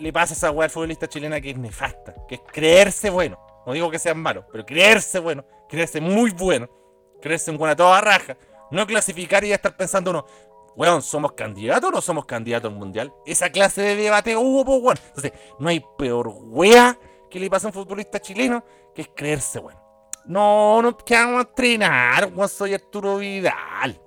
le 0.00 0.12
pasa 0.12 0.34
esa 0.34 0.50
weá 0.50 0.66
al 0.66 0.70
futbolista 0.70 1.08
chilena 1.08 1.40
que 1.40 1.50
es 1.50 1.58
nefasta, 1.58 2.14
que 2.28 2.36
es 2.36 2.40
creerse 2.52 3.10
bueno. 3.10 3.38
No 3.66 3.72
digo 3.72 3.90
que 3.90 3.98
sean 3.98 4.18
malos, 4.18 4.44
pero 4.52 4.64
creerse 4.64 5.18
bueno, 5.18 5.44
creerse 5.68 6.00
muy 6.00 6.30
bueno, 6.30 6.68
creerse 7.20 7.50
un 7.50 7.58
buena 7.58 7.76
toda 7.76 8.00
raja, 8.00 8.36
no 8.70 8.86
clasificar 8.86 9.44
y 9.44 9.48
ya 9.48 9.56
estar 9.56 9.76
pensando 9.76 10.10
uno, 10.10 10.26
weón, 10.76 11.02
¿somos 11.02 11.32
candidatos 11.32 11.88
o 11.88 11.92
no 11.92 12.00
somos 12.00 12.26
candidatos 12.26 12.72
al 12.72 12.78
mundial? 12.78 13.12
Esa 13.24 13.50
clase 13.50 13.82
de 13.82 13.96
debate 13.96 14.36
hubo, 14.36 14.64
pues, 14.64 14.82
weón. 14.82 14.98
Entonces, 15.08 15.32
no 15.58 15.68
hay 15.68 15.84
peor 15.98 16.28
wea 16.28 16.98
que 17.30 17.40
le 17.40 17.50
pasa 17.50 17.66
a 17.66 17.70
un 17.70 17.74
futbolista 17.74 18.20
chileno 18.20 18.64
que 18.94 19.02
es 19.02 19.08
creerse, 19.14 19.58
weón. 19.58 19.78
No, 20.26 20.82
no, 20.82 20.96
que 20.96 21.14
vamos 21.14 21.44
a 21.44 21.48
entrenar, 21.48 22.32
weón, 22.34 22.48
soy 22.48 22.74
Arturo 22.74 23.16
Vidal. 23.16 24.00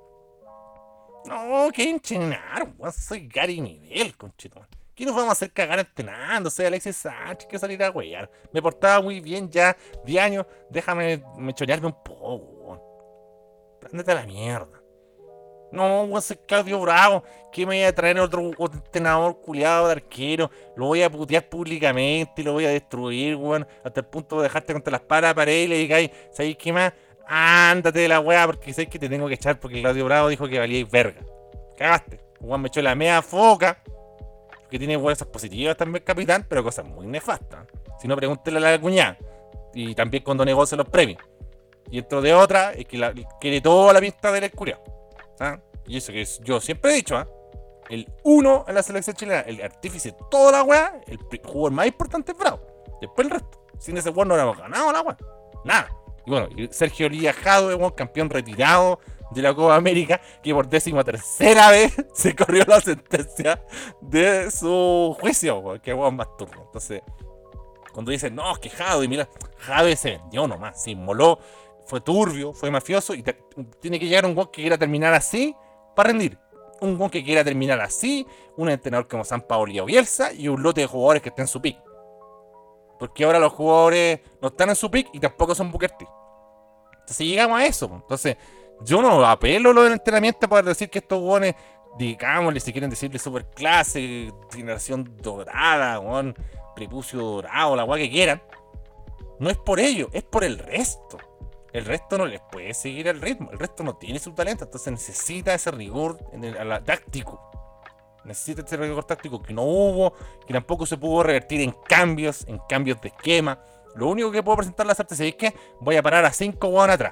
No, 1.25 1.69
que 1.73 1.89
entrenar, 1.89 2.73
weón, 2.77 2.93
soy 2.93 3.27
Gary 3.27 3.61
Nivel, 3.61 4.15
conchito. 4.15 4.61
¿Qué 4.99 5.05
nos 5.05 5.15
vamos 5.15 5.29
a 5.29 5.31
hacer 5.31 5.53
cagar 5.53 5.79
entrenando? 5.79 6.49
Soy 6.49 6.65
Alexis 6.65 6.97
Sánchez, 6.97 7.47
que 7.47 7.57
salir 7.57 7.81
a 7.81 7.89
wear. 7.89 8.29
Me 8.51 8.61
portaba 8.61 9.01
muy 9.01 9.21
bien 9.21 9.49
ya, 9.49 9.77
10 10.03 10.21
años, 10.21 10.45
déjame 10.69 11.23
me 11.37 11.53
chorearme 11.53 11.87
un 11.87 12.03
poco, 12.03 12.35
weón. 12.35 12.81
Ándate 13.93 14.11
a 14.11 14.15
la 14.15 14.25
mierda. 14.25 14.83
No, 15.71 16.05
voy 16.05 16.19
a 16.19 16.35
Claudio 16.45 16.81
Bravo. 16.81 17.23
Que 17.49 17.65
me 17.65 17.77
voy 17.77 17.83
a 17.85 17.95
traer 17.95 18.19
otro, 18.19 18.51
entrenador 18.73 19.39
culiado 19.39 19.85
de 19.85 19.93
arquero. 19.93 20.51
Lo 20.75 20.87
voy 20.87 21.01
a 21.01 21.09
putear 21.09 21.47
públicamente. 21.47 22.43
Lo 22.43 22.51
voy 22.51 22.65
a 22.65 22.69
destruir, 22.71 23.37
weón. 23.37 23.65
Hasta 23.85 24.01
el 24.01 24.05
punto 24.05 24.35
de 24.35 24.43
dejarte 24.43 24.73
contra 24.73 24.91
las 24.91 25.01
palas 25.01 25.33
pared 25.33 25.63
y 25.63 25.67
le 25.67 25.77
digáis, 25.77 26.11
¿sabéis 26.33 26.57
qué 26.57 26.73
más? 26.73 26.91
Ándate 27.25 27.99
de 27.99 28.09
la 28.09 28.19
weá 28.19 28.45
porque 28.45 28.73
sé 28.73 28.87
que 28.87 28.99
te 28.99 29.07
tengo 29.07 29.29
que 29.29 29.35
echar 29.35 29.61
porque 29.61 29.79
Claudio 29.79 30.03
Bravo 30.03 30.27
dijo 30.27 30.45
que 30.49 30.59
valíais 30.59 30.91
verga. 30.91 31.21
Cagaste. 31.77 32.19
Juan 32.41 32.59
me 32.59 32.67
echó 32.67 32.81
la 32.81 32.95
media 32.95 33.21
foca. 33.21 33.81
Que 34.69 34.77
tiene 34.77 34.99
cosas 34.99 35.27
positivas 35.27 35.75
también, 35.75 36.03
capitán, 36.03 36.45
pero 36.47 36.63
cosas 36.63 36.85
muy 36.85 37.07
nefastas. 37.07 37.67
Si 37.99 38.07
no, 38.07 38.15
pregúntele 38.15 38.57
a 38.57 38.71
la 38.71 38.79
cuñada. 38.79 39.17
Y 39.73 39.95
también 39.95 40.23
cuando 40.23 40.45
negocia 40.45 40.77
los 40.77 40.87
premios. 40.87 41.21
Y 41.89 41.97
dentro 41.97 42.21
de 42.21 42.33
otra, 42.33 42.73
es 42.73 42.85
que 42.85 43.25
quiere 43.39 43.61
toda 43.61 43.93
la 43.93 43.99
pista 43.99 44.31
del 44.31 44.51
culiao. 44.51 44.81
¿ah? 45.39 45.59
Y 45.87 45.97
eso 45.97 46.11
que 46.11 46.21
es, 46.21 46.39
yo 46.43 46.61
siempre 46.61 46.91
he 46.91 46.95
dicho, 46.95 47.17
¿ah? 47.17 47.27
el 47.89 48.07
uno 48.23 48.63
en 48.67 48.75
la 48.75 48.83
selección 48.83 49.15
chilena, 49.15 49.41
el 49.41 49.61
artífice 49.61 50.11
de 50.11 50.17
toda 50.29 50.51
la 50.51 50.63
weá, 50.63 51.01
el 51.07 51.17
jugador 51.43 51.71
más 51.71 51.87
importante 51.87 52.31
es 52.31 52.37
Bravo. 52.37 52.61
Después 53.01 53.25
el 53.25 53.31
resto. 53.31 53.65
Sin 53.79 53.97
ese 53.97 54.09
weón 54.09 54.27
no 54.27 54.35
hubiéramos 54.35 54.57
ganado 54.57 54.91
la 54.91 55.01
weá. 55.01 55.17
Nada. 55.65 55.89
Y 56.25 56.29
bueno, 56.29 56.49
Sergio 56.69 57.09
Jadwe, 57.43 57.75
weón, 57.75 57.91
campeón 57.91 58.29
retirado 58.29 58.99
de 59.31 59.41
la 59.41 59.53
Copa 59.53 59.75
América, 59.75 60.19
que 60.41 60.53
por 60.53 60.67
décima 60.67 61.03
tercera 61.03 61.69
vez 61.69 61.93
se 62.13 62.35
corrió 62.35 62.63
la 62.67 62.81
sentencia 62.81 63.63
de 64.01 64.49
su 64.51 65.15
juicio, 65.19 65.59
weón, 65.59 65.79
que 65.79 65.93
más 65.95 66.37
turno. 66.37 66.63
Entonces, 66.65 67.01
cuando 67.93 68.11
dicen, 68.11 68.35
no, 68.35 68.51
es 68.51 68.59
que 68.59 68.69
Jadwe, 68.69 69.07
mira, 69.07 69.29
Jadwe 69.57 69.95
se 69.95 70.11
vendió 70.11 70.47
nomás, 70.47 70.81
se 70.81 70.91
inmoló, 70.91 71.39
fue 71.85 72.01
turbio, 72.01 72.53
fue 72.53 72.71
mafioso, 72.71 73.13
y 73.13 73.23
tiene 73.79 73.99
que 73.99 74.07
llegar 74.07 74.25
un 74.25 74.35
weón 74.35 74.49
que 74.51 74.61
quiera 74.61 74.77
terminar 74.77 75.13
así 75.13 75.55
para 75.95 76.09
rendir. 76.09 76.37
Un 76.81 76.95
weón 76.95 77.09
que 77.09 77.23
quiera 77.23 77.43
terminar 77.43 77.81
así, 77.81 78.25
un 78.55 78.69
entrenador 78.69 79.07
como 79.07 79.23
San 79.23 79.41
Paoli 79.41 79.79
o 79.79 79.85
Bielsa, 79.85 80.31
y 80.33 80.47
un 80.47 80.61
lote 80.61 80.81
de 80.81 80.87
jugadores 80.87 81.21
que 81.21 81.29
estén 81.29 81.43
en 81.43 81.47
su 81.47 81.61
pick. 81.61 81.77
Porque 82.99 83.23
ahora 83.23 83.39
los 83.39 83.53
jugadores 83.53 84.19
no 84.41 84.49
están 84.49 84.69
en 84.69 84.75
su 84.75 84.91
pick 84.91 85.09
y 85.13 85.19
tampoco 85.19 85.55
son 85.55 85.71
Booker 85.71 85.91
T. 85.91 86.05
Entonces 86.99 87.25
llegamos 87.25 87.59
a 87.59 87.65
eso. 87.65 87.89
Entonces, 87.91 88.37
yo 88.81 89.01
no 89.01 89.25
apelo 89.25 89.73
lo 89.73 89.83
del 89.83 89.93
entrenamiento 89.93 90.47
para 90.47 90.61
decir 90.69 90.89
que 90.89 90.99
estos 90.99 91.21
hueones, 91.21 91.55
digámosle, 91.97 92.59
si 92.59 92.71
quieren 92.71 92.89
decirle 92.89 93.19
super 93.19 93.45
clase, 93.49 94.31
generación 94.51 95.17
dorada, 95.21 95.99
weón, 95.99 96.35
prepucio 96.75 97.19
dorado, 97.21 97.75
la 97.75 97.83
weá 97.83 98.01
que 98.01 98.09
quieran. 98.09 98.41
No 99.39 99.49
es 99.49 99.57
por 99.57 99.79
ello, 99.79 100.09
es 100.13 100.23
por 100.23 100.43
el 100.43 100.57
resto. 100.59 101.17
El 101.71 101.85
resto 101.85 102.17
no 102.17 102.25
les 102.25 102.41
puede 102.51 102.73
seguir 102.73 103.07
el 103.07 103.21
ritmo. 103.21 103.51
El 103.51 103.59
resto 103.59 103.83
no 103.83 103.95
tiene 103.95 104.19
su 104.19 104.31
talento. 104.33 104.65
Entonces 104.65 104.91
necesita 104.91 105.53
ese 105.53 105.71
rigor 105.71 106.17
a 106.59 106.63
la- 106.63 106.83
táctico. 106.83 107.39
Necesita 108.25 108.63
ese 108.63 108.75
rigor 108.75 109.03
táctico 109.05 109.41
que 109.41 109.53
no 109.53 109.63
hubo, 109.63 110.13
que 110.45 110.53
tampoco 110.53 110.85
se 110.85 110.97
pudo 110.97 111.23
revertir 111.23 111.61
en 111.61 111.71
cambios, 111.87 112.45
en 112.47 112.59
cambios 112.67 112.99
de 113.01 113.09
esquema. 113.09 113.59
Lo 113.95 114.07
único 114.07 114.31
que 114.31 114.41
puedo 114.43 114.57
presentar 114.57 114.85
las 114.85 114.99
artes 114.99 115.19
es 115.19 115.35
que 115.35 115.53
voy 115.79 115.95
a 115.95 116.01
parar 116.03 116.25
a 116.25 116.33
5 116.33 116.67
weón 116.67 116.89
atrás. 116.89 117.11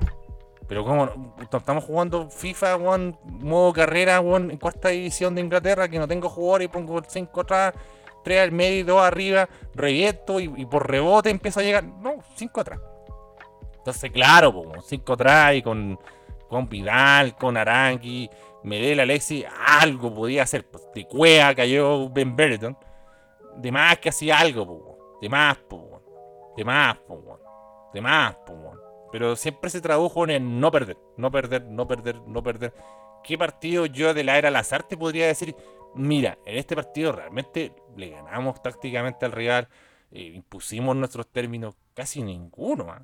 Pero 0.67 0.83
como 0.83 1.33
estamos 1.39 1.83
jugando 1.83 2.29
FIFA, 2.29 2.75
weón, 2.75 3.17
modo 3.23 3.71
carrera, 3.71 4.19
weón, 4.19 4.51
en 4.51 4.57
cuarta 4.57 4.89
división 4.89 5.33
de 5.33 5.41
Inglaterra, 5.41 5.87
que 5.87 5.97
no 5.97 6.07
tengo 6.07 6.29
jugadores 6.29 6.65
y 6.65 6.69
pongo 6.69 7.01
5 7.07 7.41
atrás, 7.41 7.73
3 8.23 8.41
al 8.41 8.51
medio 8.51 8.79
y 8.79 8.83
2 8.83 9.01
arriba, 9.01 9.47
reviento 9.73 10.39
y, 10.39 10.65
por 10.65 10.89
rebote 10.89 11.29
empiezo 11.29 11.61
a 11.61 11.63
llegar. 11.63 11.85
No, 11.85 12.15
5 12.35 12.61
atrás. 12.61 12.79
Entonces, 13.77 14.11
claro, 14.11 14.73
5 14.85 15.13
atrás 15.13 15.55
y 15.55 15.61
con, 15.61 15.97
con 16.49 16.67
Vidal, 16.67 17.37
con 17.37 17.55
Arangui, 17.55 18.29
Medel, 18.63 18.99
Alexi, 18.99 19.45
algo 19.81 20.13
podía 20.13 20.43
hacer. 20.43 20.69
Pues, 20.69 20.83
de 20.93 21.07
Cuea 21.07 21.55
cayó 21.55 22.09
Ben 22.09 22.35
Brereton. 22.35 22.77
De 23.55 23.71
más 23.71 23.97
que 23.99 24.09
hacía 24.09 24.37
algo, 24.37 24.67
po, 24.67 25.17
de 25.21 25.29
más, 25.29 25.57
po, 25.57 26.01
de 26.55 26.63
más, 26.63 26.97
de 27.93 28.01
más, 28.01 28.35
po. 28.45 28.76
Pero 29.11 29.35
siempre 29.35 29.69
se 29.69 29.81
tradujo 29.81 30.27
en 30.27 30.59
no 30.59 30.71
perder, 30.71 30.97
no 31.17 31.31
perder, 31.31 31.63
no 31.65 31.87
perder, 31.87 32.21
no 32.27 32.43
perder. 32.43 32.73
¿Qué 33.23 33.37
partido 33.37 33.85
yo 33.85 34.13
de 34.13 34.23
la 34.23 34.37
era 34.37 34.51
Lazarte 34.51 34.97
podría 34.97 35.27
decir? 35.27 35.55
Mira, 35.95 36.37
en 36.45 36.57
este 36.57 36.75
partido 36.75 37.11
realmente 37.11 37.73
le 37.95 38.09
ganamos 38.09 38.61
tácticamente 38.61 39.25
al 39.25 39.31
rival, 39.31 39.67
eh, 40.11 40.31
impusimos 40.35 40.95
nuestros 40.95 41.27
términos, 41.27 41.75
casi 41.93 42.21
ninguno, 42.21 42.91
¿ah? 42.91 43.01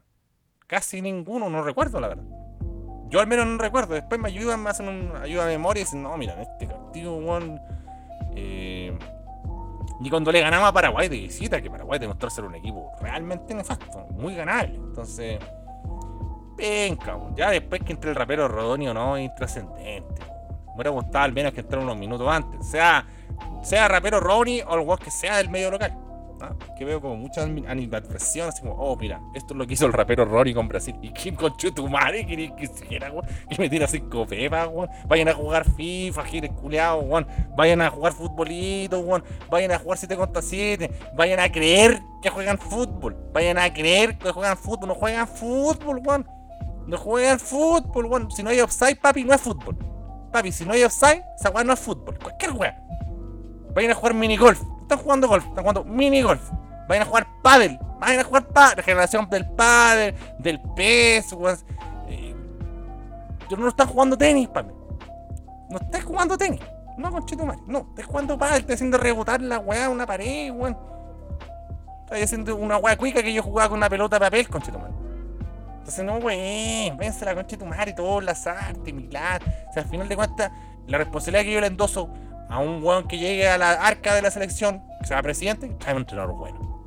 casi 0.67 1.01
ninguno, 1.01 1.49
no 1.49 1.63
recuerdo 1.63 1.99
la 1.99 2.09
verdad. 2.09 2.25
Yo 3.09 3.19
al 3.19 3.27
menos 3.27 3.45
no 3.45 3.57
recuerdo, 3.57 3.93
después 3.93 4.19
me 4.19 4.27
ayudan, 4.29 4.63
me 4.63 4.69
hacen 4.69 4.87
un 4.87 5.15
ayuda 5.15 5.45
de 5.45 5.57
memoria 5.57 5.81
y 5.81 5.83
dicen, 5.83 6.01
no, 6.01 6.17
mira, 6.17 6.33
en 6.33 6.41
este 6.41 6.67
partido, 6.67 7.15
weón, 7.17 7.59
eh, 8.35 8.97
y 9.99 10.09
cuando 10.09 10.31
le 10.31 10.41
ganamos 10.41 10.69
a 10.69 10.73
Paraguay 10.73 11.07
de 11.07 11.17
visita, 11.17 11.61
que 11.61 11.69
Paraguay 11.69 11.99
demostró 11.99 12.29
ser 12.29 12.43
un 12.43 12.55
equipo 12.55 12.91
realmente 12.99 13.53
nefasto, 13.53 14.07
muy 14.11 14.35
ganable. 14.35 14.75
Entonces, 14.75 15.39
venga, 16.55 17.15
weón. 17.15 17.35
ya 17.35 17.49
después 17.49 17.81
que 17.83 17.93
entre 17.93 18.09
el 18.11 18.15
rapero 18.15 18.47
Rodonio 18.47 18.93
no, 18.93 19.17
intrascendente. 19.17 20.21
Me 20.67 20.75
hubiera 20.75 20.89
gustado 20.89 21.25
al 21.25 21.33
menos 21.33 21.53
que 21.53 21.59
entrara 21.61 21.83
unos 21.83 21.97
minutos 21.97 22.27
antes. 22.27 22.67
Sea, 22.67 23.05
sea 23.61 23.87
rapero 23.87 24.19
Ronnie 24.19 24.63
o 24.63 24.93
el 24.93 24.99
que 24.99 25.11
sea 25.11 25.37
del 25.37 25.49
medio 25.49 25.69
local. 25.69 25.95
¿ah? 26.41 26.53
Que 26.77 26.83
veo 26.83 26.99
como 26.99 27.15
mucha 27.15 27.43
ani- 27.43 27.63
animadversión, 27.67 28.49
así 28.49 28.61
como, 28.63 28.73
oh, 28.73 28.95
mira, 28.95 29.21
esto 29.35 29.53
es 29.53 29.57
lo 29.57 29.67
que 29.67 29.75
hizo 29.75 29.85
el 29.85 29.93
rapero 29.93 30.25
Ronnie 30.25 30.53
con 30.55 30.67
Brasil. 30.67 30.95
¿Y 31.01 31.11
quién 31.11 31.35
con 31.35 31.55
tu 31.55 31.87
madre 31.87 32.25
quería 32.25 32.55
que 32.55 32.63
hiciera, 32.65 33.11
weón? 33.11 33.25
Que 33.49 33.55
me 33.59 33.69
tira 33.69 33.87
cinco 33.87 34.25
pepas, 34.25 34.67
weón. 34.71 34.89
Vayan 35.05 35.27
a 35.29 35.33
jugar 35.33 35.63
FIFA, 35.69 36.23
giles 36.25 36.51
culeados, 36.51 37.05
weón. 37.07 37.27
Vayan 37.55 37.81
a 37.81 37.89
jugar 37.91 38.13
futbolito, 38.13 38.99
weón. 38.99 39.23
Vayan 39.51 39.71
a 39.73 39.77
jugar 39.79 39.97
7 39.99 40.15
contra 40.17 40.41
7. 40.41 40.89
Vayan 41.15 41.39
a 41.39 41.51
creer 41.51 42.01
que 42.23 42.29
juegan 42.31 42.57
fútbol. 42.57 43.15
Vayan 43.31 43.59
a 43.59 43.71
creer 43.71 44.17
que 44.17 44.31
juegan 44.31 44.57
fútbol. 44.57 44.87
No 44.89 44.95
juegan 44.95 45.27
fútbol, 45.27 46.01
weón. 46.03 46.27
No 46.87 46.97
juegan 46.97 47.39
fútbol, 47.39 48.05
weón. 48.05 48.31
Si 48.31 48.43
no 48.43 48.49
hay 48.49 48.59
offside, 48.59 48.97
papi, 48.99 49.23
no 49.23 49.33
es 49.33 49.41
fútbol. 49.41 49.77
Papi, 50.31 50.51
si 50.51 50.65
no 50.65 50.73
hay 50.73 50.83
offside, 50.83 51.23
esa 51.39 51.49
weá 51.49 51.63
no 51.63 51.73
es 51.73 51.79
fútbol. 51.79 52.17
Cualquier 52.19 52.51
weá. 52.51 52.79
Vayan 53.73 53.91
a 53.91 53.95
jugar 53.95 54.13
minigolf. 54.13 54.61
Están 54.81 54.97
jugando 54.99 55.27
golf, 55.27 55.45
están 55.45 55.63
jugando 55.63 55.83
minigolf. 55.85 56.41
Vayan 56.87 57.03
a 57.03 57.05
jugar 57.05 57.27
pádel. 57.41 57.79
Vayan 57.99 58.19
a 58.19 58.23
jugar 58.23 58.47
pádel. 58.47 58.77
La 58.77 58.83
generación 58.83 59.29
del 59.29 59.49
pádel, 59.51 60.15
del 60.39 60.59
pez, 60.75 61.31
weón. 61.33 61.57
Eh, 62.07 62.35
no 63.57 63.67
están 63.67 63.87
jugando 63.87 64.17
tenis, 64.17 64.49
papi. 64.49 64.73
No 65.69 65.77
estás 65.77 66.03
jugando 66.03 66.37
tenis. 66.37 66.59
No, 66.97 67.11
conchetumare. 67.11 67.59
No, 67.65 67.87
estás 67.89 68.05
jugando 68.05 68.37
pádel. 68.37 68.61
Estás 68.61 68.75
haciendo 68.75 68.97
rebotar 68.97 69.41
la 69.41 69.59
weá 69.59 69.89
una 69.89 70.05
pared, 70.05 70.51
weón. 70.51 70.77
Estás 72.03 72.23
haciendo 72.23 72.55
una 72.55 72.77
weá 72.77 72.97
cuica 72.97 73.23
que 73.23 73.33
yo 73.33 73.41
jugaba 73.41 73.69
con 73.69 73.77
una 73.77 73.89
pelota 73.89 74.17
de 74.17 74.25
papel, 74.25 74.49
conchetumare. 74.49 75.02
Entonces, 75.83 76.05
no, 76.05 76.15
weón, 76.15 76.95
vénse 76.95 77.25
la 77.25 77.35
concha 77.35 77.57
de 77.57 77.57
tu 77.57 77.65
madre, 77.65 77.91
todas 77.91 78.23
las 78.23 78.47
artes, 78.47 78.93
Milán. 78.93 79.41
O 79.69 79.73
sea, 79.73 79.83
al 79.83 79.89
final 79.89 80.07
de 80.07 80.15
cuentas, 80.15 80.49
la 80.87 80.97
responsabilidad 80.97 81.43
que 81.43 81.51
yo 81.51 81.59
le 81.59 81.67
endoso 81.67 82.09
a 82.47 82.59
un 82.59 82.81
weón 82.81 83.05
que 83.05 83.17
llegue 83.17 83.49
a 83.49 83.57
la 83.57 83.71
arca 83.73 84.15
de 84.15 84.21
la 84.21 84.31
selección, 84.31 84.81
que 85.01 85.07
sea 85.07 85.21
presidente, 85.21 85.67
trae 85.79 85.93
un 85.93 86.03
entrenador 86.03 86.35
bueno. 86.35 86.85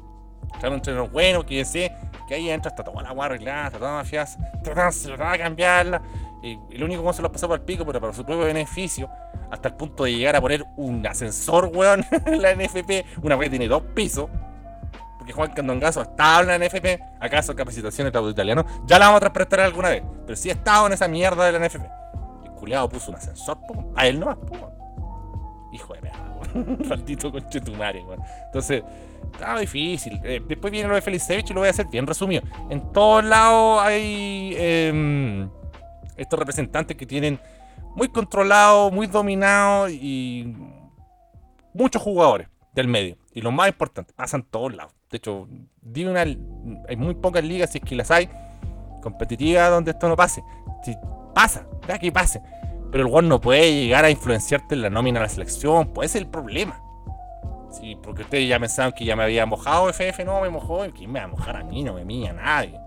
Trae 0.59 0.71
un 0.71 0.77
entrenador 0.77 1.11
bueno, 1.11 1.45
que 1.45 1.63
sé 1.67 1.93
que 2.27 2.37
ahí 2.37 2.49
entra, 2.49 2.71
está 2.71 2.83
toda 2.83 3.03
la 3.03 3.13
weá 3.13 3.27
arreglada, 3.27 3.67
está 3.67 3.79
toda 3.79 3.93
mafiasa, 3.97 4.39
tratan 4.65 4.91
tratan 4.91 5.33
de 5.33 5.39
cambiarla. 5.41 6.03
Y 6.43 6.59
el 6.71 6.83
único 6.83 7.05
que 7.05 7.13
se 7.13 7.21
lo 7.21 7.31
pasó 7.31 7.49
por 7.49 7.59
el 7.59 7.67
pico, 7.67 7.85
pero 7.85 8.01
para 8.01 8.15
su 8.15 8.25
propio 8.25 8.47
beneficio, 8.47 9.11
hasta 9.51 9.69
el 9.69 9.75
punto 9.75 10.05
de 10.05 10.13
llegar 10.15 10.37
a 10.37 10.41
poner 10.41 10.65
un 10.79 11.07
ascensor, 11.07 11.71
weón, 11.75 12.03
en 12.25 12.41
la 12.41 12.55
NFP, 12.55 13.05
una 13.23 13.39
que 13.39 13.51
tiene 13.51 13.69
dos 13.69 13.83
pisos 13.95 14.31
porque 15.27 15.33
Juan 15.33 15.51
Candongazo 15.51 16.03
estaba 16.03 16.41
en 16.43 16.47
la 16.47 16.59
NFP, 16.59 17.03
acaso 17.19 17.57
capacitación 17.57 18.13
de 18.13 18.31
italiano, 18.31 18.65
ya 18.87 18.97
la 18.97 19.07
vamos 19.07 19.17
a 19.17 19.21
transprestar 19.21 19.59
alguna 19.59 19.89
vez, 19.89 20.05
pero 20.25 20.37
sí 20.37 20.51
ha 20.51 20.53
estado 20.53 20.87
en 20.87 20.93
esa 20.93 21.09
mierda 21.09 21.45
de 21.47 21.59
la 21.59 21.67
NFP. 21.67 21.83
El 22.45 22.53
culiado 22.53 22.89
puso 22.89 23.11
un 23.11 23.17
ascensor, 23.17 23.59
po, 23.67 23.93
a 23.97 24.07
él 24.07 24.21
no 24.21 24.39
po. 24.39 24.71
Hijo 25.73 25.95
de 25.95 26.01
perra. 26.01 26.37
Maldito 26.89 27.33
conchetumare, 27.33 28.05
weón. 28.05 28.21
Entonces, 28.47 28.85
estaba 29.33 29.59
difícil. 29.59 30.21
Eh, 30.23 30.41
después 30.47 30.71
viene 30.71 30.89
lo 30.89 30.95
de 30.95 31.03
Felicevich 31.03 31.51
y 31.51 31.55
lo 31.55 31.61
voy 31.61 31.67
a 31.67 31.71
hacer 31.71 31.87
bien 31.87 32.07
resumido. 32.07 32.43
En 32.71 32.93
todos 32.93 33.25
lados 33.25 33.83
hay 33.83 34.55
em, 34.57 35.51
estos 36.17 36.39
representantes 36.39 36.97
que 36.97 37.05
tienen 37.05 37.41
muy 37.97 38.09
controlado, 38.09 38.93
muy 38.93 39.09
dominado 39.09 39.89
y 39.89 40.55
muchos 41.75 42.01
jugadores 42.01 42.49
del 42.77 42.89
medio. 42.89 43.17
Y 43.33 43.41
lo 43.41 43.51
más 43.51 43.69
importante, 43.69 44.13
pasan 44.15 44.45
todos 44.45 44.75
lados. 44.75 44.93
De 45.11 45.17
hecho, 45.17 45.49
dime 45.81 46.11
una, 46.11 46.21
hay 46.21 46.97
muy 46.97 47.15
pocas 47.15 47.43
ligas, 47.43 47.73
si 47.73 47.79
es 47.79 47.85
que 47.85 47.97
las 47.97 48.11
hay, 48.11 48.29
competitivas 49.03 49.71
donde 49.71 49.91
esto 49.93 50.09
no 50.09 50.15
pase. 50.15 50.45
Si 50.85 50.95
pasa, 51.35 51.67
da 51.89 51.99
que 51.99 52.13
pase. 52.13 52.41
Pero 52.93 53.07
el 53.07 53.13
weón 53.13 53.29
no 53.29 53.41
puede 53.41 53.73
llegar 53.73 54.05
a 54.05 54.11
influenciarte 54.11 54.75
en 54.75 54.83
la 54.83 54.91
nómina 54.91 55.19
de 55.19 55.27
la 55.27 55.29
selección, 55.29 55.89
pues 55.93 56.11
ese 56.11 56.19
es 56.19 56.25
el 56.25 56.31
problema. 56.31 56.81
Sí, 57.71 57.97
porque 58.03 58.23
ustedes 58.23 58.49
ya 58.49 58.59
pensaban 58.59 58.93
que 58.93 59.05
ya 59.05 59.17
me 59.17 59.25
había 59.25 59.45
mojado 59.45 59.89
FF, 59.89 60.25
no 60.25 60.41
me 60.41 60.49
mojó. 60.49 60.87
¿Quién 60.95 61.13
me 61.13 61.19
va 61.19 61.27
a 61.27 61.29
mojar 61.29 61.57
a 61.57 61.65
mí? 61.65 61.83
No 61.83 61.95
me 61.95 62.05
mía 62.05 62.33
nadie. 62.33 62.79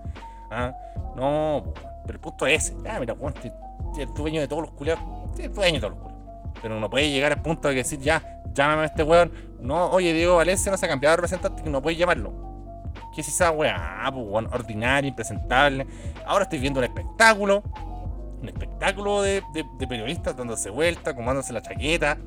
¿Ah? 0.49 0.73
No, 1.15 1.63
pero 2.05 2.15
el 2.15 2.19
punto 2.19 2.47
es 2.47 2.65
ese. 2.65 2.75
Ya, 2.83 2.99
mira, 2.99 3.15
si 3.93 4.01
el 4.01 4.13
dueño 4.13 4.41
de 4.41 4.47
todos 4.47 4.63
los 4.63 4.71
culiados. 4.71 5.03
El 5.37 5.53
dueño 5.53 5.73
de 5.75 5.79
todos 5.79 5.93
los 5.93 5.99
culiados. 5.99 6.18
Pero 6.61 6.79
no 6.79 6.89
puede 6.89 7.09
llegar 7.09 7.31
al 7.31 7.41
punto 7.41 7.67
de 7.69 7.75
decir, 7.75 7.99
ya, 7.99 8.21
llámame 8.53 8.83
a 8.83 8.85
este 8.85 9.03
weón. 9.03 9.31
No, 9.59 9.89
oye, 9.91 10.13
Diego 10.13 10.35
Valencia 10.37 10.71
no 10.71 10.77
se 10.77 10.85
ha 10.85 10.89
cambiado 10.89 11.13
de 11.13 11.17
representante, 11.17 11.63
que 11.63 11.69
no 11.69 11.81
puede 11.81 11.95
llamarlo. 11.95 12.33
¿Qué 13.13 13.21
es 13.21 13.27
esa 13.27 13.51
weá? 13.51 14.01
Pues, 14.11 14.25
weón, 14.27 14.47
ordinario, 14.53 15.07
impresentable. 15.09 15.85
Ahora 16.25 16.43
estoy 16.43 16.59
viendo 16.59 16.79
un 16.79 16.85
espectáculo. 16.85 17.63
Un 18.41 18.47
espectáculo 18.47 19.21
de, 19.21 19.43
periodistas 19.87 20.35
dándose 20.35 20.69
vuelta, 20.69 21.13
comándose 21.15 21.51
la 21.53 21.61
chaqueta. 21.61 22.17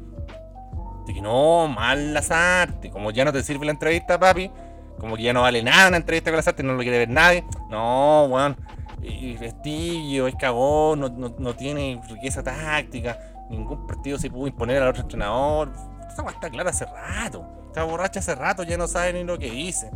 De 1.06 1.14
que 1.14 1.20
no, 1.22 1.68
mal 1.68 2.12
las 2.14 2.30
artes. 2.30 2.90
Como 2.90 3.10
ya 3.10 3.24
no 3.24 3.32
te 3.32 3.42
sirve 3.42 3.64
la 3.66 3.72
entrevista, 3.72 4.18
papi. 4.18 4.50
Como 4.98 5.16
que 5.16 5.22
ya 5.22 5.32
no 5.32 5.42
vale 5.42 5.62
nada 5.62 5.88
una 5.88 5.96
entrevista 5.96 6.30
con 6.30 6.36
las 6.36 6.46
artes, 6.48 6.64
no 6.64 6.74
lo 6.74 6.80
quiere 6.82 6.98
ver 6.98 7.08
nadie. 7.08 7.44
No, 7.70 8.26
weón. 8.26 8.56
Y 9.02 9.36
vestillo, 9.36 10.28
es 10.28 10.36
cagón, 10.36 11.00
no, 11.00 11.08
no- 11.08 11.34
no 11.38 11.54
tiene 11.54 12.00
riqueza 12.08 12.42
táctica. 12.42 13.18
Ningún 13.53 13.86
partido 13.86 14.18
se 14.18 14.30
pudo 14.30 14.46
imponer 14.48 14.82
al 14.82 14.88
otro 14.88 15.03
entrenador. 15.03 15.70
Esa 16.11 16.26
está 16.28 16.50
clara 16.50 16.70
hace 16.70 16.86
rato. 16.86 17.44
Está 17.66 17.84
borracha 17.84 18.20
hace 18.20 18.34
rato, 18.34 18.62
ya 18.64 18.76
no 18.76 18.88
sabe 18.88 19.12
ni 19.12 19.24
lo 19.24 19.38
que 19.38 19.50
dice. 19.50 19.90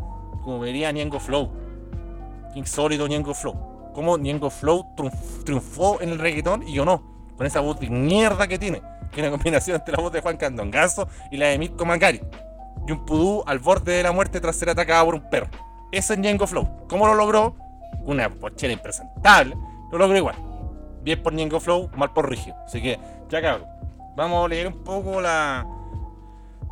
Como 0.44 0.60
vería 0.60 0.92
Niengo 0.92 1.18
Flow. 1.18 1.50
Insólito 2.54 3.08
Niengo 3.08 3.34
Flow. 3.34 3.90
Cómo 3.94 4.18
Niengo 4.18 4.50
Flow 4.50 4.94
triunf- 4.96 5.44
triunfó 5.44 6.00
en 6.00 6.10
el 6.10 6.18
reggaetón 6.18 6.62
y 6.68 6.74
yo 6.74 6.84
no. 6.84 7.02
Con 7.36 7.46
esa 7.46 7.60
voz 7.60 7.80
de 7.80 7.88
mierda 7.90 8.46
que 8.46 8.58
tiene. 8.58 8.82
Que 9.10 9.20
una 9.22 9.30
combinación 9.30 9.76
entre 9.76 9.96
la 9.96 10.02
voz 10.02 10.12
de 10.12 10.20
Juan 10.20 10.36
Candongazo 10.36 11.08
y 11.30 11.36
la 11.38 11.46
de 11.46 11.58
Mirko 11.58 11.84
Macari. 11.86 12.20
Y 12.86 12.92
un 12.92 13.04
pudú 13.06 13.42
al 13.46 13.58
borde 13.58 13.92
de 13.92 14.02
la 14.02 14.12
muerte 14.12 14.40
tras 14.40 14.56
ser 14.56 14.68
atacado 14.70 15.06
por 15.06 15.14
un 15.14 15.30
perro. 15.30 15.48
Ese 15.92 16.12
es 16.14 16.18
Niengo 16.18 16.46
Flow. 16.46 16.86
¿Cómo 16.88 17.06
lo 17.06 17.14
logró? 17.14 17.56
Una 18.04 18.28
pochera 18.28 18.72
impresentable. 18.72 19.56
Lo 19.90 19.98
logró 19.98 20.16
igual. 20.16 20.36
Bien 21.06 21.22
por 21.22 21.32
Niengo 21.32 21.60
Flow, 21.60 21.88
mal 21.96 22.12
por 22.12 22.28
Rigio. 22.28 22.56
Así 22.66 22.82
que, 22.82 22.98
ya 23.28 23.40
cabrón. 23.40 23.68
Vamos 24.16 24.44
a 24.44 24.48
leer 24.48 24.66
un 24.66 24.82
poco 24.82 25.20
la 25.20 25.64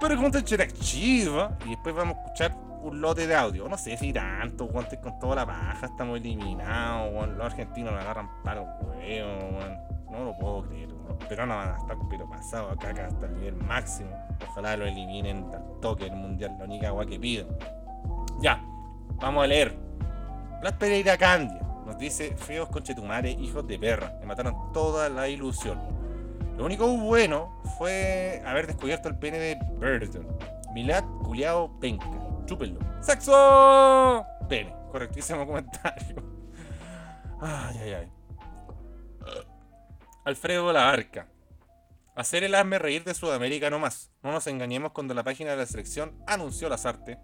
pregunta 0.01 0.41
interactiva 0.41 1.57
y 1.65 1.71
después 1.71 1.95
vamos 1.95 2.17
a 2.17 2.21
escuchar 2.23 2.57
un 2.83 3.01
lote 3.01 3.29
de 3.29 3.37
audio. 3.37 3.69
No 3.69 3.79
sé 3.79 3.97
si 3.97 4.13
tanto, 4.13 4.69
estoy 4.81 4.99
con 4.99 5.21
toda 5.21 5.37
la 5.37 5.45
baja, 5.45 5.87
estamos 5.87 6.19
eliminados. 6.19 7.29
Los 7.29 7.47
argentinos 7.47 7.93
nos 7.93 8.03
agarran 8.03 8.29
para 8.43 8.63
los 8.63 8.69
weón. 8.83 9.79
No 10.11 10.25
lo 10.25 10.37
puedo 10.37 10.65
creer. 10.65 10.89
Los 10.91 11.17
peruanos 11.29 11.57
van 11.57 11.69
a 11.69 11.77
estar 11.77 11.97
pero 12.11 12.29
pasados 12.29 12.73
acá, 12.73 12.89
acá 12.89 13.07
hasta 13.07 13.27
el 13.27 13.35
nivel 13.37 13.55
máximo. 13.55 14.11
Ojalá 14.51 14.77
lo 14.77 14.85
eliminen 14.85 15.49
al 15.55 15.81
toque 15.81 16.07
del 16.07 16.17
mundial, 16.17 16.57
la 16.59 16.65
única 16.65 16.89
agua 16.89 17.07
que 17.07 17.21
piden. 17.21 17.47
Ya, 18.41 18.61
vamos 19.21 19.45
a 19.45 19.47
leer. 19.47 19.79
Blas 20.61 20.73
Pereira 20.73 21.17
Candia 21.17 21.64
nos 21.85 21.99
dice: 21.99 22.37
Feos 22.37 22.69
conchetumares, 22.69 23.37
hijos 23.39 23.67
de 23.67 23.79
perra. 23.79 24.17
Me 24.21 24.27
mataron 24.27 24.73
toda 24.73 25.09
la 25.09 25.29
ilusión. 25.29 25.81
Lo 26.57 26.65
único 26.65 26.87
bueno 26.87 27.61
fue 27.79 28.43
haber 28.47 28.67
descubierto 28.67 29.09
el 29.09 29.19
pene 29.19 29.39
de 29.39 29.57
Burton. 29.75 30.27
Milad, 30.73 31.05
culiao, 31.23 31.79
penca. 31.81 32.07
Chúpenlo. 32.47 32.81
¡Sexo! 33.01 34.25
Pene. 34.49 34.75
Correctísimo 34.91 35.47
comentario. 35.47 36.23
Ay, 37.41 37.79
ay, 37.83 37.93
ay. 37.95 38.13
Alfredo 40.25 40.73
La 40.73 40.91
Arca. 40.91 41.29
Hacer 42.17 42.45
el 42.45 42.55
hazme 42.55 42.79
reír 42.79 43.03
de 43.05 43.13
Sudamérica 43.13 43.71
no 43.71 43.79
más. 43.79 44.13
No 44.23 44.31
nos 44.31 44.47
engañemos 44.47 44.93
cuando 44.93 45.15
la 45.15 45.25
página 45.25 45.51
de 45.51 45.57
la 45.57 45.67
selección 45.67 46.17
anunció 46.27 46.69
las 46.69 46.87
artes. 46.87 47.19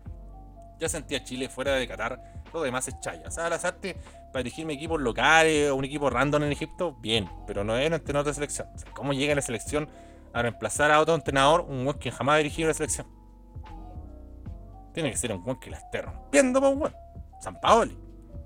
Ya 0.80 0.88
sentía 0.88 1.22
Chile 1.22 1.48
fuera 1.48 1.74
de 1.74 1.86
Qatar. 1.86 2.20
Lo 2.52 2.62
demás 2.62 2.88
es 2.88 2.98
chaya. 3.00 3.22
O 3.26 3.30
sea, 3.30 3.48
las 3.48 3.64
artes 3.64 3.96
para 4.32 4.42
dirigirme 4.42 4.72
equipos 4.72 5.00
locales 5.00 5.70
o 5.70 5.76
un 5.76 5.84
equipo 5.84 6.08
random 6.08 6.44
en 6.44 6.52
Egipto, 6.52 6.96
bien. 7.00 7.28
Pero 7.46 7.62
no 7.64 7.76
es 7.76 7.86
un 7.86 7.94
entrenador 7.94 8.26
de 8.26 8.34
selección. 8.34 8.68
¿Cómo 8.94 9.12
llega 9.12 9.34
la 9.34 9.42
selección 9.42 9.88
a 10.32 10.42
reemplazar 10.42 10.90
a 10.90 11.00
otro 11.00 11.14
entrenador, 11.14 11.62
un 11.62 11.86
weón 11.86 11.98
que 11.98 12.10
jamás 12.10 12.34
ha 12.34 12.38
dirigido 12.38 12.68
la 12.68 12.74
selección? 12.74 13.06
Tiene 14.94 15.10
que 15.10 15.16
ser 15.16 15.32
un 15.32 15.42
weón 15.44 15.60
que 15.60 15.70
la 15.70 15.76
esté 15.76 16.02
rompiendo, 16.02 16.60
pues 16.60 16.76
weón. 16.76 16.94
San 17.40 17.60
Paoli. 17.60 17.96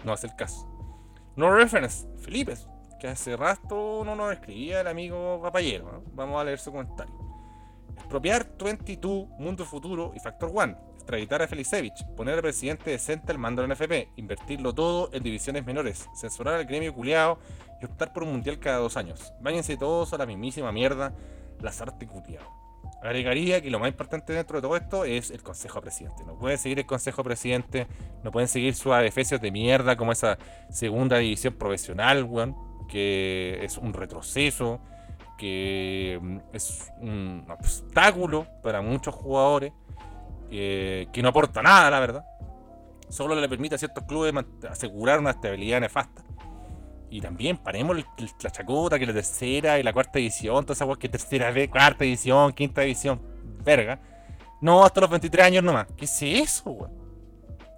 No 0.05 0.15
es 0.15 0.25
el 0.25 0.35
caso. 0.35 0.69
No 1.37 1.55
reference. 1.55 2.07
Felipe. 2.19 2.55
Que 3.01 3.09
hace 3.09 3.37
rato 3.37 4.03
no 4.05 4.17
nos 4.17 4.33
escribía 4.33 4.81
el 4.81 4.87
amigo 4.87 5.41
Papayero. 5.43 6.03
Vamos 6.13 6.41
a 6.41 6.45
leer 6.45 6.59
su 6.59 6.73
comentario. 6.73 7.15
Expropiar 7.97 8.47
22, 8.59 9.29
Mundo 9.39 9.65
Futuro 9.65 10.13
y 10.15 10.21
Factor 10.21 10.51
One. 10.55 10.77
Extraditar 11.05 11.43
a 11.43 11.47
Felicevich. 11.47 12.03
Poner 12.17 12.37
al 12.37 12.41
presidente 12.41 12.91
decente 12.91 13.31
al 13.31 13.37
mando 13.37 13.61
del 13.61 13.71
NFP. 13.71 14.09
Invertirlo 14.17 14.73
todo 14.73 15.11
en 15.13 15.23
divisiones 15.23 15.67
menores. 15.67 16.09
Censurar 16.15 16.55
al 16.55 16.65
gremio 16.65 16.95
culiado 16.95 17.39
y 17.83 17.85
optar 17.85 18.15
por 18.15 18.23
un 18.23 18.33
mundial 18.33 18.59
cada 18.59 18.79
dos 18.79 18.97
años. 18.97 19.35
Váyanse 19.43 19.77
todos 19.77 20.15
a 20.15 20.17
la 20.17 20.25
mismísima 20.25 20.73
mierda. 20.73 21.13
Las 21.61 21.83
artes 21.83 22.09
culiado. 22.09 22.47
Agregaría 23.03 23.61
que 23.61 23.69
lo 23.69 23.79
más 23.79 23.91
importante 23.91 24.33
dentro 24.33 24.57
de 24.57 24.63
todo 24.63 24.77
esto 24.77 25.05
es 25.05 25.31
el 25.31 25.43
Consejo 25.43 25.83
Presidente. 25.83 26.25
No 26.25 26.39
pueden 26.39 26.57
seguir 26.57 26.79
el 26.79 26.87
Consejo 26.87 27.23
Presidente, 27.23 27.87
no 28.23 28.33
pueden 28.33 28.49
seguir 28.49 28.75
sus 28.75 28.93
adefesios 28.93 29.43
de 29.43 29.51
mierda 29.51 29.99
como 29.99 30.11
esa 30.11 30.39
segunda 30.71 31.19
división 31.19 31.53
profesional, 31.53 32.25
weón, 32.25 32.57
que 32.89 33.63
es 33.63 33.77
un 33.77 33.93
retroceso, 33.93 34.81
que 35.37 36.19
mm, 36.21 36.39
es 36.55 36.91
un 36.99 37.45
obstáculo 37.51 38.47
para 38.63 38.81
muchos 38.81 39.15
jugadores, 39.15 39.73
que, 40.55 41.09
que 41.13 41.21
no 41.21 41.31
aporta 41.31 41.63
nada, 41.63 41.91
la 41.91 41.99
verdad. 41.99 42.25
Solo 43.09 43.35
le 43.35 43.49
permite 43.49 43.75
a 43.75 43.79
ciertos 43.79 44.05
clubes 44.05 44.33
asegurar 44.71 45.19
una 45.19 45.31
estabilidad 45.31 45.81
nefasta. 45.81 46.23
Y 47.11 47.21
también 47.21 47.59
paremos 47.59 47.97
la 47.97 48.51
chacota, 48.51 48.99
que 48.99 49.07
la 49.07 49.13
tercera 49.13 49.79
y 49.79 49.83
la 49.83 49.93
cuarta 49.93 50.19
edición, 50.21 50.65
todas 50.65 50.79
esas 50.79 50.87
cosas 50.87 51.01
que 51.01 51.09
tercera 51.09 51.51
vez, 51.51 51.69
cuarta 51.69 52.05
edición, 52.05 52.53
quinta 52.53 52.85
edición, 52.85 53.21
verga. 53.65 54.01
No, 54.61 54.85
hasta 54.85 55.01
los 55.01 55.11
23 55.11 55.47
años 55.47 55.65
nomás. 55.65 55.87
¿Qué 55.97 56.05
es 56.05 56.23
eso, 56.23 56.71
weón? 56.71 56.93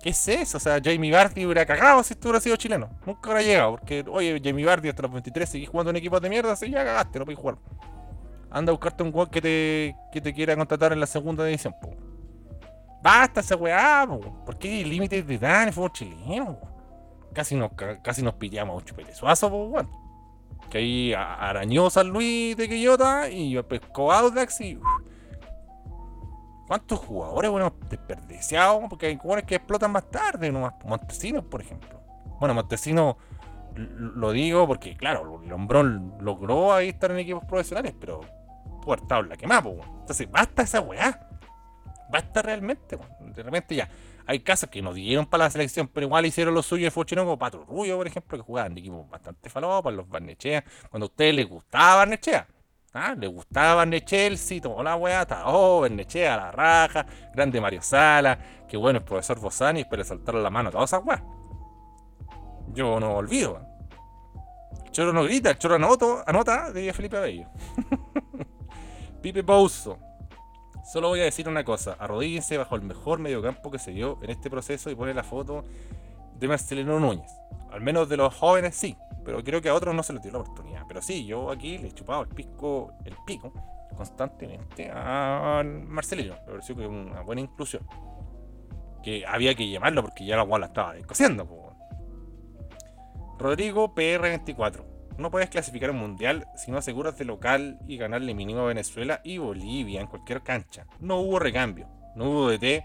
¿Qué 0.02 0.10
es 0.10 0.28
eso? 0.28 0.58
O 0.58 0.60
sea, 0.60 0.78
Jamie 0.82 1.10
Vardy 1.10 1.46
hubiera 1.46 1.64
cagado 1.64 2.02
si 2.02 2.12
esto 2.12 2.28
hubiera 2.28 2.40
sido 2.40 2.56
chileno. 2.56 2.90
Nunca 3.06 3.30
hubiera 3.30 3.42
llegado, 3.42 3.70
porque, 3.72 4.04
oye, 4.08 4.40
Jamie 4.42 4.64
Vardy 4.66 4.90
hasta 4.90 5.02
los 5.02 5.12
23 5.12 5.48
seguís 5.48 5.68
jugando 5.68 5.90
en 5.90 5.96
equipos 5.96 6.20
de 6.20 6.28
mierda, 6.28 6.52
así 6.52 6.70
ya 6.70 6.84
cagaste, 6.84 7.18
no 7.18 7.24
puedes 7.24 7.40
jugar. 7.40 7.56
Anda 8.50 8.70
a 8.70 8.72
buscarte 8.74 9.02
un 9.02 9.10
weón 9.14 9.30
que 9.30 9.40
te, 9.40 9.96
que 10.12 10.20
te 10.20 10.32
quiera 10.34 10.54
contratar 10.56 10.92
en 10.92 11.00
la 11.00 11.06
segunda 11.06 11.44
división, 11.44 11.74
po. 11.80 12.05
Basta 13.06 13.38
esa 13.38 13.54
weá, 13.54 14.04
po. 14.08 14.18
¿Por 14.44 14.56
límites 14.64 15.24
de 15.24 15.34
edad 15.36 15.62
en 15.62 15.68
el 15.68 15.72
fútbol 15.74 15.92
chileno? 15.92 16.58
Casi 17.32 17.54
nos, 17.54 17.72
ca- 17.74 18.02
casi 18.02 18.20
nos 18.20 18.34
pillamos 18.34 18.84
chupelezuazo, 18.84 19.48
po, 19.48 19.64
weón. 19.66 19.88
Que 20.68 20.78
ahí 20.78 21.14
arañó 21.14 21.88
San 21.88 22.08
Luis 22.08 22.56
de 22.56 22.68
Quillota 22.68 23.30
y 23.30 23.50
yo 23.52 23.62
pescó 23.68 24.12
Audax 24.12 24.60
y. 24.60 24.80
¿Cuántos 26.66 26.98
jugadores, 26.98 27.48
bueno, 27.48 27.72
desperdiciados? 27.88 28.82
Porque 28.90 29.06
hay 29.06 29.16
jugadores 29.16 29.44
que 29.44 29.54
explotan 29.54 29.92
más 29.92 30.10
tarde, 30.10 30.50
nomás. 30.50 30.74
Montesinos, 30.84 31.44
por 31.44 31.60
ejemplo. 31.60 32.00
Bueno, 32.40 32.54
Montesinos 32.54 33.14
lo 33.76 34.32
digo 34.32 34.66
porque, 34.66 34.96
claro, 34.96 35.40
Lombrón 35.46 36.14
logró 36.18 36.72
ahí 36.72 36.88
estar 36.88 37.12
en 37.12 37.18
equipos 37.18 37.44
profesionales, 37.44 37.94
pero 38.00 38.18
pudo 38.82 38.94
haber 38.94 39.02
estado 39.02 39.20
en 39.22 39.28
la 39.28 39.36
quemada, 39.36 39.60
weón. 39.60 39.88
Entonces, 40.00 40.28
basta 40.28 40.62
esa 40.62 40.80
weá. 40.80 41.25
Basta 42.10 42.42
realmente, 42.42 42.96
weón. 42.96 43.32
De 43.32 43.42
repente 43.42 43.74
ya. 43.74 43.88
Hay 44.28 44.40
casos 44.40 44.68
que 44.68 44.82
no 44.82 44.92
dieron 44.92 45.26
para 45.26 45.44
la 45.44 45.50
selección, 45.50 45.86
pero 45.86 46.06
igual 46.06 46.26
hicieron 46.26 46.52
lo 46.52 46.62
suyo 46.62 46.84
de 46.84 46.90
Fuchino 46.90 47.22
como 47.22 47.38
Pato 47.38 47.64
Rubio, 47.64 47.96
por 47.96 48.08
ejemplo, 48.08 48.36
que 48.36 48.42
jugaban 48.42 48.74
de 48.74 48.80
equipos 48.80 49.08
bastante 49.08 49.48
falopas, 49.48 49.94
los 49.94 50.08
Barnechea, 50.08 50.64
cuando 50.90 51.06
a 51.06 51.08
ustedes 51.08 51.34
les 51.34 51.48
gustaba 51.48 51.96
Barnechea. 51.96 52.48
¿Ah? 52.92 53.14
Les 53.16 53.30
gustaba 53.30 53.76
Barnechea, 53.76 54.26
el 54.26 54.38
sí, 54.38 54.60
tomó 54.60 54.82
la 54.82 54.96
weá, 54.96 55.26
oh, 55.44 55.82
Barnechea, 55.82 56.36
la 56.36 56.50
raja, 56.50 57.06
grande 57.34 57.60
Mario 57.60 57.82
Sala, 57.82 58.38
que 58.68 58.76
bueno 58.76 58.98
el 58.98 59.04
profesor 59.04 59.38
Bosani, 59.38 59.84
pero 59.84 59.98
le 59.98 60.04
saltaron 60.04 60.42
la 60.42 60.50
mano 60.50 60.70
a 60.70 60.72
todas 60.72 60.90
esas 60.90 61.04
weas. 61.04 61.22
Yo 62.72 62.98
no 62.98 63.14
olvido. 63.14 63.60
El 64.86 64.90
choro 64.90 65.12
no 65.12 65.22
grita, 65.22 65.50
el 65.50 65.58
choro 65.58 65.76
anota, 65.76 66.24
anota, 66.26 66.72
diría 66.72 66.92
Felipe 66.92 67.16
Abello. 67.16 67.48
Pipe 69.22 69.44
Pouso. 69.44 69.98
Solo 70.86 71.08
voy 71.08 71.20
a 71.20 71.24
decir 71.24 71.48
una 71.48 71.64
cosa, 71.64 71.96
arrodíllense 71.98 72.56
bajo 72.56 72.76
el 72.76 72.82
mejor 72.82 73.18
mediocampo 73.18 73.72
que 73.72 73.78
se 73.78 73.90
dio 73.90 74.18
en 74.22 74.30
este 74.30 74.48
proceso 74.48 74.88
y 74.88 74.94
pone 74.94 75.12
la 75.14 75.24
foto 75.24 75.64
de 76.38 76.46
Marcelino 76.46 77.00
Núñez. 77.00 77.30
Al 77.72 77.80
menos 77.80 78.08
de 78.08 78.16
los 78.16 78.32
jóvenes 78.32 78.76
sí, 78.76 78.96
pero 79.24 79.42
creo 79.42 79.60
que 79.60 79.68
a 79.68 79.74
otros 79.74 79.96
no 79.96 80.04
se 80.04 80.12
les 80.12 80.22
dio 80.22 80.30
la 80.30 80.38
oportunidad. 80.38 80.82
Pero 80.86 81.02
sí, 81.02 81.26
yo 81.26 81.50
aquí 81.50 81.76
le 81.78 81.88
he 81.88 81.92
chupado 81.92 82.22
el 82.22 82.28
pico, 82.28 82.92
el 83.04 83.16
pico 83.26 83.52
constantemente 83.96 84.88
a 84.94 85.64
Marcelino. 85.64 86.34
Me 86.46 86.52
pareció 86.52 86.76
que 86.76 86.86
una 86.86 87.22
buena 87.22 87.40
inclusión. 87.40 87.84
Que 89.02 89.26
había 89.26 89.56
que 89.56 89.68
llamarlo 89.68 90.02
porque 90.02 90.24
ya 90.24 90.36
la 90.36 90.42
guala 90.42 90.66
estaba 90.66 90.94
descosiendo. 90.94 91.48
Rodrigo 93.38 93.92
PR24. 93.92 94.95
No 95.18 95.30
puedes 95.30 95.48
clasificar 95.48 95.90
un 95.90 95.98
mundial 95.98 96.46
si 96.56 96.70
no 96.70 96.78
aseguras 96.78 97.16
de 97.16 97.24
local 97.24 97.78
y 97.86 97.96
ganarle 97.96 98.34
mínimo 98.34 98.60
a 98.60 98.66
Venezuela 98.66 99.20
y 99.24 99.38
Bolivia 99.38 100.00
en 100.00 100.06
cualquier 100.06 100.42
cancha. 100.42 100.86
No 101.00 101.20
hubo 101.20 101.38
recambio, 101.38 101.88
no 102.14 102.30
hubo 102.30 102.50
DT, 102.50 102.84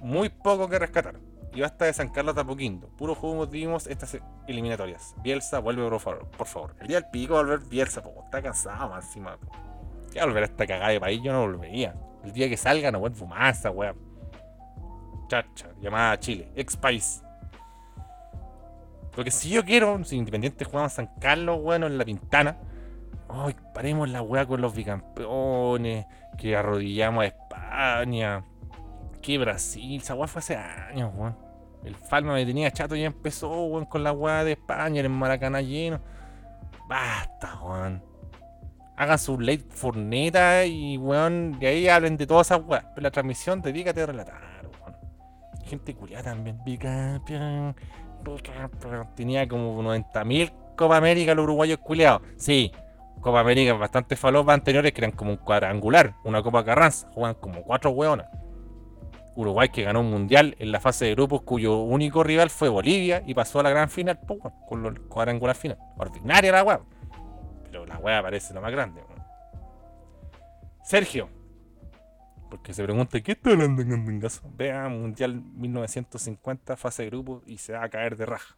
muy 0.00 0.28
poco 0.28 0.68
que 0.68 0.78
rescatar. 0.78 1.16
Y 1.52 1.60
basta 1.60 1.86
de 1.86 1.92
San 1.92 2.10
Carlos 2.10 2.34
de 2.34 2.42
Apoquindo. 2.42 2.88
Puro 2.96 3.14
juego 3.14 3.46
dimos 3.46 3.86
estas 3.86 4.18
eliminatorias. 4.46 5.14
Bielsa, 5.22 5.58
vuelve 5.58 5.88
por 5.88 5.98
favor. 5.98 6.30
Por 6.36 6.46
favor. 6.46 6.76
El 6.80 6.88
día 6.88 7.00
del 7.00 7.10
pico 7.10 7.34
va 7.34 7.40
a 7.40 7.42
volver 7.42 7.60
Bielsa, 7.60 8.02
po. 8.02 8.22
Está 8.24 8.42
cansado 8.42 8.90
más 8.90 9.06
encima. 9.06 9.36
po. 9.38 9.50
¿Qué 10.12 10.18
va 10.18 10.24
a 10.24 10.26
volver 10.26 10.42
a 10.44 10.46
esta 10.46 10.66
cagada 10.66 10.90
de 10.90 11.00
país? 11.00 11.20
Yo 11.22 11.32
no 11.32 11.40
volvería. 11.40 11.94
El 12.22 12.32
día 12.32 12.48
que 12.48 12.56
salga 12.56 12.90
no 12.90 13.00
vuelvo 13.00 13.26
más 13.26 13.64
wea. 13.72 13.94
Chacha, 15.28 15.68
llamada 15.80 16.12
a 16.12 16.20
Chile. 16.20 16.52
Ex 16.54 16.76
país. 16.76 17.22
Lo 19.18 19.24
que 19.24 19.32
si 19.32 19.48
yo 19.48 19.64
quiero, 19.64 20.04
si 20.04 20.14
Independiente 20.14 20.64
jugamos 20.64 20.92
San 20.92 21.08
Carlos, 21.18 21.60
bueno, 21.60 21.88
en 21.88 21.98
la 21.98 22.04
pintana. 22.04 22.56
Ay, 23.28 23.56
paremos 23.74 24.08
la 24.08 24.22
wea 24.22 24.46
con 24.46 24.60
los 24.60 24.76
bicampeones. 24.76 26.06
Que 26.36 26.56
arrodillamos 26.56 27.24
a 27.24 27.26
España. 27.26 28.44
Que 29.20 29.38
Brasil. 29.38 30.00
Esa 30.00 30.14
wea 30.14 30.28
fue 30.28 30.38
hace 30.38 30.54
años, 30.54 31.10
weón. 31.16 31.36
El 31.82 31.96
Falma 31.96 32.34
me 32.34 32.46
tenía 32.46 32.70
chato 32.70 32.94
y 32.94 33.00
ya 33.00 33.08
empezó, 33.08 33.64
weón, 33.64 33.86
con 33.86 34.04
la 34.04 34.12
wea 34.12 34.44
de 34.44 34.52
España, 34.52 35.00
el 35.00 35.08
Maracaná 35.08 35.62
lleno. 35.62 35.98
Basta, 36.88 37.58
weón. 37.60 38.00
Hagan 38.96 39.18
su 39.18 39.40
late 39.40 39.66
forneta 39.68 40.64
y, 40.64 40.96
weón, 40.96 41.58
de 41.58 41.66
ahí 41.66 41.88
hablen 41.88 42.16
de 42.16 42.24
todas 42.24 42.46
esas 42.52 42.64
weas. 42.64 42.84
Pero 42.94 43.02
la 43.02 43.10
transmisión, 43.10 43.62
dedícate 43.62 44.00
a 44.00 44.06
relatar, 44.06 44.70
weón. 44.80 44.96
Gente 45.64 45.92
culiada 45.96 46.30
también. 46.30 46.62
Bicampeón. 46.64 47.74
Tenía 49.14 49.46
como 49.48 49.82
90.000 49.82 50.52
Copa 50.76 50.96
América 50.96 51.34
los 51.34 51.44
uruguayos 51.44 51.78
culiados. 51.78 52.22
Sí, 52.36 52.72
Copa 53.20 53.40
América 53.40 53.72
bastante 53.74 54.16
falopas 54.16 54.54
anteriores 54.54 54.92
que 54.92 55.00
eran 55.00 55.10
como 55.10 55.32
un 55.32 55.36
cuadrangular. 55.36 56.14
Una 56.24 56.42
Copa 56.42 56.64
Carranza. 56.64 57.10
Juegan 57.12 57.34
como 57.34 57.62
cuatro 57.64 57.90
weonas. 57.90 58.28
Uruguay 59.34 59.68
que 59.68 59.82
ganó 59.82 60.00
un 60.00 60.10
mundial 60.10 60.56
en 60.58 60.72
la 60.72 60.80
fase 60.80 61.04
de 61.04 61.14
grupos 61.14 61.42
cuyo 61.42 61.78
único 61.78 62.24
rival 62.24 62.50
fue 62.50 62.68
Bolivia 62.68 63.22
y 63.26 63.34
pasó 63.34 63.60
a 63.60 63.62
la 63.62 63.70
gran 63.70 63.88
final 63.88 64.18
weón, 64.28 64.52
con 64.68 64.86
el 64.86 65.00
cuadrangular 65.02 65.56
final. 65.56 65.78
Ordinaria 65.96 66.52
la 66.52 66.62
weá. 66.62 66.80
Pero 67.64 67.84
la 67.86 67.98
weá 67.98 68.22
parece 68.22 68.54
lo 68.54 68.60
más 68.60 68.72
grande. 68.72 69.02
Sergio. 70.82 71.37
Porque 72.50 72.72
se 72.72 72.82
pregunta, 72.82 73.20
¿qué 73.20 73.32
está 73.32 73.50
hablando 73.50 73.82
en? 73.82 74.22
Vea 74.56 74.88
Mundial 74.88 75.42
1950, 75.56 76.76
fase 76.76 77.02
de 77.02 77.10
grupos 77.10 77.42
y 77.46 77.58
se 77.58 77.74
va 77.74 77.84
a 77.84 77.88
caer 77.88 78.16
de 78.16 78.26
raja. 78.26 78.56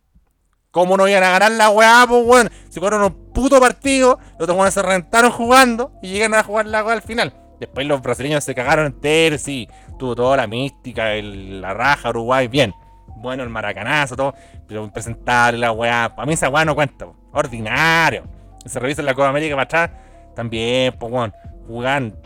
¿Cómo 0.71 0.97
no 0.97 1.09
iban 1.09 1.25
a 1.25 1.31
ganar 1.31 1.51
la 1.51 1.71
weá, 1.71 2.05
pues 2.09 2.25
weón? 2.25 2.51
Se 2.69 2.79
jugaron 2.79 3.03
un 3.03 3.33
puto 3.33 3.59
partido, 3.59 4.21
los 4.39 4.49
otros 4.49 4.75
se 4.75 4.83
reventaron 4.83 5.33
jugando 5.33 5.93
y 6.01 6.13
llegan 6.13 6.35
a 6.35 6.45
jugar 6.45 6.67
la 6.67 6.85
weá 6.85 6.95
al 6.95 7.03
final. 7.03 7.35
Después 7.59 7.87
los 7.87 8.01
brasileños 8.01 8.45
se 8.45 8.55
cagaron 8.55 8.87
enteros, 8.87 9.41
sí. 9.41 9.69
Tuvo 9.99 10.15
toda 10.15 10.37
la 10.37 10.47
mística, 10.47 11.13
la 11.15 11.75
raja, 11.75 12.11
Uruguay, 12.11 12.47
bien. 12.47 12.73
Bueno, 13.17 13.43
el 13.43 13.51
maracanazo, 13.51 14.17
todo. 14.17 14.35
Pero 14.67 14.85
impresentable 14.85 15.59
la 15.59 15.73
weá. 15.73 16.15
Para 16.15 16.25
mí 16.25 16.35
esa 16.35 16.49
weá 16.49 16.65
no 16.65 16.75
cuenta, 16.75 17.05
po. 17.05 17.17
Ordinario. 17.33 18.25
Se 18.65 18.79
revisa 18.79 19.03
la 19.03 19.13
Copa 19.13 19.29
América 19.29 19.57
para 19.57 19.65
atrás. 19.65 19.91
También, 20.35 20.95
pues 20.99 21.13
weón. 21.13 21.35
Jugan 21.67 22.17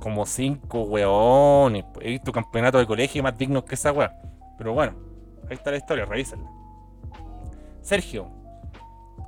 como 0.00 0.26
cinco 0.26 0.82
weones. 0.82 1.84
He 2.00 2.10
visto 2.10 2.32
campeonatos 2.32 2.80
de 2.80 2.86
colegio 2.86 3.22
más 3.22 3.36
dignos 3.38 3.64
que 3.64 3.74
esa 3.76 3.92
weá. 3.92 4.16
Pero 4.58 4.72
bueno, 4.72 4.94
ahí 5.48 5.54
está 5.54 5.70
la 5.70 5.76
historia, 5.76 6.04
revísenla. 6.04 6.50
Sergio. 7.82 8.28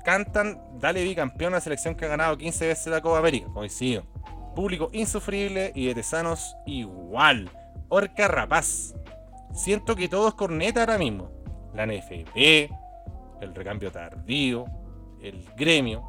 Cantan, 0.05 0.61
dale 0.81 1.05
bicampeón 1.05 1.53
a 1.53 1.57
la 1.57 1.61
selección 1.61 1.95
que 1.95 2.05
ha 2.07 2.09
ganado 2.09 2.37
15 2.37 2.67
veces 2.67 2.87
la 2.89 3.01
Copa 3.01 3.19
América. 3.19 3.47
Coincido. 3.53 4.03
Público 4.55 4.91
insufrible 4.93 5.73
y 5.75 5.87
de 5.87 5.95
tesanos 5.95 6.57
igual. 6.67 7.49
Orca 7.89 8.27
rapaz. 8.29 8.95
Siento 9.55 9.95
que 9.95 10.09
todo 10.09 10.29
es 10.29 10.35
corneta 10.35 10.81
ahora 10.81 10.99
mismo. 10.99 11.31
La 11.75 11.87
NFP, 11.87 12.71
el 13.41 13.55
recambio 13.55 13.91
tardío, 13.93 14.65
el 15.23 15.45
gremio, 15.57 16.03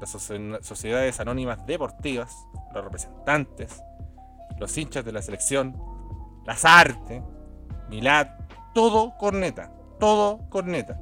las 0.00 0.14
socie- 0.14 0.60
sociedades 0.62 1.20
anónimas 1.20 1.64
deportivas, 1.66 2.34
los 2.74 2.84
representantes, 2.84 3.82
los 4.58 4.76
hinchas 4.76 5.04
de 5.04 5.12
la 5.12 5.22
selección, 5.22 5.76
las 6.44 6.64
artes, 6.64 7.22
Milad, 7.88 8.28
todo 8.74 9.16
corneta, 9.16 9.72
todo 9.98 10.48
corneta. 10.48 11.00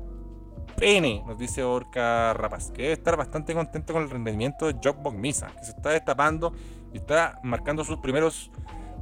Pene, 0.77 1.23
nos 1.27 1.39
dice 1.39 1.63
Orca 1.63 2.35
Rapaz, 2.35 2.71
que 2.71 2.83
debe 2.83 2.95
estar 2.95 3.17
bastante 3.17 3.55
contento 3.55 3.93
con 3.93 4.03
el 4.03 4.11
rendimiento 4.11 4.67
de 4.67 4.79
Jock 4.83 5.13
Misa, 5.13 5.47
que 5.57 5.65
se 5.65 5.71
está 5.71 5.91
destapando 5.91 6.53
y 6.93 6.99
está 6.99 7.39
marcando 7.43 7.85
sus 7.85 7.99
primeros 7.99 8.51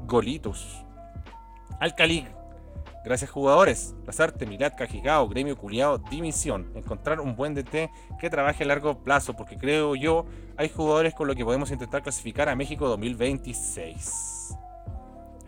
golitos. 0.06 0.84
Alcalí, 1.80 2.26
gracias 3.04 3.30
jugadores, 3.30 3.94
Lazarte, 4.06 4.46
Milad, 4.46 4.74
Cajigao, 4.76 5.28
Gremio 5.28 5.56
Culiao, 5.56 5.98
Dimisión, 5.98 6.70
encontrar 6.74 7.20
un 7.20 7.34
buen 7.34 7.54
DT 7.54 7.90
que 8.20 8.30
trabaje 8.30 8.64
a 8.64 8.66
largo 8.66 9.02
plazo, 9.02 9.34
porque 9.34 9.56
creo 9.56 9.94
yo 9.96 10.26
hay 10.56 10.68
jugadores 10.68 11.14
con 11.14 11.26
los 11.26 11.36
que 11.36 11.44
podemos 11.44 11.70
intentar 11.70 12.02
clasificar 12.02 12.48
a 12.48 12.54
México 12.54 12.86
2026. 12.86 14.31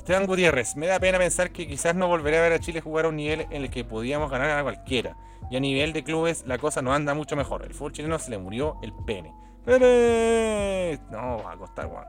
Esteban 0.05 0.26
Gutiérrez, 0.26 0.76
me 0.76 0.86
da 0.86 1.00
pena 1.00 1.16
pensar 1.16 1.50
que 1.50 1.66
quizás 1.66 1.94
no 1.94 2.09
volveré 2.09 2.36
a 2.36 2.42
ver 2.42 2.52
a 2.52 2.59
Chile 2.59 2.82
jugar 2.82 3.07
a 3.07 3.09
un 3.09 3.16
nivel 3.16 3.46
en 3.48 3.62
el 3.62 3.70
que 3.70 3.84
podíamos 3.84 4.30
ganar 4.30 4.50
a 4.50 4.62
cualquiera. 4.62 5.16
Y 5.50 5.57
a 5.57 5.61
nivel 5.61 5.94
de 5.94 6.05
clubes 6.05 6.44
la 6.46 6.59
cosa 6.59 6.82
no 6.82 6.92
anda 6.92 7.14
mucho 7.14 7.36
mejor. 7.36 7.64
El 7.64 7.72
fútbol 7.72 7.92
chileno 7.92 8.18
se 8.18 8.30
le 8.30 8.36
murió 8.36 8.76
el 8.82 8.92
pene. 9.07 9.32
¡Pene! 9.64 11.00
No, 11.11 11.42
va 11.42 11.52
a 11.52 11.57
costar, 11.57 11.86
weón. 11.86 12.05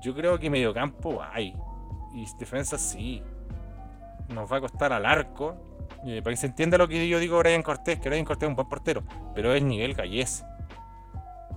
Yo 0.00 0.14
creo 0.14 0.38
que 0.38 0.48
mediocampo 0.48 1.22
hay. 1.22 1.54
Y 2.14 2.24
defensa 2.38 2.78
sí. 2.78 3.22
Nos 4.30 4.50
va 4.50 4.56
a 4.56 4.60
costar 4.62 4.94
al 4.94 5.04
arco. 5.04 5.56
Eh, 6.06 6.22
para 6.22 6.32
que 6.32 6.38
se 6.38 6.46
entienda 6.46 6.78
lo 6.78 6.88
que 6.88 7.06
yo 7.06 7.18
digo 7.18 7.38
Brian 7.38 7.62
Cortés, 7.62 8.00
que 8.00 8.08
Brian 8.08 8.24
Cortés 8.24 8.46
es 8.46 8.48
un 8.48 8.56
buen 8.56 8.68
portero. 8.70 9.02
Pero 9.34 9.52
es 9.52 9.62
nivel 9.62 9.92
Gallese. 9.92 10.42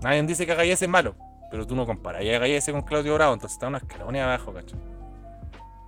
Nadie 0.01 0.21
dice 0.23 0.45
que 0.45 0.55
Gallese 0.55 0.83
es 0.83 0.91
malo. 0.91 1.15
Pero 1.51 1.65
tú 1.65 1.75
no 1.75 1.85
comparas 1.85 2.21
a 2.21 2.39
Gallese 2.39 2.71
con 2.71 2.81
Claudio 2.81 3.15
Bravo. 3.15 3.33
Entonces 3.33 3.55
está 3.55 3.67
unos 3.67 3.81
escalones 3.81 4.21
abajo, 4.21 4.53
¿cachai? 4.53 4.79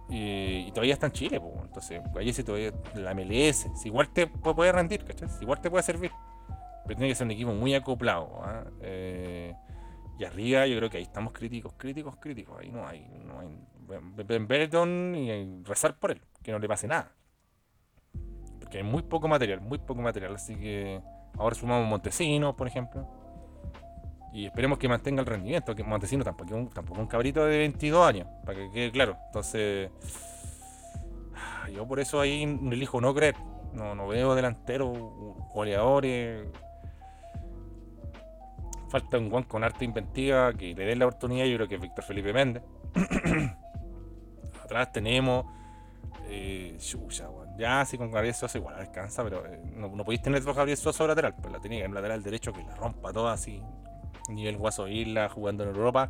Y, 0.09 0.69
todavía 0.71 0.93
está 0.93 1.05
en 1.05 1.13
Chile, 1.13 1.39
pues. 1.39 1.53
Entonces, 1.63 2.01
Gallese 2.13 2.43
todavía 2.43 2.71
la 2.95 3.13
MLS. 3.13 3.67
Si 3.75 3.87
igual 3.87 4.09
te 4.09 4.29
pu- 4.31 4.55
puede 4.55 4.71
rendir, 4.71 5.05
¿cachai? 5.05 5.29
Si 5.29 5.43
igual 5.43 5.61
te 5.61 5.69
puede 5.69 5.83
servir. 5.83 6.11
Pero 6.85 6.97
tiene 6.97 7.09
que 7.09 7.15
ser 7.15 7.25
un 7.25 7.31
equipo 7.31 7.53
muy 7.53 7.73
acoplado. 7.75 8.41
¿ah? 8.43 8.63
Eh, 8.81 9.55
y 10.19 10.23
arriba 10.25 10.67
yo 10.67 10.75
creo 10.77 10.89
que 10.89 10.97
ahí 10.97 11.03
estamos 11.03 11.31
críticos, 11.31 11.73
críticos, 11.77 12.17
críticos. 12.17 12.59
Ahí 12.59 12.71
no 12.71 12.85
hay. 12.87 13.07
No 13.25 13.39
hay 13.39 13.57
y 15.15 15.63
rezar 15.63 15.97
por 15.97 16.11
él, 16.11 16.21
que 16.43 16.51
no 16.51 16.59
le 16.59 16.67
pase 16.67 16.87
nada. 16.87 17.11
Porque 18.59 18.77
hay 18.77 18.83
muy 18.83 19.01
poco 19.03 19.27
material, 19.27 19.61
muy 19.61 19.79
poco 19.79 20.01
material. 20.01 20.35
Así 20.35 20.55
que 20.55 21.01
ahora 21.37 21.55
sumamos 21.55 21.87
Montesino, 21.87 22.55
por 22.55 22.67
ejemplo. 22.67 23.07
Y 24.33 24.45
esperemos 24.45 24.77
que 24.77 24.87
mantenga 24.87 25.21
el 25.21 25.25
rendimiento, 25.25 25.75
que 25.75 25.83
Montesino 25.83 26.23
tampoco 26.23 26.57
es 26.57 26.69
tampoco 26.69 27.01
un 27.01 27.07
cabrito 27.07 27.45
de 27.45 27.57
22 27.57 28.07
años, 28.07 28.27
para 28.45 28.59
que 28.59 28.71
quede 28.71 28.91
claro. 28.91 29.17
Entonces, 29.27 29.91
yo 31.73 31.87
por 31.87 31.99
eso 31.99 32.19
ahí 32.19 32.43
elijo 32.43 33.01
no 33.01 33.13
creer. 33.13 33.35
No, 33.73 33.95
no 33.95 34.07
veo 34.07 34.35
delanteros, 34.35 34.97
goleadores. 35.53 36.47
Falta 38.89 39.17
un 39.17 39.29
guan 39.29 39.43
con 39.43 39.63
arte 39.63 39.85
inventiva 39.85 40.53
que 40.53 40.73
le 40.75 40.85
den 40.85 40.99
la 40.99 41.07
oportunidad. 41.07 41.45
Yo 41.45 41.55
creo 41.55 41.67
que 41.67 41.75
es 41.75 41.81
Víctor 41.81 42.03
Felipe 42.03 42.33
Méndez. 42.33 42.63
Atrás 44.63 44.91
tenemos. 44.91 45.45
Eh. 46.27 46.77
Ya, 47.57 47.85
sí, 47.85 47.97
con 47.97 48.11
Gabriel 48.11 48.33
Sosa 48.33 48.57
igual 48.57 48.75
alcanza, 48.75 49.23
pero 49.23 49.45
eh, 49.45 49.61
no, 49.75 49.89
no 49.89 50.03
podéis 50.03 50.21
tener 50.21 50.43
dos 50.43 50.55
Gabriel 50.55 50.77
Sosa 50.77 51.07
lateral. 51.07 51.35
Pues 51.41 51.53
la 51.53 51.59
tenía 51.59 51.85
en 51.85 51.93
lateral 51.93 52.21
derecho 52.23 52.51
que 52.51 52.63
la 52.63 52.75
rompa 52.75 53.13
toda 53.13 53.33
así. 53.33 53.61
Nivel 54.35 54.57
Guaso 54.57 54.87
Isla 54.87 55.29
jugando 55.29 55.63
en 55.63 55.69
Europa. 55.69 56.09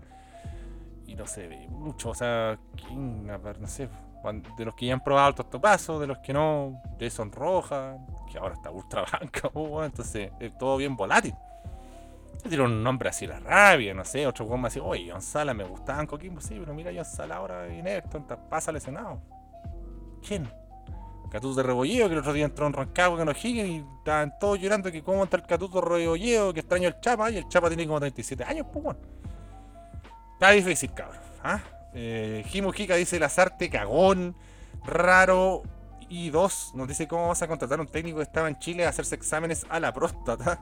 Y 1.07 1.15
no 1.15 1.25
se 1.27 1.47
ve 1.47 1.67
mucho. 1.69 2.09
O 2.11 2.15
sea, 2.15 2.57
¿quién? 2.87 3.27
No 3.27 3.67
sé. 3.67 3.89
De 4.57 4.65
los 4.65 4.75
que 4.75 4.85
ya 4.85 4.93
han 4.93 5.03
probado 5.03 5.29
el 5.29 5.35
tostopazo, 5.35 5.99
de 5.99 6.05
los 6.07 6.19
que 6.19 6.31
no, 6.31 6.79
Jason 6.99 7.31
Roja, 7.31 7.97
que 8.31 8.37
ahora 8.37 8.53
está 8.53 8.69
ultra 8.69 9.03
banca, 9.11 9.49
pues, 9.49 9.85
entonces 9.87 10.31
es 10.39 10.55
todo 10.59 10.77
bien 10.77 10.95
volátil. 10.95 11.33
Tiene 12.47 12.63
un 12.63 12.83
nombre 12.83 13.09
así 13.09 13.25
la 13.27 13.39
rabia, 13.39 13.93
no 13.95 14.05
sé, 14.05 14.25
otro 14.27 14.45
me 14.57 14.67
decía, 14.69 14.83
oye, 14.83 15.09
John 15.11 15.21
Sala 15.23 15.53
me 15.55 15.63
gustaba 15.63 16.01
en 16.01 16.07
Coquimbo, 16.07 16.39
sí, 16.39 16.55
pero 16.59 16.73
mira 16.73 16.91
John 16.93 17.05
Sala 17.05 17.35
ahora 17.37 17.67
en 17.67 17.85
está- 17.87 18.37
pasa 18.49 18.71
lesionado. 18.71 19.19
¿Quién? 20.27 20.47
Catuto 21.31 21.55
de 21.55 21.63
Rebolleo, 21.63 22.07
que 22.07 22.13
el 22.13 22.19
otro 22.19 22.33
día 22.33 22.43
entró 22.43 22.67
en 22.67 22.73
Rancagua 22.73 23.17
con 23.17 23.25
los 23.25 23.45
Higgins 23.45 23.69
y 23.69 23.85
estaban 23.99 24.37
todos 24.37 24.59
llorando 24.59 24.91
que 24.91 25.01
cómo 25.01 25.23
está 25.23 25.37
el 25.37 25.43
Catuto 25.43 25.79
de 25.79 25.87
Rebolleo, 25.87 26.53
que 26.53 26.59
extraño 26.59 26.89
el 26.89 26.99
Chapa, 26.99 27.31
y 27.31 27.37
el 27.37 27.47
Chapa 27.47 27.69
tiene 27.69 27.87
como 27.87 27.99
37 27.99 28.43
años, 28.43 28.67
pues. 28.71 28.97
Está 30.33 30.51
difícil, 30.51 30.93
cabrón. 30.93 31.21
¿ah? 31.41 31.61
Eh, 31.93 32.43
Jimujica 32.47 32.95
dice 32.95 33.17
Lazarte, 33.17 33.69
cagón, 33.69 34.35
raro. 34.83 35.63
Y 36.09 36.29
dos, 36.29 36.73
nos 36.75 36.89
dice 36.89 37.07
cómo 37.07 37.29
vas 37.29 37.41
a 37.41 37.47
contratar 37.47 37.79
a 37.79 37.83
un 37.83 37.87
técnico 37.87 38.17
que 38.17 38.23
estaba 38.23 38.49
en 38.49 38.59
Chile 38.59 38.85
a 38.85 38.89
hacerse 38.89 39.15
exámenes 39.15 39.65
a 39.69 39.79
la 39.79 39.93
próstata. 39.93 40.61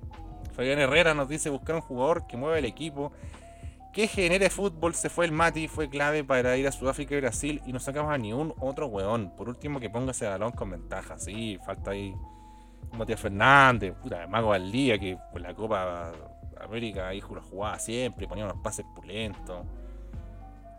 Fabián 0.52 0.78
Herrera 0.78 1.14
nos 1.14 1.30
dice 1.30 1.48
buscar 1.48 1.76
un 1.76 1.80
jugador 1.80 2.26
que 2.26 2.36
mueva 2.36 2.58
el 2.58 2.66
equipo, 2.66 3.12
que 3.92 4.06
genere 4.06 4.50
fútbol. 4.50 4.94
Se 4.94 5.08
fue 5.08 5.24
el 5.24 5.32
Mati, 5.32 5.68
fue 5.68 5.88
clave 5.88 6.24
para 6.24 6.56
ir 6.56 6.66
a 6.66 6.72
Sudáfrica 6.72 7.14
y 7.14 7.20
Brasil 7.20 7.62
y 7.66 7.72
no 7.72 7.80
sacamos 7.80 8.12
a 8.12 8.18
ni 8.18 8.32
un 8.32 8.54
otro 8.60 8.86
weón. 8.86 9.34
Por 9.36 9.48
último, 9.48 9.80
que 9.80 9.90
ponga 9.90 10.12
ese 10.12 10.26
balón 10.26 10.52
con 10.52 10.70
ventaja. 10.70 11.18
Sí, 11.18 11.58
falta 11.64 11.92
ahí 11.92 12.14
Matías 12.92 13.20
Fernández, 13.20 13.94
puta, 13.94 14.26
Mago 14.26 14.52
al 14.52 14.70
día, 14.70 14.98
que 14.98 15.16
por 15.30 15.40
la 15.40 15.54
Copa 15.54 16.12
América 16.60 17.08
ahí 17.08 17.20
jugaba 17.20 17.78
siempre, 17.78 18.26
ponía 18.26 18.44
unos 18.44 18.58
pases 18.62 18.84
pulentos. 18.94 19.64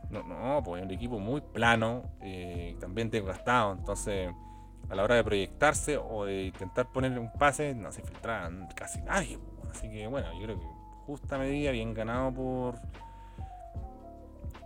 No, 0.09 0.23
no, 0.23 0.61
pues 0.63 0.83
un 0.83 0.91
equipo 0.91 1.19
muy 1.19 1.39
plano, 1.39 2.03
eh, 2.21 2.75
también 2.79 3.09
desgastado. 3.09 3.73
Entonces, 3.73 4.29
a 4.89 4.95
la 4.95 5.03
hora 5.03 5.15
de 5.15 5.23
proyectarse 5.23 5.97
o 5.97 6.25
de 6.25 6.43
intentar 6.43 6.91
ponerle 6.91 7.19
un 7.19 7.31
pase, 7.31 7.73
no 7.73 7.91
se 7.91 8.01
filtraban 8.01 8.67
casi 8.75 9.01
nadie. 9.01 9.37
pues. 9.37 9.77
Así 9.77 9.89
que 9.89 10.05
bueno, 10.07 10.27
yo 10.33 10.43
creo 10.43 10.59
que 10.59 10.80
justa 11.05 11.37
medida, 11.37 11.71
bien 11.71 11.93
ganado 11.93 12.33
por 12.33 12.75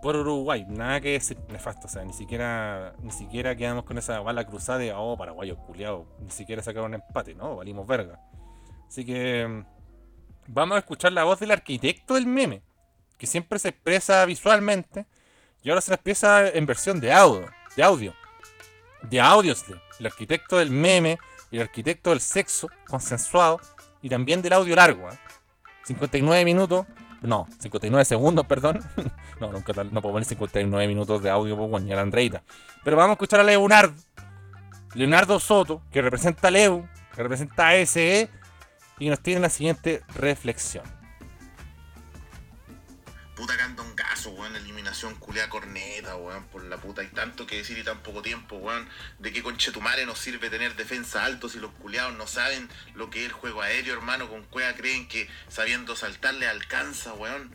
por 0.02 0.16
Uruguay. 0.16 0.64
Nada 0.68 1.00
que 1.00 1.12
decir 1.12 1.38
nefasto. 1.48 1.86
O 1.86 1.90
sea, 1.90 2.04
ni 2.04 2.12
siquiera, 2.12 2.94
ni 3.02 3.10
siquiera 3.10 3.56
quedamos 3.56 3.84
con 3.84 3.98
esa 3.98 4.20
bala 4.20 4.46
cruzada 4.46 4.78
de 4.78 4.92
oh, 4.92 5.16
paraguayos 5.16 5.58
culiados. 5.66 6.06
Ni 6.20 6.30
siquiera 6.30 6.62
sacaron 6.62 6.94
empate, 6.94 7.34
¿no? 7.34 7.56
Valimos 7.56 7.86
verga. 7.86 8.20
Así 8.86 9.04
que 9.04 9.64
vamos 10.46 10.76
a 10.76 10.78
escuchar 10.78 11.12
la 11.12 11.24
voz 11.24 11.40
del 11.40 11.50
arquitecto 11.50 12.14
del 12.14 12.26
meme, 12.26 12.62
que 13.18 13.26
siempre 13.26 13.58
se 13.58 13.70
expresa 13.70 14.24
visualmente 14.26 15.06
y 15.62 15.70
ahora 15.70 15.80
se 15.80 15.92
expresa 15.92 16.48
en 16.48 16.66
versión 16.66 17.00
de 17.00 17.12
audio, 17.12 17.48
de 17.76 17.82
audio, 17.82 18.14
de 19.02 19.20
audios. 19.20 19.64
El 19.98 20.06
arquitecto 20.06 20.58
del 20.58 20.70
meme, 20.70 21.18
el 21.50 21.62
arquitecto 21.62 22.10
del 22.10 22.20
sexo 22.20 22.68
consensuado 22.88 23.60
y 24.02 24.08
también 24.08 24.40
del 24.42 24.52
audio 24.52 24.76
largo. 24.76 25.10
¿eh? 25.10 25.18
59 25.86 26.44
minutos, 26.44 26.86
no, 27.22 27.46
59 27.58 28.04
segundos, 28.04 28.46
perdón. 28.48 28.80
no, 29.40 29.52
nunca 29.52 29.72
no 29.84 30.02
puedo 30.02 30.14
poner 30.14 30.24
59 30.24 30.88
minutos 30.88 31.22
de 31.22 31.30
audio, 31.30 31.56
a 31.74 31.80
la 31.80 32.00
Andreita. 32.00 32.42
Pero 32.84 32.96
vamos 32.96 33.10
a 33.10 33.12
escuchar 33.14 33.40
a 33.40 33.44
Leonardo, 33.44 33.94
Leonardo 34.94 35.38
Soto, 35.38 35.82
que 35.90 36.02
representa 36.02 36.48
a 36.48 36.50
Leu, 36.50 36.88
que 37.14 37.22
representa 37.22 37.68
a 37.68 37.86
SE, 37.86 38.28
y 38.98 39.08
nos 39.08 39.20
tiene 39.20 39.40
la 39.40 39.50
siguiente 39.50 40.02
reflexión. 40.14 40.84
Puta 43.36 43.54
weón, 44.24 44.56
eliminación 44.56 45.14
culea 45.16 45.48
corneta, 45.48 46.16
weón, 46.16 46.44
por 46.44 46.64
la 46.64 46.78
puta. 46.78 47.02
Hay 47.02 47.08
tanto 47.08 47.46
que 47.46 47.58
decir 47.58 47.76
y 47.78 47.82
tan 47.82 48.02
poco 48.02 48.22
tiempo, 48.22 48.56
weón. 48.56 48.88
De 49.18 49.32
qué 49.32 49.42
conchetumare 49.42 50.06
nos 50.06 50.18
sirve 50.18 50.48
tener 50.48 50.74
defensa 50.76 51.24
altos 51.24 51.52
si 51.52 51.58
los 51.58 51.72
culeados 51.72 52.14
no 52.16 52.26
saben 52.26 52.68
lo 52.94 53.10
que 53.10 53.20
es 53.20 53.26
el 53.26 53.32
juego 53.32 53.62
aéreo, 53.62 53.94
hermano. 53.94 54.28
Con 54.28 54.44
cueva 54.44 54.74
creen 54.74 55.06
que 55.08 55.28
sabiendo 55.48 55.96
saltar 55.96 56.34
le 56.34 56.48
alcanza, 56.48 57.12
weón. 57.12 57.54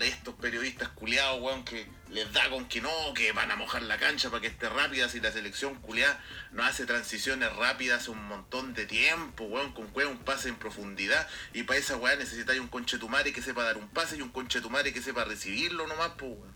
Estos 0.00 0.34
periodistas 0.36 0.88
culeados, 0.90 1.40
weón, 1.40 1.64
que 1.64 1.88
les 2.10 2.32
da 2.32 2.48
con 2.50 2.68
que 2.68 2.80
no, 2.80 2.90
que 3.14 3.32
van 3.32 3.50
a 3.50 3.56
mojar 3.56 3.82
la 3.82 3.98
cancha 3.98 4.30
para 4.30 4.40
que 4.40 4.46
esté 4.46 4.68
rápida 4.68 5.08
si 5.08 5.18
la 5.18 5.32
selección 5.32 5.74
culeada 5.76 6.22
no 6.52 6.62
hace 6.62 6.86
transiciones 6.86 7.52
rápidas 7.56 8.02
hace 8.02 8.12
un 8.12 8.28
montón 8.28 8.74
de 8.74 8.86
tiempo, 8.86 9.44
weón, 9.44 9.72
con 9.72 9.88
cueva 9.88 10.10
un 10.10 10.18
pase 10.18 10.50
en 10.50 10.56
profundidad 10.56 11.26
y 11.52 11.64
para 11.64 11.80
esa 11.80 11.96
weá 11.96 12.14
necesitáis 12.14 12.60
un 12.60 12.68
conchetumare 12.68 13.32
que 13.32 13.42
sepa 13.42 13.64
dar 13.64 13.76
un 13.76 13.88
pase 13.88 14.16
y 14.16 14.22
un 14.22 14.28
conchetumare 14.28 14.92
que 14.92 15.02
sepa 15.02 15.24
recibirlo 15.24 15.88
nomás, 15.88 16.12
pues, 16.16 16.30
weón. 16.30 16.54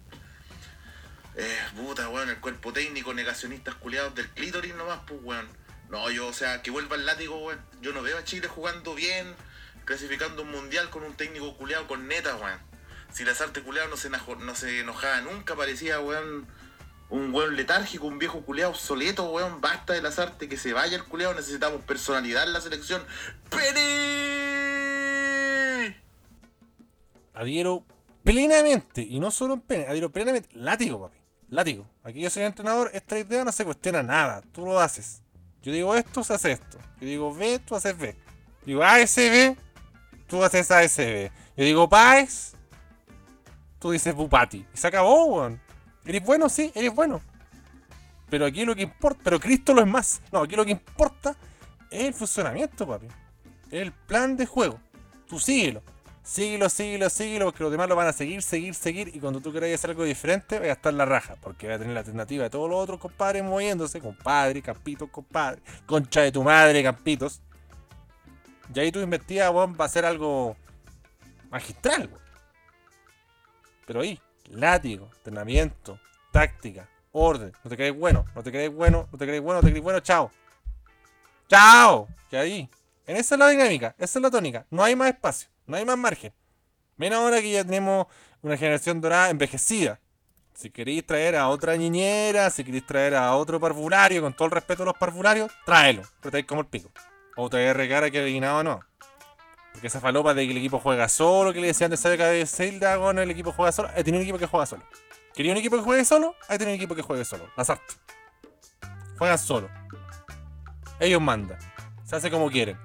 Eh, 1.34 1.58
puta, 1.74 2.08
weón, 2.08 2.30
el 2.30 2.38
cuerpo 2.38 2.72
técnico, 2.72 3.12
negacionistas 3.12 3.74
culeados 3.74 4.14
del 4.14 4.28
clítoris 4.28 4.74
nomás, 4.76 5.00
pues, 5.08 5.20
weón. 5.24 5.48
No, 5.88 6.08
yo, 6.10 6.28
o 6.28 6.32
sea, 6.32 6.62
que 6.62 6.70
vuelva 6.70 6.94
el 6.94 7.06
látigo, 7.06 7.44
weón. 7.44 7.60
Yo 7.80 7.92
no 7.92 8.02
veo 8.02 8.18
a 8.18 8.24
Chile 8.24 8.46
jugando 8.46 8.94
bien, 8.94 9.34
clasificando 9.84 10.42
un 10.42 10.52
mundial 10.52 10.90
con 10.90 11.02
un 11.02 11.16
técnico 11.16 11.56
culeado 11.56 11.88
con 11.88 12.06
neta, 12.06 12.36
weón. 12.36 12.69
Si 13.12 13.24
las 13.24 13.40
artes 13.40 13.62
culeado 13.62 13.88
no 13.88 13.96
se, 13.96 14.10
no 14.10 14.54
se 14.54 14.80
enojaba 14.80 15.20
nunca, 15.22 15.56
parecía, 15.56 16.00
weón, 16.00 16.46
un 17.08 17.34
weón 17.34 17.56
letárgico, 17.56 18.06
un 18.06 18.18
viejo 18.18 18.42
culeado 18.42 18.70
obsoleto, 18.72 19.30
weón. 19.30 19.60
Basta 19.60 19.92
de 19.92 20.02
las 20.02 20.18
artes, 20.18 20.48
que 20.48 20.56
se 20.56 20.72
vaya 20.72 20.96
el 20.96 21.04
culeado, 21.04 21.34
necesitamos 21.34 21.82
personalidad 21.82 22.44
en 22.44 22.52
la 22.52 22.60
selección. 22.60 23.02
¡Pene! 23.50 24.50
adhiero 27.40 27.84
plenamente, 28.22 29.02
y 29.02 29.18
no 29.18 29.30
solo 29.30 29.54
en 29.54 29.60
pene, 29.60 29.86
adhiero 29.86 30.10
plenamente, 30.10 30.48
látigo, 30.52 31.00
papi, 31.00 31.18
látigo. 31.48 31.86
Aquí 32.04 32.20
yo 32.20 32.28
soy 32.28 32.42
entrenador, 32.42 32.90
esta 32.92 33.18
idea 33.18 33.44
no 33.44 33.52
se 33.52 33.64
cuestiona 33.64 34.02
nada, 34.02 34.42
tú 34.52 34.64
lo 34.66 34.78
haces. 34.78 35.22
Yo 35.62 35.72
digo 35.72 35.94
esto, 35.94 36.22
se 36.22 36.34
hace 36.34 36.52
esto. 36.52 36.78
Yo 37.00 37.06
digo 37.06 37.34
B, 37.34 37.58
tú 37.60 37.74
haces 37.74 37.96
B. 37.96 38.16
Digo 38.64 38.82
ASB, 38.82 39.56
tú 40.26 40.44
haces 40.44 40.70
ASB. 40.70 41.30
Yo 41.56 41.64
digo 41.64 41.88
Paes, 41.88 42.54
tú 43.80 43.90
dices 43.90 44.14
Bupati. 44.14 44.64
Y 44.72 44.76
se 44.76 44.86
acabó, 44.86 45.24
weón. 45.24 45.60
Eres 46.04 46.22
bueno, 46.22 46.48
sí, 46.48 46.70
eres 46.74 46.94
bueno. 46.94 47.20
Pero 48.28 48.46
aquí 48.46 48.64
lo 48.64 48.76
que 48.76 48.82
importa, 48.82 49.20
pero 49.24 49.40
Cristo 49.40 49.74
lo 49.74 49.80
es 49.80 49.88
más. 49.88 50.22
No, 50.30 50.40
aquí 50.42 50.54
lo 50.54 50.64
que 50.64 50.70
importa 50.70 51.34
es 51.90 52.04
el 52.04 52.14
funcionamiento, 52.14 52.86
papi. 52.86 53.08
El 53.70 53.92
plan 53.92 54.36
de 54.36 54.46
juego. 54.46 54.78
Tú 55.28 55.38
síguelo. 55.38 55.82
Síguelo, 56.22 56.68
síguelo, 56.68 57.10
síguelo, 57.10 57.46
porque 57.46 57.62
los 57.64 57.72
demás 57.72 57.88
lo 57.88 57.96
van 57.96 58.06
a 58.06 58.12
seguir, 58.12 58.42
seguir, 58.42 58.74
seguir. 58.74 59.10
Y 59.14 59.18
cuando 59.18 59.40
tú 59.40 59.50
quieras 59.50 59.72
hacer 59.74 59.90
algo 59.90 60.04
diferente, 60.04 60.60
va 60.60 60.66
a 60.66 60.72
estar 60.72 60.94
la 60.94 61.04
raja. 61.04 61.34
Porque 61.40 61.66
va 61.66 61.74
a 61.74 61.78
tener 61.78 61.92
la 61.92 62.00
alternativa 62.00 62.44
de 62.44 62.50
todos 62.50 62.70
los 62.70 62.78
otros 62.78 63.00
compadres 63.00 63.42
moviéndose. 63.42 64.00
Compadre, 64.00 64.62
Campitos, 64.62 65.08
compadre. 65.10 65.60
Concha 65.86 66.20
de 66.20 66.30
tu 66.30 66.44
madre, 66.44 66.82
Campitos. 66.82 67.40
Y 68.72 68.78
ahí 68.78 68.92
tu 68.92 69.00
investiga, 69.00 69.50
weón, 69.50 69.76
va 69.80 69.86
a 69.86 69.88
ser 69.88 70.04
algo 70.04 70.56
magistral. 71.50 72.08
Pero 73.90 74.02
ahí, 74.02 74.20
látigo, 74.50 75.10
entrenamiento, 75.16 75.98
táctica, 76.30 76.88
orden. 77.10 77.52
No 77.64 77.70
te 77.70 77.76
crees 77.76 77.92
bueno, 77.92 78.24
no 78.36 78.42
te 78.44 78.52
crees 78.52 78.72
bueno, 78.72 79.08
no 79.10 79.18
te 79.18 79.26
crees 79.26 79.42
bueno, 79.42 79.60
no 79.60 79.66
te 79.66 79.70
crees 79.72 79.82
bueno, 79.82 79.98
chao. 79.98 80.30
¡Chao! 81.48 82.06
Que 82.30 82.36
ahí. 82.36 82.70
En 83.04 83.16
esa 83.16 83.34
es 83.34 83.38
la 83.40 83.48
dinámica, 83.48 83.96
esa 83.98 84.20
es 84.20 84.22
la 84.22 84.30
tónica. 84.30 84.64
No 84.70 84.84
hay 84.84 84.94
más 84.94 85.08
espacio, 85.08 85.50
no 85.66 85.76
hay 85.76 85.84
más 85.84 85.98
margen. 85.98 86.32
Menos 86.98 87.18
ahora 87.18 87.40
que 87.40 87.50
ya 87.50 87.64
tenemos 87.64 88.06
una 88.42 88.56
generación 88.56 89.00
dorada 89.00 89.28
envejecida. 89.28 89.98
Si 90.54 90.70
queréis 90.70 91.04
traer 91.04 91.34
a 91.34 91.48
otra 91.48 91.76
niñera, 91.76 92.48
si 92.50 92.62
queréis 92.62 92.86
traer 92.86 93.16
a 93.16 93.34
otro 93.34 93.58
parvulario, 93.58 94.22
con 94.22 94.34
todo 94.34 94.46
el 94.46 94.52
respeto 94.52 94.84
a 94.84 94.86
los 94.86 94.98
parvularios, 94.98 95.50
tráelo. 95.66 96.02
Traéis 96.20 96.46
como 96.46 96.60
el 96.60 96.68
pico. 96.68 96.92
O 97.34 97.50
traer 97.50 97.76
recara 97.76 98.08
que 98.08 98.20
adivinado 98.20 98.62
no. 98.62 98.89
Porque 99.80 99.86
esa 99.86 100.00
falopa 100.00 100.34
de 100.34 100.44
que 100.44 100.50
el 100.50 100.58
equipo 100.58 100.78
juega 100.78 101.08
solo, 101.08 101.54
que 101.54 101.60
le 101.62 101.68
decían 101.68 101.90
de 101.90 101.96
cerca 101.96 102.26
de 102.26 102.44
Zelda 102.44 102.98
con 102.98 103.18
el 103.18 103.30
equipo 103.30 103.50
juega 103.50 103.72
solo, 103.72 103.88
he 103.96 104.04
tenido 104.04 104.18
un 104.18 104.24
equipo 104.24 104.38
que 104.38 104.44
juega 104.44 104.66
solo. 104.66 104.82
¿Quería 105.34 105.52
un 105.52 105.58
equipo 105.58 105.76
que 105.76 105.82
juegue 105.82 106.04
solo? 106.04 106.34
Hay 106.48 106.58
tenido 106.58 106.74
un 106.74 106.76
equipo 106.76 106.94
que 106.94 107.00
juegue 107.00 107.24
solo. 107.24 107.48
Las 107.56 107.72
Juegan 109.16 109.38
solo. 109.38 109.70
Ellos 110.98 111.22
mandan. 111.22 111.58
Se 112.04 112.14
hace 112.14 112.30
como 112.30 112.50
quieren. 112.50 112.76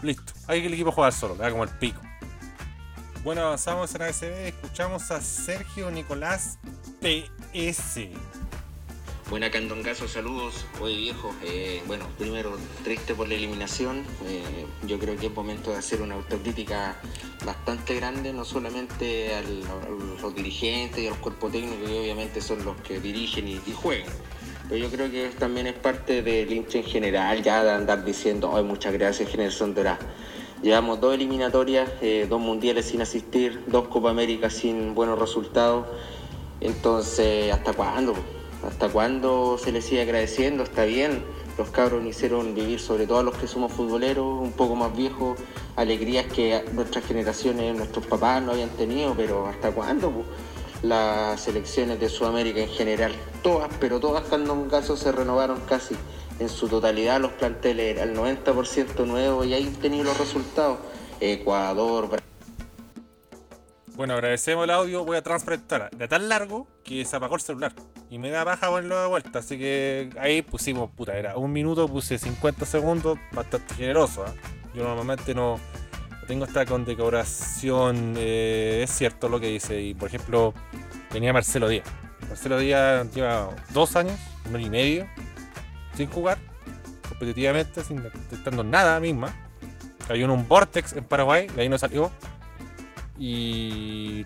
Listo. 0.00 0.32
Hay 0.46 0.62
que 0.62 0.68
el 0.68 0.72
equipo 0.72 0.90
jugar 0.90 1.12
solo. 1.12 1.34
Le 1.34 1.42
da 1.42 1.50
como 1.50 1.64
el 1.64 1.70
pico. 1.70 2.00
Bueno, 3.22 3.42
avanzamos 3.42 3.94
en 3.94 4.00
ASB. 4.00 4.46
Escuchamos 4.46 5.10
a 5.10 5.20
Sergio 5.20 5.90
Nicolás 5.90 6.58
PS. 7.02 8.08
Buena 9.28 9.50
Candongazo, 9.50 10.06
saludos. 10.06 10.66
Oye 10.80 10.96
viejo, 10.96 11.34
eh, 11.42 11.82
bueno, 11.88 12.06
primero 12.16 12.56
triste 12.84 13.12
por 13.12 13.26
la 13.26 13.34
eliminación. 13.34 14.04
Eh, 14.24 14.66
yo 14.86 15.00
creo 15.00 15.16
que 15.16 15.26
es 15.26 15.34
momento 15.34 15.72
de 15.72 15.78
hacer 15.78 16.00
una 16.00 16.14
autocrítica 16.14 16.96
bastante 17.44 17.96
grande, 17.96 18.32
no 18.32 18.44
solamente 18.44 19.34
a 19.34 19.42
los 20.22 20.32
dirigentes 20.32 21.00
y 21.02 21.08
a 21.08 21.10
los 21.10 21.18
cuerpos 21.18 21.50
técnicos, 21.50 21.88
que 21.88 21.98
obviamente 21.98 22.40
son 22.40 22.64
los 22.64 22.76
que 22.82 23.00
dirigen 23.00 23.48
y, 23.48 23.60
y 23.66 23.72
juegan. 23.72 24.06
Pero 24.68 24.76
yo 24.76 24.90
creo 24.90 25.10
que 25.10 25.28
también 25.36 25.66
es 25.66 25.74
parte 25.74 26.22
del 26.22 26.52
hincha 26.52 26.78
en 26.78 26.84
general, 26.84 27.42
ya 27.42 27.64
de 27.64 27.72
andar 27.72 28.04
diciendo, 28.04 28.52
ay, 28.54 28.62
muchas 28.62 28.92
gracias, 28.92 29.28
Generación 29.28 29.74
Dorada. 29.74 29.98
Llevamos 30.62 31.00
dos 31.00 31.14
eliminatorias, 31.14 31.90
eh, 32.00 32.26
dos 32.30 32.40
mundiales 32.40 32.86
sin 32.86 33.02
asistir, 33.02 33.64
dos 33.66 33.88
Copa 33.88 34.08
América 34.10 34.50
sin 34.50 34.94
buenos 34.94 35.18
resultados. 35.18 35.84
Entonces, 36.60 37.52
¿hasta 37.52 37.72
cuándo? 37.72 38.14
¿Hasta 38.66 38.88
cuándo 38.88 39.58
se 39.58 39.72
les 39.72 39.84
sigue 39.84 40.02
agradeciendo? 40.02 40.64
Está 40.64 40.84
bien, 40.84 41.22
los 41.56 41.70
cabros 41.70 42.04
hicieron 42.04 42.54
vivir, 42.54 42.80
sobre 42.80 43.06
todo 43.06 43.20
a 43.20 43.22
los 43.22 43.36
que 43.36 43.46
somos 43.46 43.72
futboleros, 43.72 44.42
un 44.42 44.52
poco 44.52 44.74
más 44.74 44.94
viejos, 44.96 45.38
alegrías 45.76 46.26
que 46.26 46.64
nuestras 46.72 47.04
generaciones, 47.04 47.76
nuestros 47.76 48.06
papás 48.06 48.42
no 48.42 48.52
habían 48.52 48.70
tenido, 48.70 49.14
pero 49.16 49.46
¿hasta 49.46 49.70
cuándo? 49.70 50.24
las 50.82 51.40
selecciones 51.40 51.98
de 52.00 52.08
Sudamérica 52.08 52.60
en 52.60 52.68
general. 52.68 53.12
Todas, 53.42 53.70
pero 53.80 54.00
todas 54.00 54.24
Candongazo 54.24 54.96
se 54.96 55.10
renovaron 55.12 55.60
casi 55.68 55.96
en 56.38 56.48
su 56.48 56.68
totalidad 56.68 57.20
los 57.20 57.32
planteles, 57.32 58.00
al 58.00 58.14
90% 58.14 59.06
nuevo 59.06 59.44
y 59.44 59.54
ahí 59.54 59.66
tenido 59.80 60.04
los 60.04 60.18
resultados. 60.18 60.78
Ecuador, 61.20 62.08
Brasil. 62.08 62.25
Bueno, 63.96 64.12
agradecemos 64.12 64.64
el 64.64 64.70
audio. 64.70 65.06
Voy 65.06 65.16
a 65.16 65.22
transparentar. 65.22 65.88
Era 65.94 66.06
tan 66.06 66.28
largo 66.28 66.68
que 66.84 67.02
se 67.06 67.16
apagó 67.16 67.36
el 67.36 67.40
celular. 67.40 67.72
Y 68.10 68.18
me 68.18 68.28
da 68.28 68.44
baja 68.44 68.68
ponerlo 68.68 69.00
de 69.00 69.08
vuelta. 69.08 69.38
Así 69.38 69.56
que 69.56 70.10
ahí 70.20 70.42
pusimos, 70.42 70.90
puta, 70.90 71.16
era 71.16 71.38
un 71.38 71.50
minuto, 71.50 71.88
puse 71.88 72.18
50 72.18 72.66
segundos. 72.66 73.18
Bastante 73.32 73.74
generoso. 73.74 74.22
¿ah? 74.26 74.34
Yo 74.74 74.84
normalmente 74.84 75.34
no 75.34 75.58
tengo 76.26 76.44
esta 76.44 76.66
condecoración. 76.66 78.14
eh, 78.18 78.82
es 78.84 78.90
cierto 78.90 79.30
lo 79.30 79.40
que 79.40 79.46
dice. 79.48 79.80
Y 79.80 79.94
por 79.94 80.08
ejemplo, 80.08 80.52
venía 81.10 81.32
Marcelo 81.32 81.66
Díaz. 81.66 81.86
Marcelo 82.28 82.58
Díaz 82.58 83.10
lleva 83.14 83.48
dos 83.70 83.96
años, 83.96 84.20
un 84.46 84.56
año 84.56 84.66
y 84.66 84.70
medio, 84.70 85.06
sin 85.94 86.08
jugar 86.10 86.36
competitivamente, 87.08 87.82
sin 87.82 88.02
en 88.44 88.70
nada 88.70 89.00
misma. 89.00 89.34
Cayó 90.06 90.26
en 90.26 90.32
un 90.32 90.46
vortex 90.46 90.92
en 90.92 91.04
Paraguay, 91.04 91.46
de 91.46 91.62
ahí 91.62 91.68
no 91.70 91.78
salió. 91.78 92.10
Y 93.18 94.24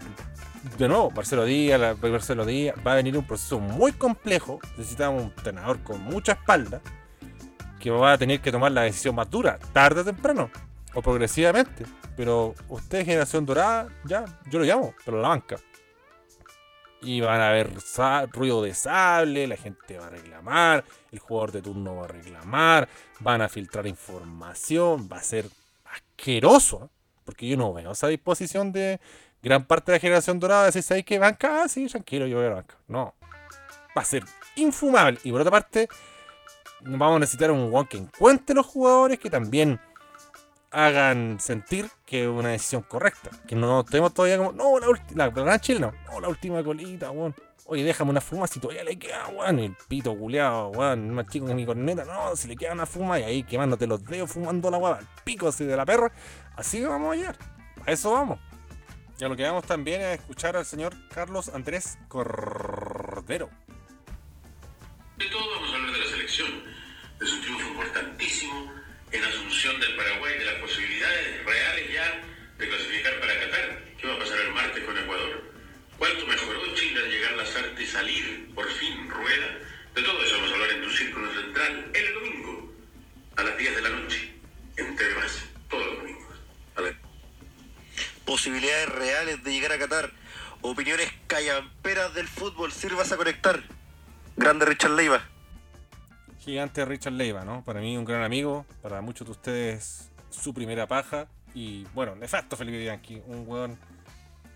de 0.79 0.89
nuevo, 0.89 1.11
Marcelo 1.11 1.45
Díaz, 1.45 1.81
la- 1.81 1.95
Marcelo 1.95 2.45
Díaz, 2.45 2.75
va 2.87 2.93
a 2.93 2.97
venir 2.97 3.17
un 3.17 3.27
proceso 3.27 3.59
muy 3.61 3.93
complejo. 3.93 4.61
Necesitamos 4.77 5.23
un 5.23 5.29
entrenador 5.29 5.83
con 5.83 6.01
mucha 6.03 6.33
espalda 6.33 6.81
que 7.79 7.91
va 7.91 8.13
a 8.13 8.19
tener 8.19 8.41
que 8.41 8.53
tomar 8.53 8.73
la 8.73 8.83
decisión 8.83 9.15
más 9.15 9.31
dura, 9.31 9.59
tarde 9.73 10.03
o 10.03 10.05
temprano, 10.05 10.51
o 10.95 11.01
progresivamente. 11.03 11.85
Pero 12.17 12.55
usted, 12.69 13.05
generación 13.07 13.47
dorada, 13.47 13.89
ya, 14.05 14.25
yo 14.51 14.59
lo 14.59 14.65
llamo, 14.67 14.95
pero 15.05 15.21
la 15.23 15.29
banca. 15.29 15.57
Y 17.03 17.23
van 17.23 17.41
a 17.41 17.49
haber 17.49 17.71
ruido 18.33 18.63
de 18.63 18.75
sable, 18.75 19.47
la 19.47 19.57
gente 19.57 19.97
va 19.99 20.09
a 20.09 20.11
reclamar, 20.11 20.85
el 21.11 21.19
jugador 21.19 21.53
de 21.53 21.63
turno 21.63 21.97
va 21.97 22.05
a 22.05 22.09
reclamar, 22.09 22.89
van 23.21 23.41
a 23.41 23.49
filtrar 23.49 23.87
información, 23.87 25.09
va 25.11 25.17
a 25.17 25.23
ser 25.23 25.47
asqueroso. 25.91 26.91
Porque 27.31 27.47
yo 27.47 27.57
no 27.57 27.73
veo 27.73 27.93
esa 27.93 28.09
disposición 28.09 28.73
de 28.73 28.99
gran 29.41 29.65
parte 29.65 29.93
de 29.93 29.99
la 29.99 30.01
generación 30.01 30.41
dorada 30.41 30.63
de 30.63 30.67
decir, 30.67 30.83
¿sabes 30.83 31.05
qué? 31.05 31.21
Banca, 31.21 31.63
ah, 31.63 31.69
sí, 31.69 31.87
tranquilo, 31.87 32.27
yo 32.27 32.39
voy 32.39 32.47
a 32.47 32.51
banca. 32.51 32.75
No. 32.89 33.15
Va 33.97 34.03
a 34.03 34.05
ser 34.05 34.25
infumable. 34.57 35.21
Y 35.23 35.31
por 35.31 35.43
otra 35.43 35.53
parte, 35.53 35.89
vamos 36.81 37.19
a 37.19 37.19
necesitar 37.21 37.53
un 37.53 37.71
guan 37.71 37.87
que 37.87 37.99
encuentre 37.99 38.57
los 38.57 38.67
jugadores 38.67 39.21
que 39.21 39.31
también 39.31 39.79
hagan 40.73 41.39
sentir 41.39 41.89
que 42.05 42.25
es 42.25 42.29
una 42.29 42.49
decisión 42.49 42.83
correcta. 42.83 43.31
Que 43.47 43.55
no 43.55 43.85
tenemos 43.85 44.13
todavía 44.13 44.37
como, 44.37 44.51
no, 44.51 44.81
la 44.81 44.89
última, 44.89 45.27
la, 45.27 45.31
gran 45.31 45.61
Chile 45.61 45.79
no, 45.79 45.93
no, 46.11 46.21
la 46.21 46.29
última 46.29 46.65
colita, 46.65 47.13
weón. 47.13 47.33
Oye, 47.67 47.85
déjame 47.85 48.11
una 48.11 48.21
fuma 48.21 48.49
si 48.49 48.59
todavía 48.59 48.83
le 48.83 48.99
queda, 48.99 49.29
weón. 49.29 49.61
El 49.61 49.77
pito 49.87 50.17
culeado, 50.19 50.71
weón, 50.71 51.11
más 51.11 51.29
chico 51.29 51.47
que 51.47 51.55
mi 51.55 51.65
corneta, 51.65 52.05
no, 52.05 52.35
si 52.35 52.49
le 52.49 52.57
queda 52.57 52.73
una 52.73 52.87
fuma 52.87 53.21
y 53.21 53.23
ahí 53.23 53.43
quemándote 53.45 53.87
los 53.87 54.05
dedos, 54.05 54.33
fumando 54.33 54.69
la 54.69 54.79
weón, 54.79 54.99
al 54.99 55.07
pico 55.23 55.47
así 55.47 55.65
de 55.65 55.77
la 55.77 55.87
perra. 55.87 56.11
Así 56.57 56.79
que 56.79 56.87
vamos 56.87 57.13
a 57.13 57.17
llegar. 57.17 57.39
A 57.87 57.93
eso 57.93 58.13
vamos. 58.13 58.39
Y 59.19 59.25
a 59.25 59.29
lo 59.29 59.37
que 59.37 59.43
vamos 59.43 59.65
también 59.67 60.01
es 60.01 60.21
escuchar 60.21 60.57
al 60.57 60.65
señor 60.65 60.95
Carlos 61.09 61.51
Andrés 61.51 61.99
Cordero. 62.09 63.51
De 65.19 65.27
todo 65.27 65.51
vamos 65.57 65.73
a 65.73 65.77
hablar 65.77 65.93
de 65.93 65.99
la 65.99 66.07
selección, 66.07 66.65
de 67.19 67.27
su 67.27 67.41
triunfo 67.43 67.69
importantísimo 67.69 68.73
en 69.13 69.25
Asunción 69.25 69.79
del 69.81 69.97
Paraguay, 69.97 70.39
de 70.39 70.45
las 70.47 70.55
posibilidades 70.55 71.45
reales 71.45 71.93
ya 71.93 72.23
de 72.59 72.69
clasificar 72.69 73.21
para 73.21 73.41
Qatar. 73.41 73.85
¿Qué 73.99 74.07
va 74.07 74.15
a 74.15 74.19
pasar 74.19 74.41
el 74.41 74.53
martes 74.53 74.85
con 74.85 74.97
Ecuador? 74.97 75.43
¿Cuánto 75.99 76.27
mejoró 76.27 76.75
Chile 76.75 77.01
al 77.01 77.11
llegar 77.11 77.33
a 77.35 77.37
las 77.37 77.57
artes 77.57 77.81
y 77.81 77.87
salir 77.87 78.55
por 78.55 78.67
fin 78.71 79.11
rueda? 79.11 79.59
De 79.95 80.03
todo 80.03 80.23
eso 80.25 80.37
vamos 80.37 80.51
a 80.51 80.55
hablar 80.55 80.71
en 80.71 80.83
tu 80.83 80.91
círculo 80.91 81.31
central 81.35 81.91
el 81.93 82.15
domingo 82.15 82.73
a 83.37 83.43
las 83.43 83.59
10 83.59 83.77
de 83.77 83.83
la 83.83 83.89
noche 83.91 84.33
en 84.77 84.97
TV 84.97 85.15
Más, 85.17 85.45
todos 85.69 85.87
los 85.87 85.97
domingos. 85.99 86.30
Posibilidades 88.31 88.89
reales 88.91 89.43
de 89.43 89.51
llegar 89.51 89.73
a 89.73 89.79
Qatar, 89.81 90.09
opiniones 90.63 91.09
callamperas 91.27 92.15
del 92.15 92.29
fútbol, 92.29 92.71
sirvas 92.71 93.11
a 93.11 93.17
conectar. 93.17 93.61
Grande 94.37 94.67
Richard 94.67 94.93
Leiva. 94.93 95.21
Gigante 96.39 96.85
Richard 96.85 97.15
Leiva, 97.15 97.45
¿no? 97.45 97.65
Para 97.65 97.81
mí 97.81 97.97
un 97.97 98.05
gran 98.05 98.23
amigo, 98.23 98.67
para 98.83 99.01
muchos 99.01 99.27
de 99.27 99.33
ustedes 99.33 100.13
su 100.31 100.55
primera 100.55 100.87
paja. 100.87 101.27
Y 101.55 101.83
bueno, 101.93 102.15
nefasto 102.15 102.57
Felipe 102.57 102.79
Bianchi, 102.79 103.21
un 103.27 103.49
weón 103.49 103.77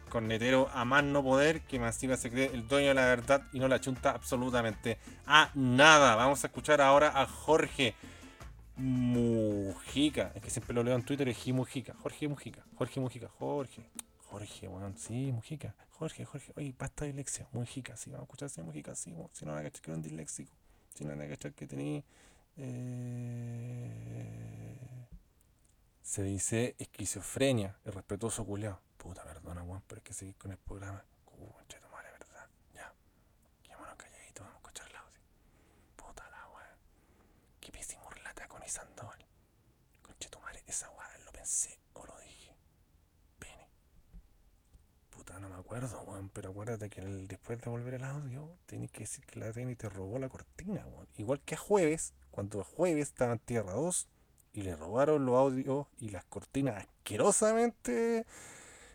cornetero 0.08 0.70
a 0.72 0.84
más 0.84 1.02
no 1.02 1.24
poder 1.24 1.62
que 1.62 1.74
encima 1.74 2.16
se 2.16 2.30
cree 2.30 2.52
el 2.54 2.68
dueño 2.68 2.90
de 2.90 2.94
la 2.94 3.06
verdad 3.06 3.42
y 3.52 3.58
no 3.58 3.66
la 3.66 3.80
chunta 3.80 4.12
absolutamente 4.12 4.98
a 5.26 5.50
nada. 5.54 6.14
Vamos 6.14 6.44
a 6.44 6.46
escuchar 6.46 6.80
ahora 6.80 7.20
a 7.20 7.26
Jorge 7.26 7.96
Mujica. 8.76 10.32
Es 10.34 10.42
que 10.42 10.50
siempre 10.50 10.74
lo 10.74 10.82
leo 10.82 10.94
en 10.96 11.04
Twitter, 11.04 11.28
es 11.28 11.46
Mujica. 11.48 11.94
Jorge 11.94 12.28
Mujica, 12.28 12.64
Jorge 12.76 13.00
Mujica, 13.00 13.28
Jorge. 13.38 13.88
Jorge, 14.30 14.68
weón, 14.68 14.96
sí, 14.98 15.30
Mujica. 15.32 15.74
Jorge, 15.90 16.24
Jorge. 16.24 16.52
Oye, 16.56 16.74
basta 16.76 17.04
de 17.04 17.12
dislexia. 17.12 17.46
Mujica, 17.52 17.96
sí, 17.96 18.10
vamos 18.10 18.22
a 18.22 18.24
escuchar 18.24 18.46
ese 18.46 18.62
Mujica, 18.62 18.94
sí. 18.94 19.14
Si 19.32 19.44
no 19.44 19.52
van 19.52 19.60
a 19.60 19.64
cachar 19.64 19.82
que 19.82 19.90
era 19.90 19.96
un 19.96 20.02
disléxico. 20.02 20.52
Si 20.94 21.04
no 21.04 21.10
van 21.10 21.22
a 21.22 21.28
cachar 21.28 21.52
que 21.54 21.66
tenía. 21.66 22.02
eh, 22.56 24.78
se 26.02 26.22
dice 26.22 26.74
esquizofrenia, 26.78 27.76
el 27.84 27.92
respetuoso 27.92 28.44
culeado. 28.44 28.80
Puta, 28.98 29.22
perdona, 29.24 29.62
weón, 29.62 29.82
pero 29.86 29.98
es 29.98 30.04
que 30.04 30.12
seguir 30.14 30.36
con 30.36 30.50
el 30.50 30.58
programa. 30.58 31.02
Uh, 31.38 31.50
concha 31.52 31.78
de 31.78 31.84
tu 31.84 31.88
madre, 31.92 32.10
¿verdad? 32.12 32.46
Ya. 32.74 32.92
Quémonos 33.62 33.94
calladitos, 33.96 34.40
vamos 34.44 34.54
a 34.54 34.58
escuchar 34.58 34.88
el 34.88 34.96
audio. 34.96 35.20
Puta 35.96 36.28
la 36.30 36.46
weón. 36.48 36.78
Qué 37.60 37.72
pésimo 37.72 38.02
con 38.64 38.70
Sandoval. 38.70 39.18
Concha 40.02 40.28
de 40.28 40.30
tu 40.30 40.40
madre, 40.40 40.62
esa 40.66 40.88
weón 40.90 41.24
lo 41.26 41.32
pensé 41.32 41.78
o 41.92 42.06
lo 42.06 42.18
dije. 42.20 42.56
Pene. 43.38 43.68
Puta, 45.10 45.38
no 45.38 45.48
me 45.48 45.56
acuerdo, 45.56 46.00
weón, 46.02 46.30
pero 46.30 46.50
acuérdate 46.50 46.88
que 46.88 47.02
después 47.02 47.60
de 47.60 47.70
volver 47.70 47.94
el 47.94 48.04
audio, 48.04 48.56
tenés 48.66 48.90
que 48.90 49.00
decir 49.00 49.24
que 49.26 49.38
la 49.38 49.52
TN 49.52 49.76
te 49.76 49.88
robó 49.88 50.18
la 50.18 50.28
cortina, 50.28 50.86
weón. 50.86 51.08
Igual 51.16 51.40
que 51.40 51.54
a 51.56 51.58
jueves, 51.58 52.14
cuando 52.30 52.60
a 52.60 52.64
jueves 52.64 53.08
estaba 53.08 53.36
Tierra 53.36 53.72
2 53.72 54.08
y 54.54 54.62
le 54.62 54.76
robaron 54.76 55.26
los 55.26 55.36
audios 55.36 55.86
y 55.98 56.10
las 56.10 56.24
cortinas 56.24 56.76
asquerosamente 56.76 58.26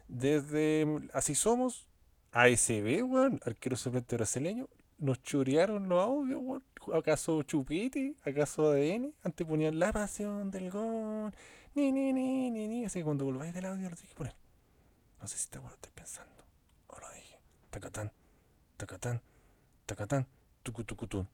desde 0.08 0.88
Así 1.14 1.36
Somos, 1.36 1.88
ASB, 2.32 3.04
weón, 3.04 3.40
arquero 3.46 3.76
suplente 3.76 4.16
brasileño, 4.16 4.68
nos 5.00 5.22
chorearon 5.24 5.90
los 5.90 6.04
audios. 6.04 6.62
¿Acaso 6.94 7.44
Chupiti? 7.44 8.18
¿Acaso 8.24 8.72
ADN? 8.72 9.14
Antes 9.24 9.48
ponían 9.48 9.80
la 9.80 9.92
pasión 9.92 10.52
del 10.52 10.70
gol. 10.70 11.34
Ni, 11.76 11.92
ni, 11.92 12.14
ni, 12.14 12.52
ni, 12.52 12.68
ni. 12.68 12.86
Así 12.86 13.00
que 13.00 13.06
cuando 13.06 13.26
volváis 13.26 13.54
del 13.54 13.66
audio 13.66 13.90
lo 13.90 13.96
tienes 13.96 14.10
que 14.10 14.16
poner. 14.16 14.36
No 15.22 15.28
sé 15.28 15.38
si 15.38 15.50
te 15.50 15.58
acuerdas, 15.58 15.78
estoy 15.78 15.92
pensando. 15.94 16.44
O 16.88 17.00
lo 17.00 17.12
dije. 17.14 17.40
Tacatán, 17.70 18.12
tacatán, 18.78 19.22
tacatán, 19.86 20.28
tucutucutún. 20.64 21.28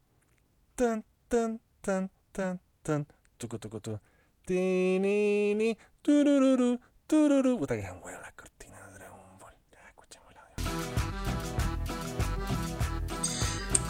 Tan, 0.74 1.04
tan, 1.28 1.60
tan, 1.80 2.10
tan, 2.32 2.60
tan, 2.82 3.06
tucutucutún. 3.38 4.00
Tinini, 4.44 5.76
turururu, 6.02 6.80
tururu. 7.06 7.58
Puta 7.58 7.76
que 7.76 7.82
huevos 7.82 8.22
las 8.22 8.25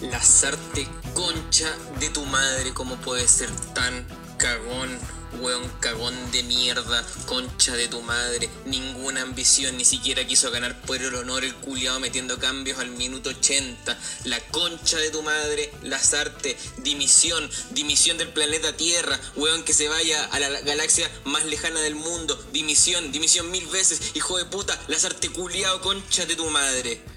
Lazarte 0.01 0.87
concha 1.15 1.75
de 1.99 2.11
tu 2.11 2.25
madre, 2.27 2.75
¿cómo 2.75 2.97
puede 2.97 3.27
ser 3.27 3.51
tan 3.73 4.07
cagón, 4.37 4.99
weón 5.41 5.67
cagón 5.81 6.15
de 6.33 6.43
mierda, 6.43 7.03
concha 7.25 7.75
de 7.75 7.89
tu 7.89 8.03
madre? 8.03 8.51
Ninguna 8.67 9.23
ambición, 9.23 9.79
ni 9.79 9.87
siquiera 9.87 10.27
quiso 10.27 10.51
ganar 10.51 10.79
por 10.83 10.99
el 10.99 11.15
honor 11.15 11.45
el 11.45 11.55
culiao 11.55 11.99
metiendo 11.99 12.39
cambios 12.39 12.79
al 12.79 12.91
minuto 12.91 13.31
80. 13.31 13.99
La 14.25 14.39
concha 14.49 14.99
de 14.99 15.11
tu 15.11 15.23
madre, 15.23 15.73
Lazarte, 15.83 16.59
dimisión, 16.83 17.49
dimisión 17.71 18.19
del 18.19 18.29
planeta 18.29 18.77
Tierra, 18.77 19.19
weón 19.37 19.65
que 19.65 19.73
se 19.73 19.89
vaya 19.89 20.27
a 20.27 20.39
la 20.39 20.61
galaxia 20.61 21.11
más 21.25 21.47
lejana 21.47 21.81
del 21.81 21.95
mundo, 21.95 22.39
dimisión, 22.53 23.13
dimisión 23.13 23.51
mil 23.51 23.67
veces, 23.69 24.13
hijo 24.13 24.37
de 24.37 24.45
puta, 24.45 24.79
Lazarte 24.89 25.31
culiao, 25.31 25.81
concha 25.81 26.27
de 26.27 26.37
tu 26.37 26.51
madre. 26.51 27.16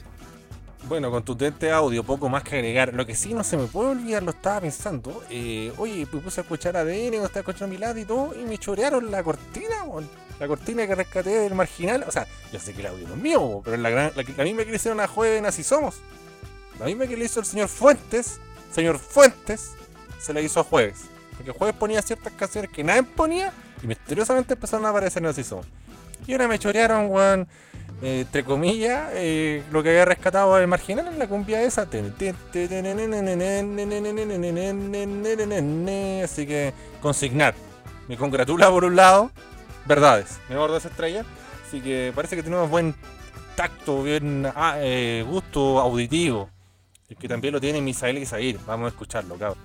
Bueno, 0.89 1.11
contundente 1.11 1.71
audio, 1.71 2.03
poco 2.03 2.29
más 2.29 2.41
que 2.41 2.55
agregar. 2.55 2.95
Lo 2.95 3.05
que 3.05 3.13
sí 3.13 3.35
no 3.35 3.43
se 3.43 3.57
me 3.57 3.67
puede 3.67 3.91
olvidar, 3.91 4.23
lo 4.23 4.31
estaba 4.31 4.61
pensando. 4.61 5.23
eh, 5.29 5.71
oye, 5.77 6.07
me 6.11 6.19
puse 6.19 6.39
a 6.39 6.43
escuchar 6.43 6.75
ADN, 6.75 7.09
cuando 7.09 7.25
estaba 7.27 7.41
escuchando 7.41 7.67
mi 7.67 7.77
lado 7.77 7.99
y 7.99 8.05
todo, 8.05 8.33
y 8.33 8.43
me 8.43 8.57
chorearon 8.57 9.11
la 9.11 9.21
cortina. 9.21 9.85
La 10.39 10.47
cortina 10.47 10.87
que 10.87 10.95
rescaté 10.95 11.29
del 11.29 11.53
marginal. 11.53 12.05
O 12.07 12.11
sea, 12.11 12.25
yo 12.51 12.59
sé 12.59 12.73
que 12.73 12.81
el 12.81 12.87
audio 12.87 13.07
no 13.07 13.13
es 13.13 13.21
mío, 13.21 13.61
pero 13.63 13.77
la, 13.77 13.89
gran, 13.91 14.11
la, 14.15 14.23
la 14.35 14.43
misma 14.43 14.63
que 14.63 14.71
le 14.71 14.77
hicieron 14.77 14.99
a 14.99 15.07
Jueves 15.07 15.43
Así 15.45 15.61
Somos. 15.63 15.97
La 16.79 16.85
misma 16.87 17.05
que 17.05 17.15
le 17.15 17.25
hizo 17.25 17.39
el 17.39 17.45
señor 17.45 17.67
Fuentes, 17.67 18.39
señor 18.71 18.97
Fuentes, 18.97 19.73
se 20.19 20.33
la 20.33 20.41
hizo 20.41 20.59
a 20.59 20.63
Jueves. 20.63 21.01
Porque 21.37 21.51
Jueves 21.51 21.75
ponía 21.75 22.01
ciertas 22.01 22.33
canciones 22.33 22.71
que 22.71 22.83
nadie 22.83 23.03
ponía 23.03 23.53
y 23.83 23.85
misteriosamente 23.85 24.55
empezaron 24.55 24.87
a 24.87 24.89
aparecer 24.89 25.21
en 25.21 25.29
Así 25.29 25.43
Somos. 25.43 25.67
Y 26.25 26.31
ahora 26.31 26.47
me 26.47 26.57
chorearon, 26.57 27.11
weón. 27.11 27.47
Eh, 28.01 28.21
entre 28.21 28.45
comillas, 28.45 29.09
eh, 29.13 29.63
lo 29.71 29.83
que 29.83 29.89
había 29.89 30.05
rescatado 30.05 30.57
el 30.57 30.67
marginal 30.67 31.07
en 31.07 31.19
la 31.19 31.27
cumbia 31.27 31.61
esa. 31.61 31.81
Así 36.23 36.47
que 36.47 36.73
consignar. 37.01 37.55
Me 38.07 38.17
congratula 38.17 38.69
por 38.69 38.85
un 38.85 38.95
lado, 38.95 39.31
verdades. 39.85 40.39
Me 40.49 40.55
bordo 40.55 40.77
esa 40.77 40.87
estrella. 40.87 41.25
Así 41.67 41.81
que 41.81 42.11
parece 42.15 42.35
que 42.35 42.43
tenemos 42.43 42.69
buen 42.69 42.95
tacto, 43.55 44.01
bien 44.03 44.47
ah, 44.55 44.75
eh, 44.77 45.23
gusto 45.27 45.79
auditivo. 45.79 46.49
El 47.09 47.17
que 47.17 47.27
también 47.27 47.53
lo 47.53 47.59
tiene 47.59 47.81
Misael 47.81 48.17
Isair. 48.17 48.57
Vamos 48.65 48.85
a 48.85 48.89
escucharlo, 48.89 49.35
cabrón. 49.35 49.63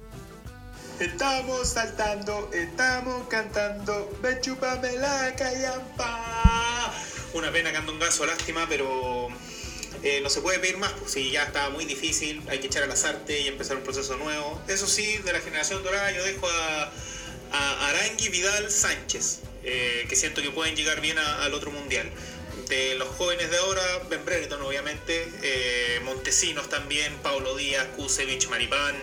Estamos 0.99 1.69
saltando, 1.69 2.51
estamos 2.53 3.27
cantando, 3.29 4.11
me 4.23 4.93
la 4.99 5.35
callampa. 5.37 6.93
Una 7.35 7.51
pena 7.53 7.73
Candongazo, 7.73 8.27
lástima, 8.27 8.67
pero 8.69 9.29
eh, 10.03 10.21
no 10.23 10.31
se 10.31 10.41
puede 10.41 10.59
pedir 10.61 10.77
más, 10.79 10.93
pues 10.93 11.13
si 11.13 11.31
ya 11.31 11.43
está 11.45 11.69
muy 11.71 11.85
difícil, 11.85 12.41
hay 12.49 12.61
que 12.61 12.69
echar 12.69 12.83
a 12.85 12.87
las 12.87 13.05
artes 13.05 13.41
y 13.45 13.49
empezar 13.49 13.77
un 13.77 13.83
proceso 13.83 14.17
nuevo. 14.17 14.63
Eso 14.69 14.87
sí, 14.87 15.19
de 15.19 15.33
la 15.33 15.41
generación 15.41 15.83
dorada 15.83 16.11
yo 16.13 16.23
dejo 16.25 16.49
a, 16.49 16.93
a 17.53 17.89
Arangui 17.89 18.29
Vidal 18.29 18.71
Sánchez, 18.71 19.41
eh, 19.65 20.07
que 20.09 20.15
siento 20.17 20.43
que 20.43 20.51
pueden 20.51 20.77
llegar 20.77 21.01
bien 21.01 21.19
a- 21.19 21.45
al 21.45 21.55
otro 21.55 21.71
mundial. 21.73 22.09
De 22.69 22.95
los 22.95 23.09
jóvenes 23.09 23.51
de 23.51 23.57
ahora, 23.59 23.83
Ben 24.09 24.25
Brereton 24.25 24.63
obviamente, 24.63 25.29
eh, 25.43 26.01
Montesinos 26.05 26.69
también, 26.69 27.13
Paulo 27.23 27.57
Díaz, 27.57 27.87
Kusevich, 27.97 28.47
Maripán, 28.49 28.95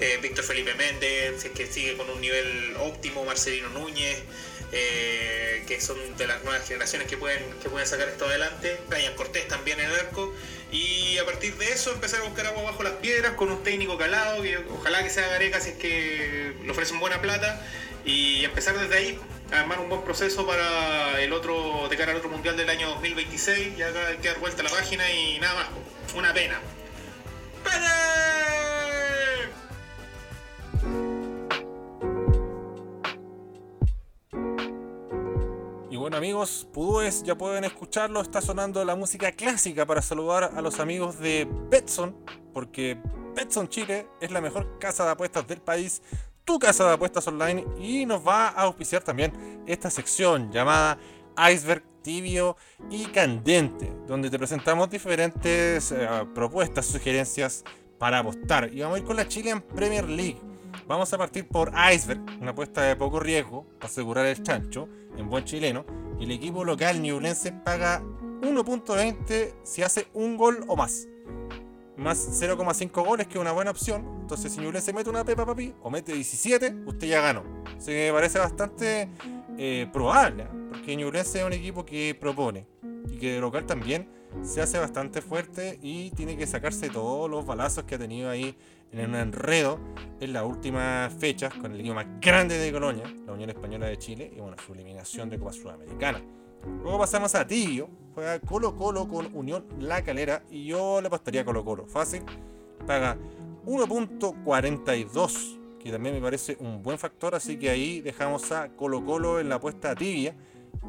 eh, 0.00 0.18
Víctor 0.22 0.44
Felipe 0.44 0.72
Méndez, 0.74 1.44
que 1.54 1.66
sigue 1.66 1.96
con 1.96 2.08
un 2.08 2.20
nivel 2.20 2.74
óptimo, 2.78 3.24
Marcelino 3.24 3.68
Núñez, 3.70 4.18
eh, 4.72 5.64
que 5.66 5.80
son 5.80 6.16
de 6.16 6.26
las 6.26 6.42
nuevas 6.44 6.66
generaciones 6.66 7.06
que 7.06 7.16
pueden, 7.16 7.42
que 7.62 7.68
pueden 7.68 7.86
sacar 7.86 8.08
esto 8.08 8.24
adelante, 8.24 8.80
Brian 8.88 9.14
Cortés 9.14 9.46
también 9.46 9.78
en 9.78 9.90
el 9.90 9.94
arco, 9.94 10.34
y 10.70 11.18
a 11.18 11.26
partir 11.26 11.54
de 11.56 11.70
eso 11.70 11.92
empezar 11.92 12.20
a 12.22 12.24
buscar 12.24 12.46
agua 12.46 12.62
bajo 12.62 12.82
las 12.82 12.94
piedras 12.94 13.32
con 13.34 13.50
un 13.50 13.62
técnico 13.62 13.98
calado, 13.98 14.42
que 14.42 14.56
ojalá 14.56 15.02
que 15.02 15.10
sea 15.10 15.28
Gareca 15.28 15.60
si 15.60 15.70
es 15.70 15.76
que 15.76 16.54
le 16.62 16.70
ofrecen 16.70 16.98
buena 17.00 17.20
plata, 17.20 17.60
y 18.04 18.44
empezar 18.44 18.78
desde 18.78 18.96
ahí 18.96 19.20
a 19.52 19.60
armar 19.60 19.78
un 19.80 19.90
buen 19.90 20.02
proceso 20.02 20.46
para 20.46 21.20
el 21.20 21.32
otro, 21.32 21.88
de 21.88 21.96
cara 21.96 22.12
al 22.12 22.18
otro 22.18 22.30
mundial 22.30 22.56
del 22.56 22.70
año 22.70 22.88
2026, 22.88 23.78
y 23.78 23.82
acá 23.82 24.08
hay 24.08 24.16
que 24.16 24.28
dar 24.28 24.38
vuelta 24.38 24.62
la 24.62 24.70
página 24.70 25.10
y 25.10 25.38
nada 25.38 25.54
más, 25.54 25.66
una 26.14 26.32
pena. 26.32 26.58
Bueno 36.02 36.16
amigos, 36.16 36.66
Pudúes 36.72 37.22
ya 37.22 37.36
pueden 37.36 37.62
escucharlo, 37.62 38.20
está 38.22 38.40
sonando 38.40 38.84
la 38.84 38.96
música 38.96 39.30
clásica 39.30 39.86
para 39.86 40.02
saludar 40.02 40.50
a 40.52 40.60
los 40.60 40.80
amigos 40.80 41.20
de 41.20 41.46
Betson, 41.70 42.16
porque 42.52 42.98
Betson 43.36 43.68
Chile 43.68 44.08
es 44.20 44.32
la 44.32 44.40
mejor 44.40 44.80
casa 44.80 45.04
de 45.04 45.12
apuestas 45.12 45.46
del 45.46 45.60
país, 45.60 46.02
tu 46.44 46.58
casa 46.58 46.88
de 46.88 46.94
apuestas 46.94 47.28
online, 47.28 47.64
y 47.78 48.04
nos 48.04 48.26
va 48.26 48.48
a 48.48 48.62
auspiciar 48.62 49.04
también 49.04 49.62
esta 49.64 49.90
sección 49.90 50.50
llamada 50.50 50.98
Iceberg 51.52 51.84
Tibio 52.02 52.56
y 52.90 53.04
Candente, 53.04 53.92
donde 54.08 54.28
te 54.28 54.40
presentamos 54.40 54.90
diferentes 54.90 55.92
eh, 55.92 56.08
propuestas, 56.34 56.84
sugerencias 56.84 57.62
para 58.00 58.18
apostar. 58.18 58.74
Y 58.74 58.80
vamos 58.80 58.96
a 58.96 58.98
ir 58.98 59.06
con 59.06 59.14
la 59.14 59.28
Chilean 59.28 59.60
Premier 59.60 60.08
League. 60.08 60.40
Vamos 60.86 61.12
a 61.12 61.18
partir 61.18 61.46
por 61.46 61.72
Iceberg, 61.92 62.20
una 62.40 62.50
apuesta 62.50 62.82
de 62.82 62.96
poco 62.96 63.20
riesgo 63.20 63.66
asegurar 63.80 64.26
el 64.26 64.42
chancho 64.42 64.88
en 65.16 65.28
buen 65.28 65.44
chileno. 65.44 65.84
Y 66.18 66.24
el 66.24 66.30
equipo 66.32 66.64
local 66.64 67.00
Ñublense 67.00 67.52
paga 67.52 68.02
1.20 68.42 69.54
si 69.62 69.82
hace 69.82 70.08
un 70.12 70.36
gol 70.36 70.64
o 70.68 70.76
más. 70.76 71.08
Más 71.96 72.42
0,5 72.42 73.04
goles, 73.04 73.26
que 73.26 73.34
es 73.34 73.40
una 73.40 73.52
buena 73.52 73.70
opción. 73.70 74.04
Entonces, 74.20 74.52
si 74.52 74.60
Ñublense 74.60 74.92
mete 74.92 75.10
una 75.10 75.24
pepa, 75.24 75.44
papi, 75.46 75.74
o 75.82 75.90
mete 75.90 76.12
17, 76.12 76.74
usted 76.86 77.06
ya 77.06 77.20
ganó. 77.20 77.44
Así 77.76 77.86
que 77.92 78.06
me 78.08 78.12
parece 78.12 78.38
bastante 78.38 79.08
eh, 79.58 79.86
probable, 79.92 80.46
porque 80.70 80.96
Ñublense 80.96 81.40
es 81.40 81.44
un 81.44 81.52
equipo 81.52 81.84
que 81.84 82.16
propone 82.18 82.66
y 83.08 83.18
que 83.18 83.32
de 83.32 83.40
local 83.40 83.66
también 83.66 84.08
se 84.42 84.62
hace 84.62 84.78
bastante 84.78 85.20
fuerte 85.20 85.78
y 85.82 86.10
tiene 86.12 86.36
que 86.36 86.46
sacarse 86.46 86.88
todos 86.88 87.30
los 87.30 87.44
balazos 87.44 87.84
que 87.84 87.96
ha 87.96 87.98
tenido 87.98 88.30
ahí 88.30 88.56
en 88.92 89.10
un 89.10 89.16
enredo 89.16 89.78
en 90.20 90.32
las 90.32 90.44
últimas 90.44 91.12
fechas 91.14 91.52
con 91.54 91.72
el 91.72 91.80
equipo 91.80 91.94
más 91.94 92.06
grande 92.20 92.58
de 92.58 92.70
Colonia, 92.70 93.04
la 93.26 93.32
Unión 93.32 93.50
Española 93.50 93.86
de 93.86 93.98
Chile, 93.98 94.32
y 94.34 94.40
bueno, 94.40 94.56
su 94.64 94.72
eliminación 94.72 95.30
de 95.30 95.38
Copa 95.38 95.52
Sudamericana. 95.52 96.22
Luego 96.82 96.98
pasamos 96.98 97.34
a 97.34 97.46
Tibio, 97.46 97.88
juega 98.14 98.38
Colo 98.40 98.76
Colo 98.76 99.08
con 99.08 99.34
Unión 99.34 99.66
La 99.80 100.02
Calera 100.02 100.44
y 100.50 100.66
yo 100.66 101.00
le 101.00 101.08
apostaría 101.08 101.44
Colo 101.44 101.64
Colo. 101.64 101.86
Fácil, 101.86 102.22
paga 102.86 103.16
1.42, 103.66 105.78
que 105.80 105.90
también 105.90 106.14
me 106.14 106.20
parece 106.20 106.56
un 106.60 106.82
buen 106.82 106.98
factor, 106.98 107.34
así 107.34 107.58
que 107.58 107.70
ahí 107.70 108.00
dejamos 108.00 108.52
a 108.52 108.68
Colo 108.76 109.04
Colo 109.04 109.40
en 109.40 109.48
la 109.48 109.56
apuesta 109.56 109.94
tibia. 109.94 110.36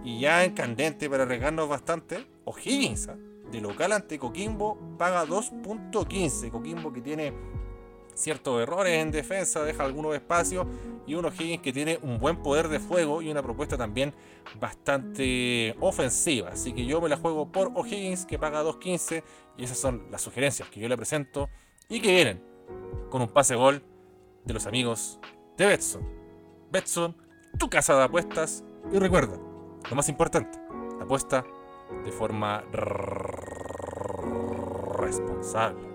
Y 0.03 0.21
ya 0.21 0.43
en 0.43 0.53
candente 0.53 1.09
para 1.09 1.23
arriesgarnos 1.23 1.69
bastante, 1.69 2.25
O'Higgins, 2.45 3.09
¿ah? 3.09 3.17
de 3.51 3.61
local 3.61 3.91
ante 3.91 4.17
Coquimbo, 4.17 4.97
paga 4.97 5.25
2.15. 5.25 6.49
Coquimbo 6.49 6.91
que 6.91 7.01
tiene 7.01 7.33
ciertos 8.15 8.61
errores 8.61 8.93
en 8.93 9.11
defensa, 9.11 9.63
deja 9.63 9.83
algunos 9.83 10.15
espacios 10.15 10.65
y 11.05 11.15
un 11.15 11.25
O'Higgins 11.25 11.61
que 11.61 11.73
tiene 11.73 11.99
un 12.01 12.19
buen 12.19 12.37
poder 12.37 12.67
de 12.67 12.79
fuego 12.79 13.21
y 13.21 13.29
una 13.29 13.41
propuesta 13.41 13.77
también 13.77 14.13
bastante 14.59 15.75
ofensiva. 15.79 16.49
Así 16.49 16.73
que 16.73 16.85
yo 16.85 17.01
me 17.01 17.09
la 17.09 17.17
juego 17.17 17.51
por 17.51 17.71
O'Higgins 17.75 18.25
que 18.25 18.39
paga 18.39 18.63
2.15 18.63 19.23
y 19.57 19.63
esas 19.63 19.77
son 19.77 20.07
las 20.11 20.21
sugerencias 20.21 20.69
que 20.69 20.79
yo 20.79 20.87
le 20.87 20.97
presento 20.97 21.49
y 21.89 21.99
que 21.99 22.11
vienen 22.11 22.41
con 23.09 23.21
un 23.21 23.29
pase 23.29 23.55
gol 23.55 23.83
de 24.45 24.53
los 24.53 24.65
amigos 24.65 25.19
de 25.57 25.65
Betson. 25.67 26.01
Betson, 26.71 27.15
tu 27.59 27.69
casa 27.69 27.95
de 27.95 28.03
apuestas 28.03 28.63
y 28.91 28.99
recuerda, 28.99 29.37
lo 29.89 29.95
más 29.95 30.09
importante, 30.09 30.59
apuesta 30.99 31.45
de 32.03 32.11
forma 32.11 32.63
responsable. 34.97 35.92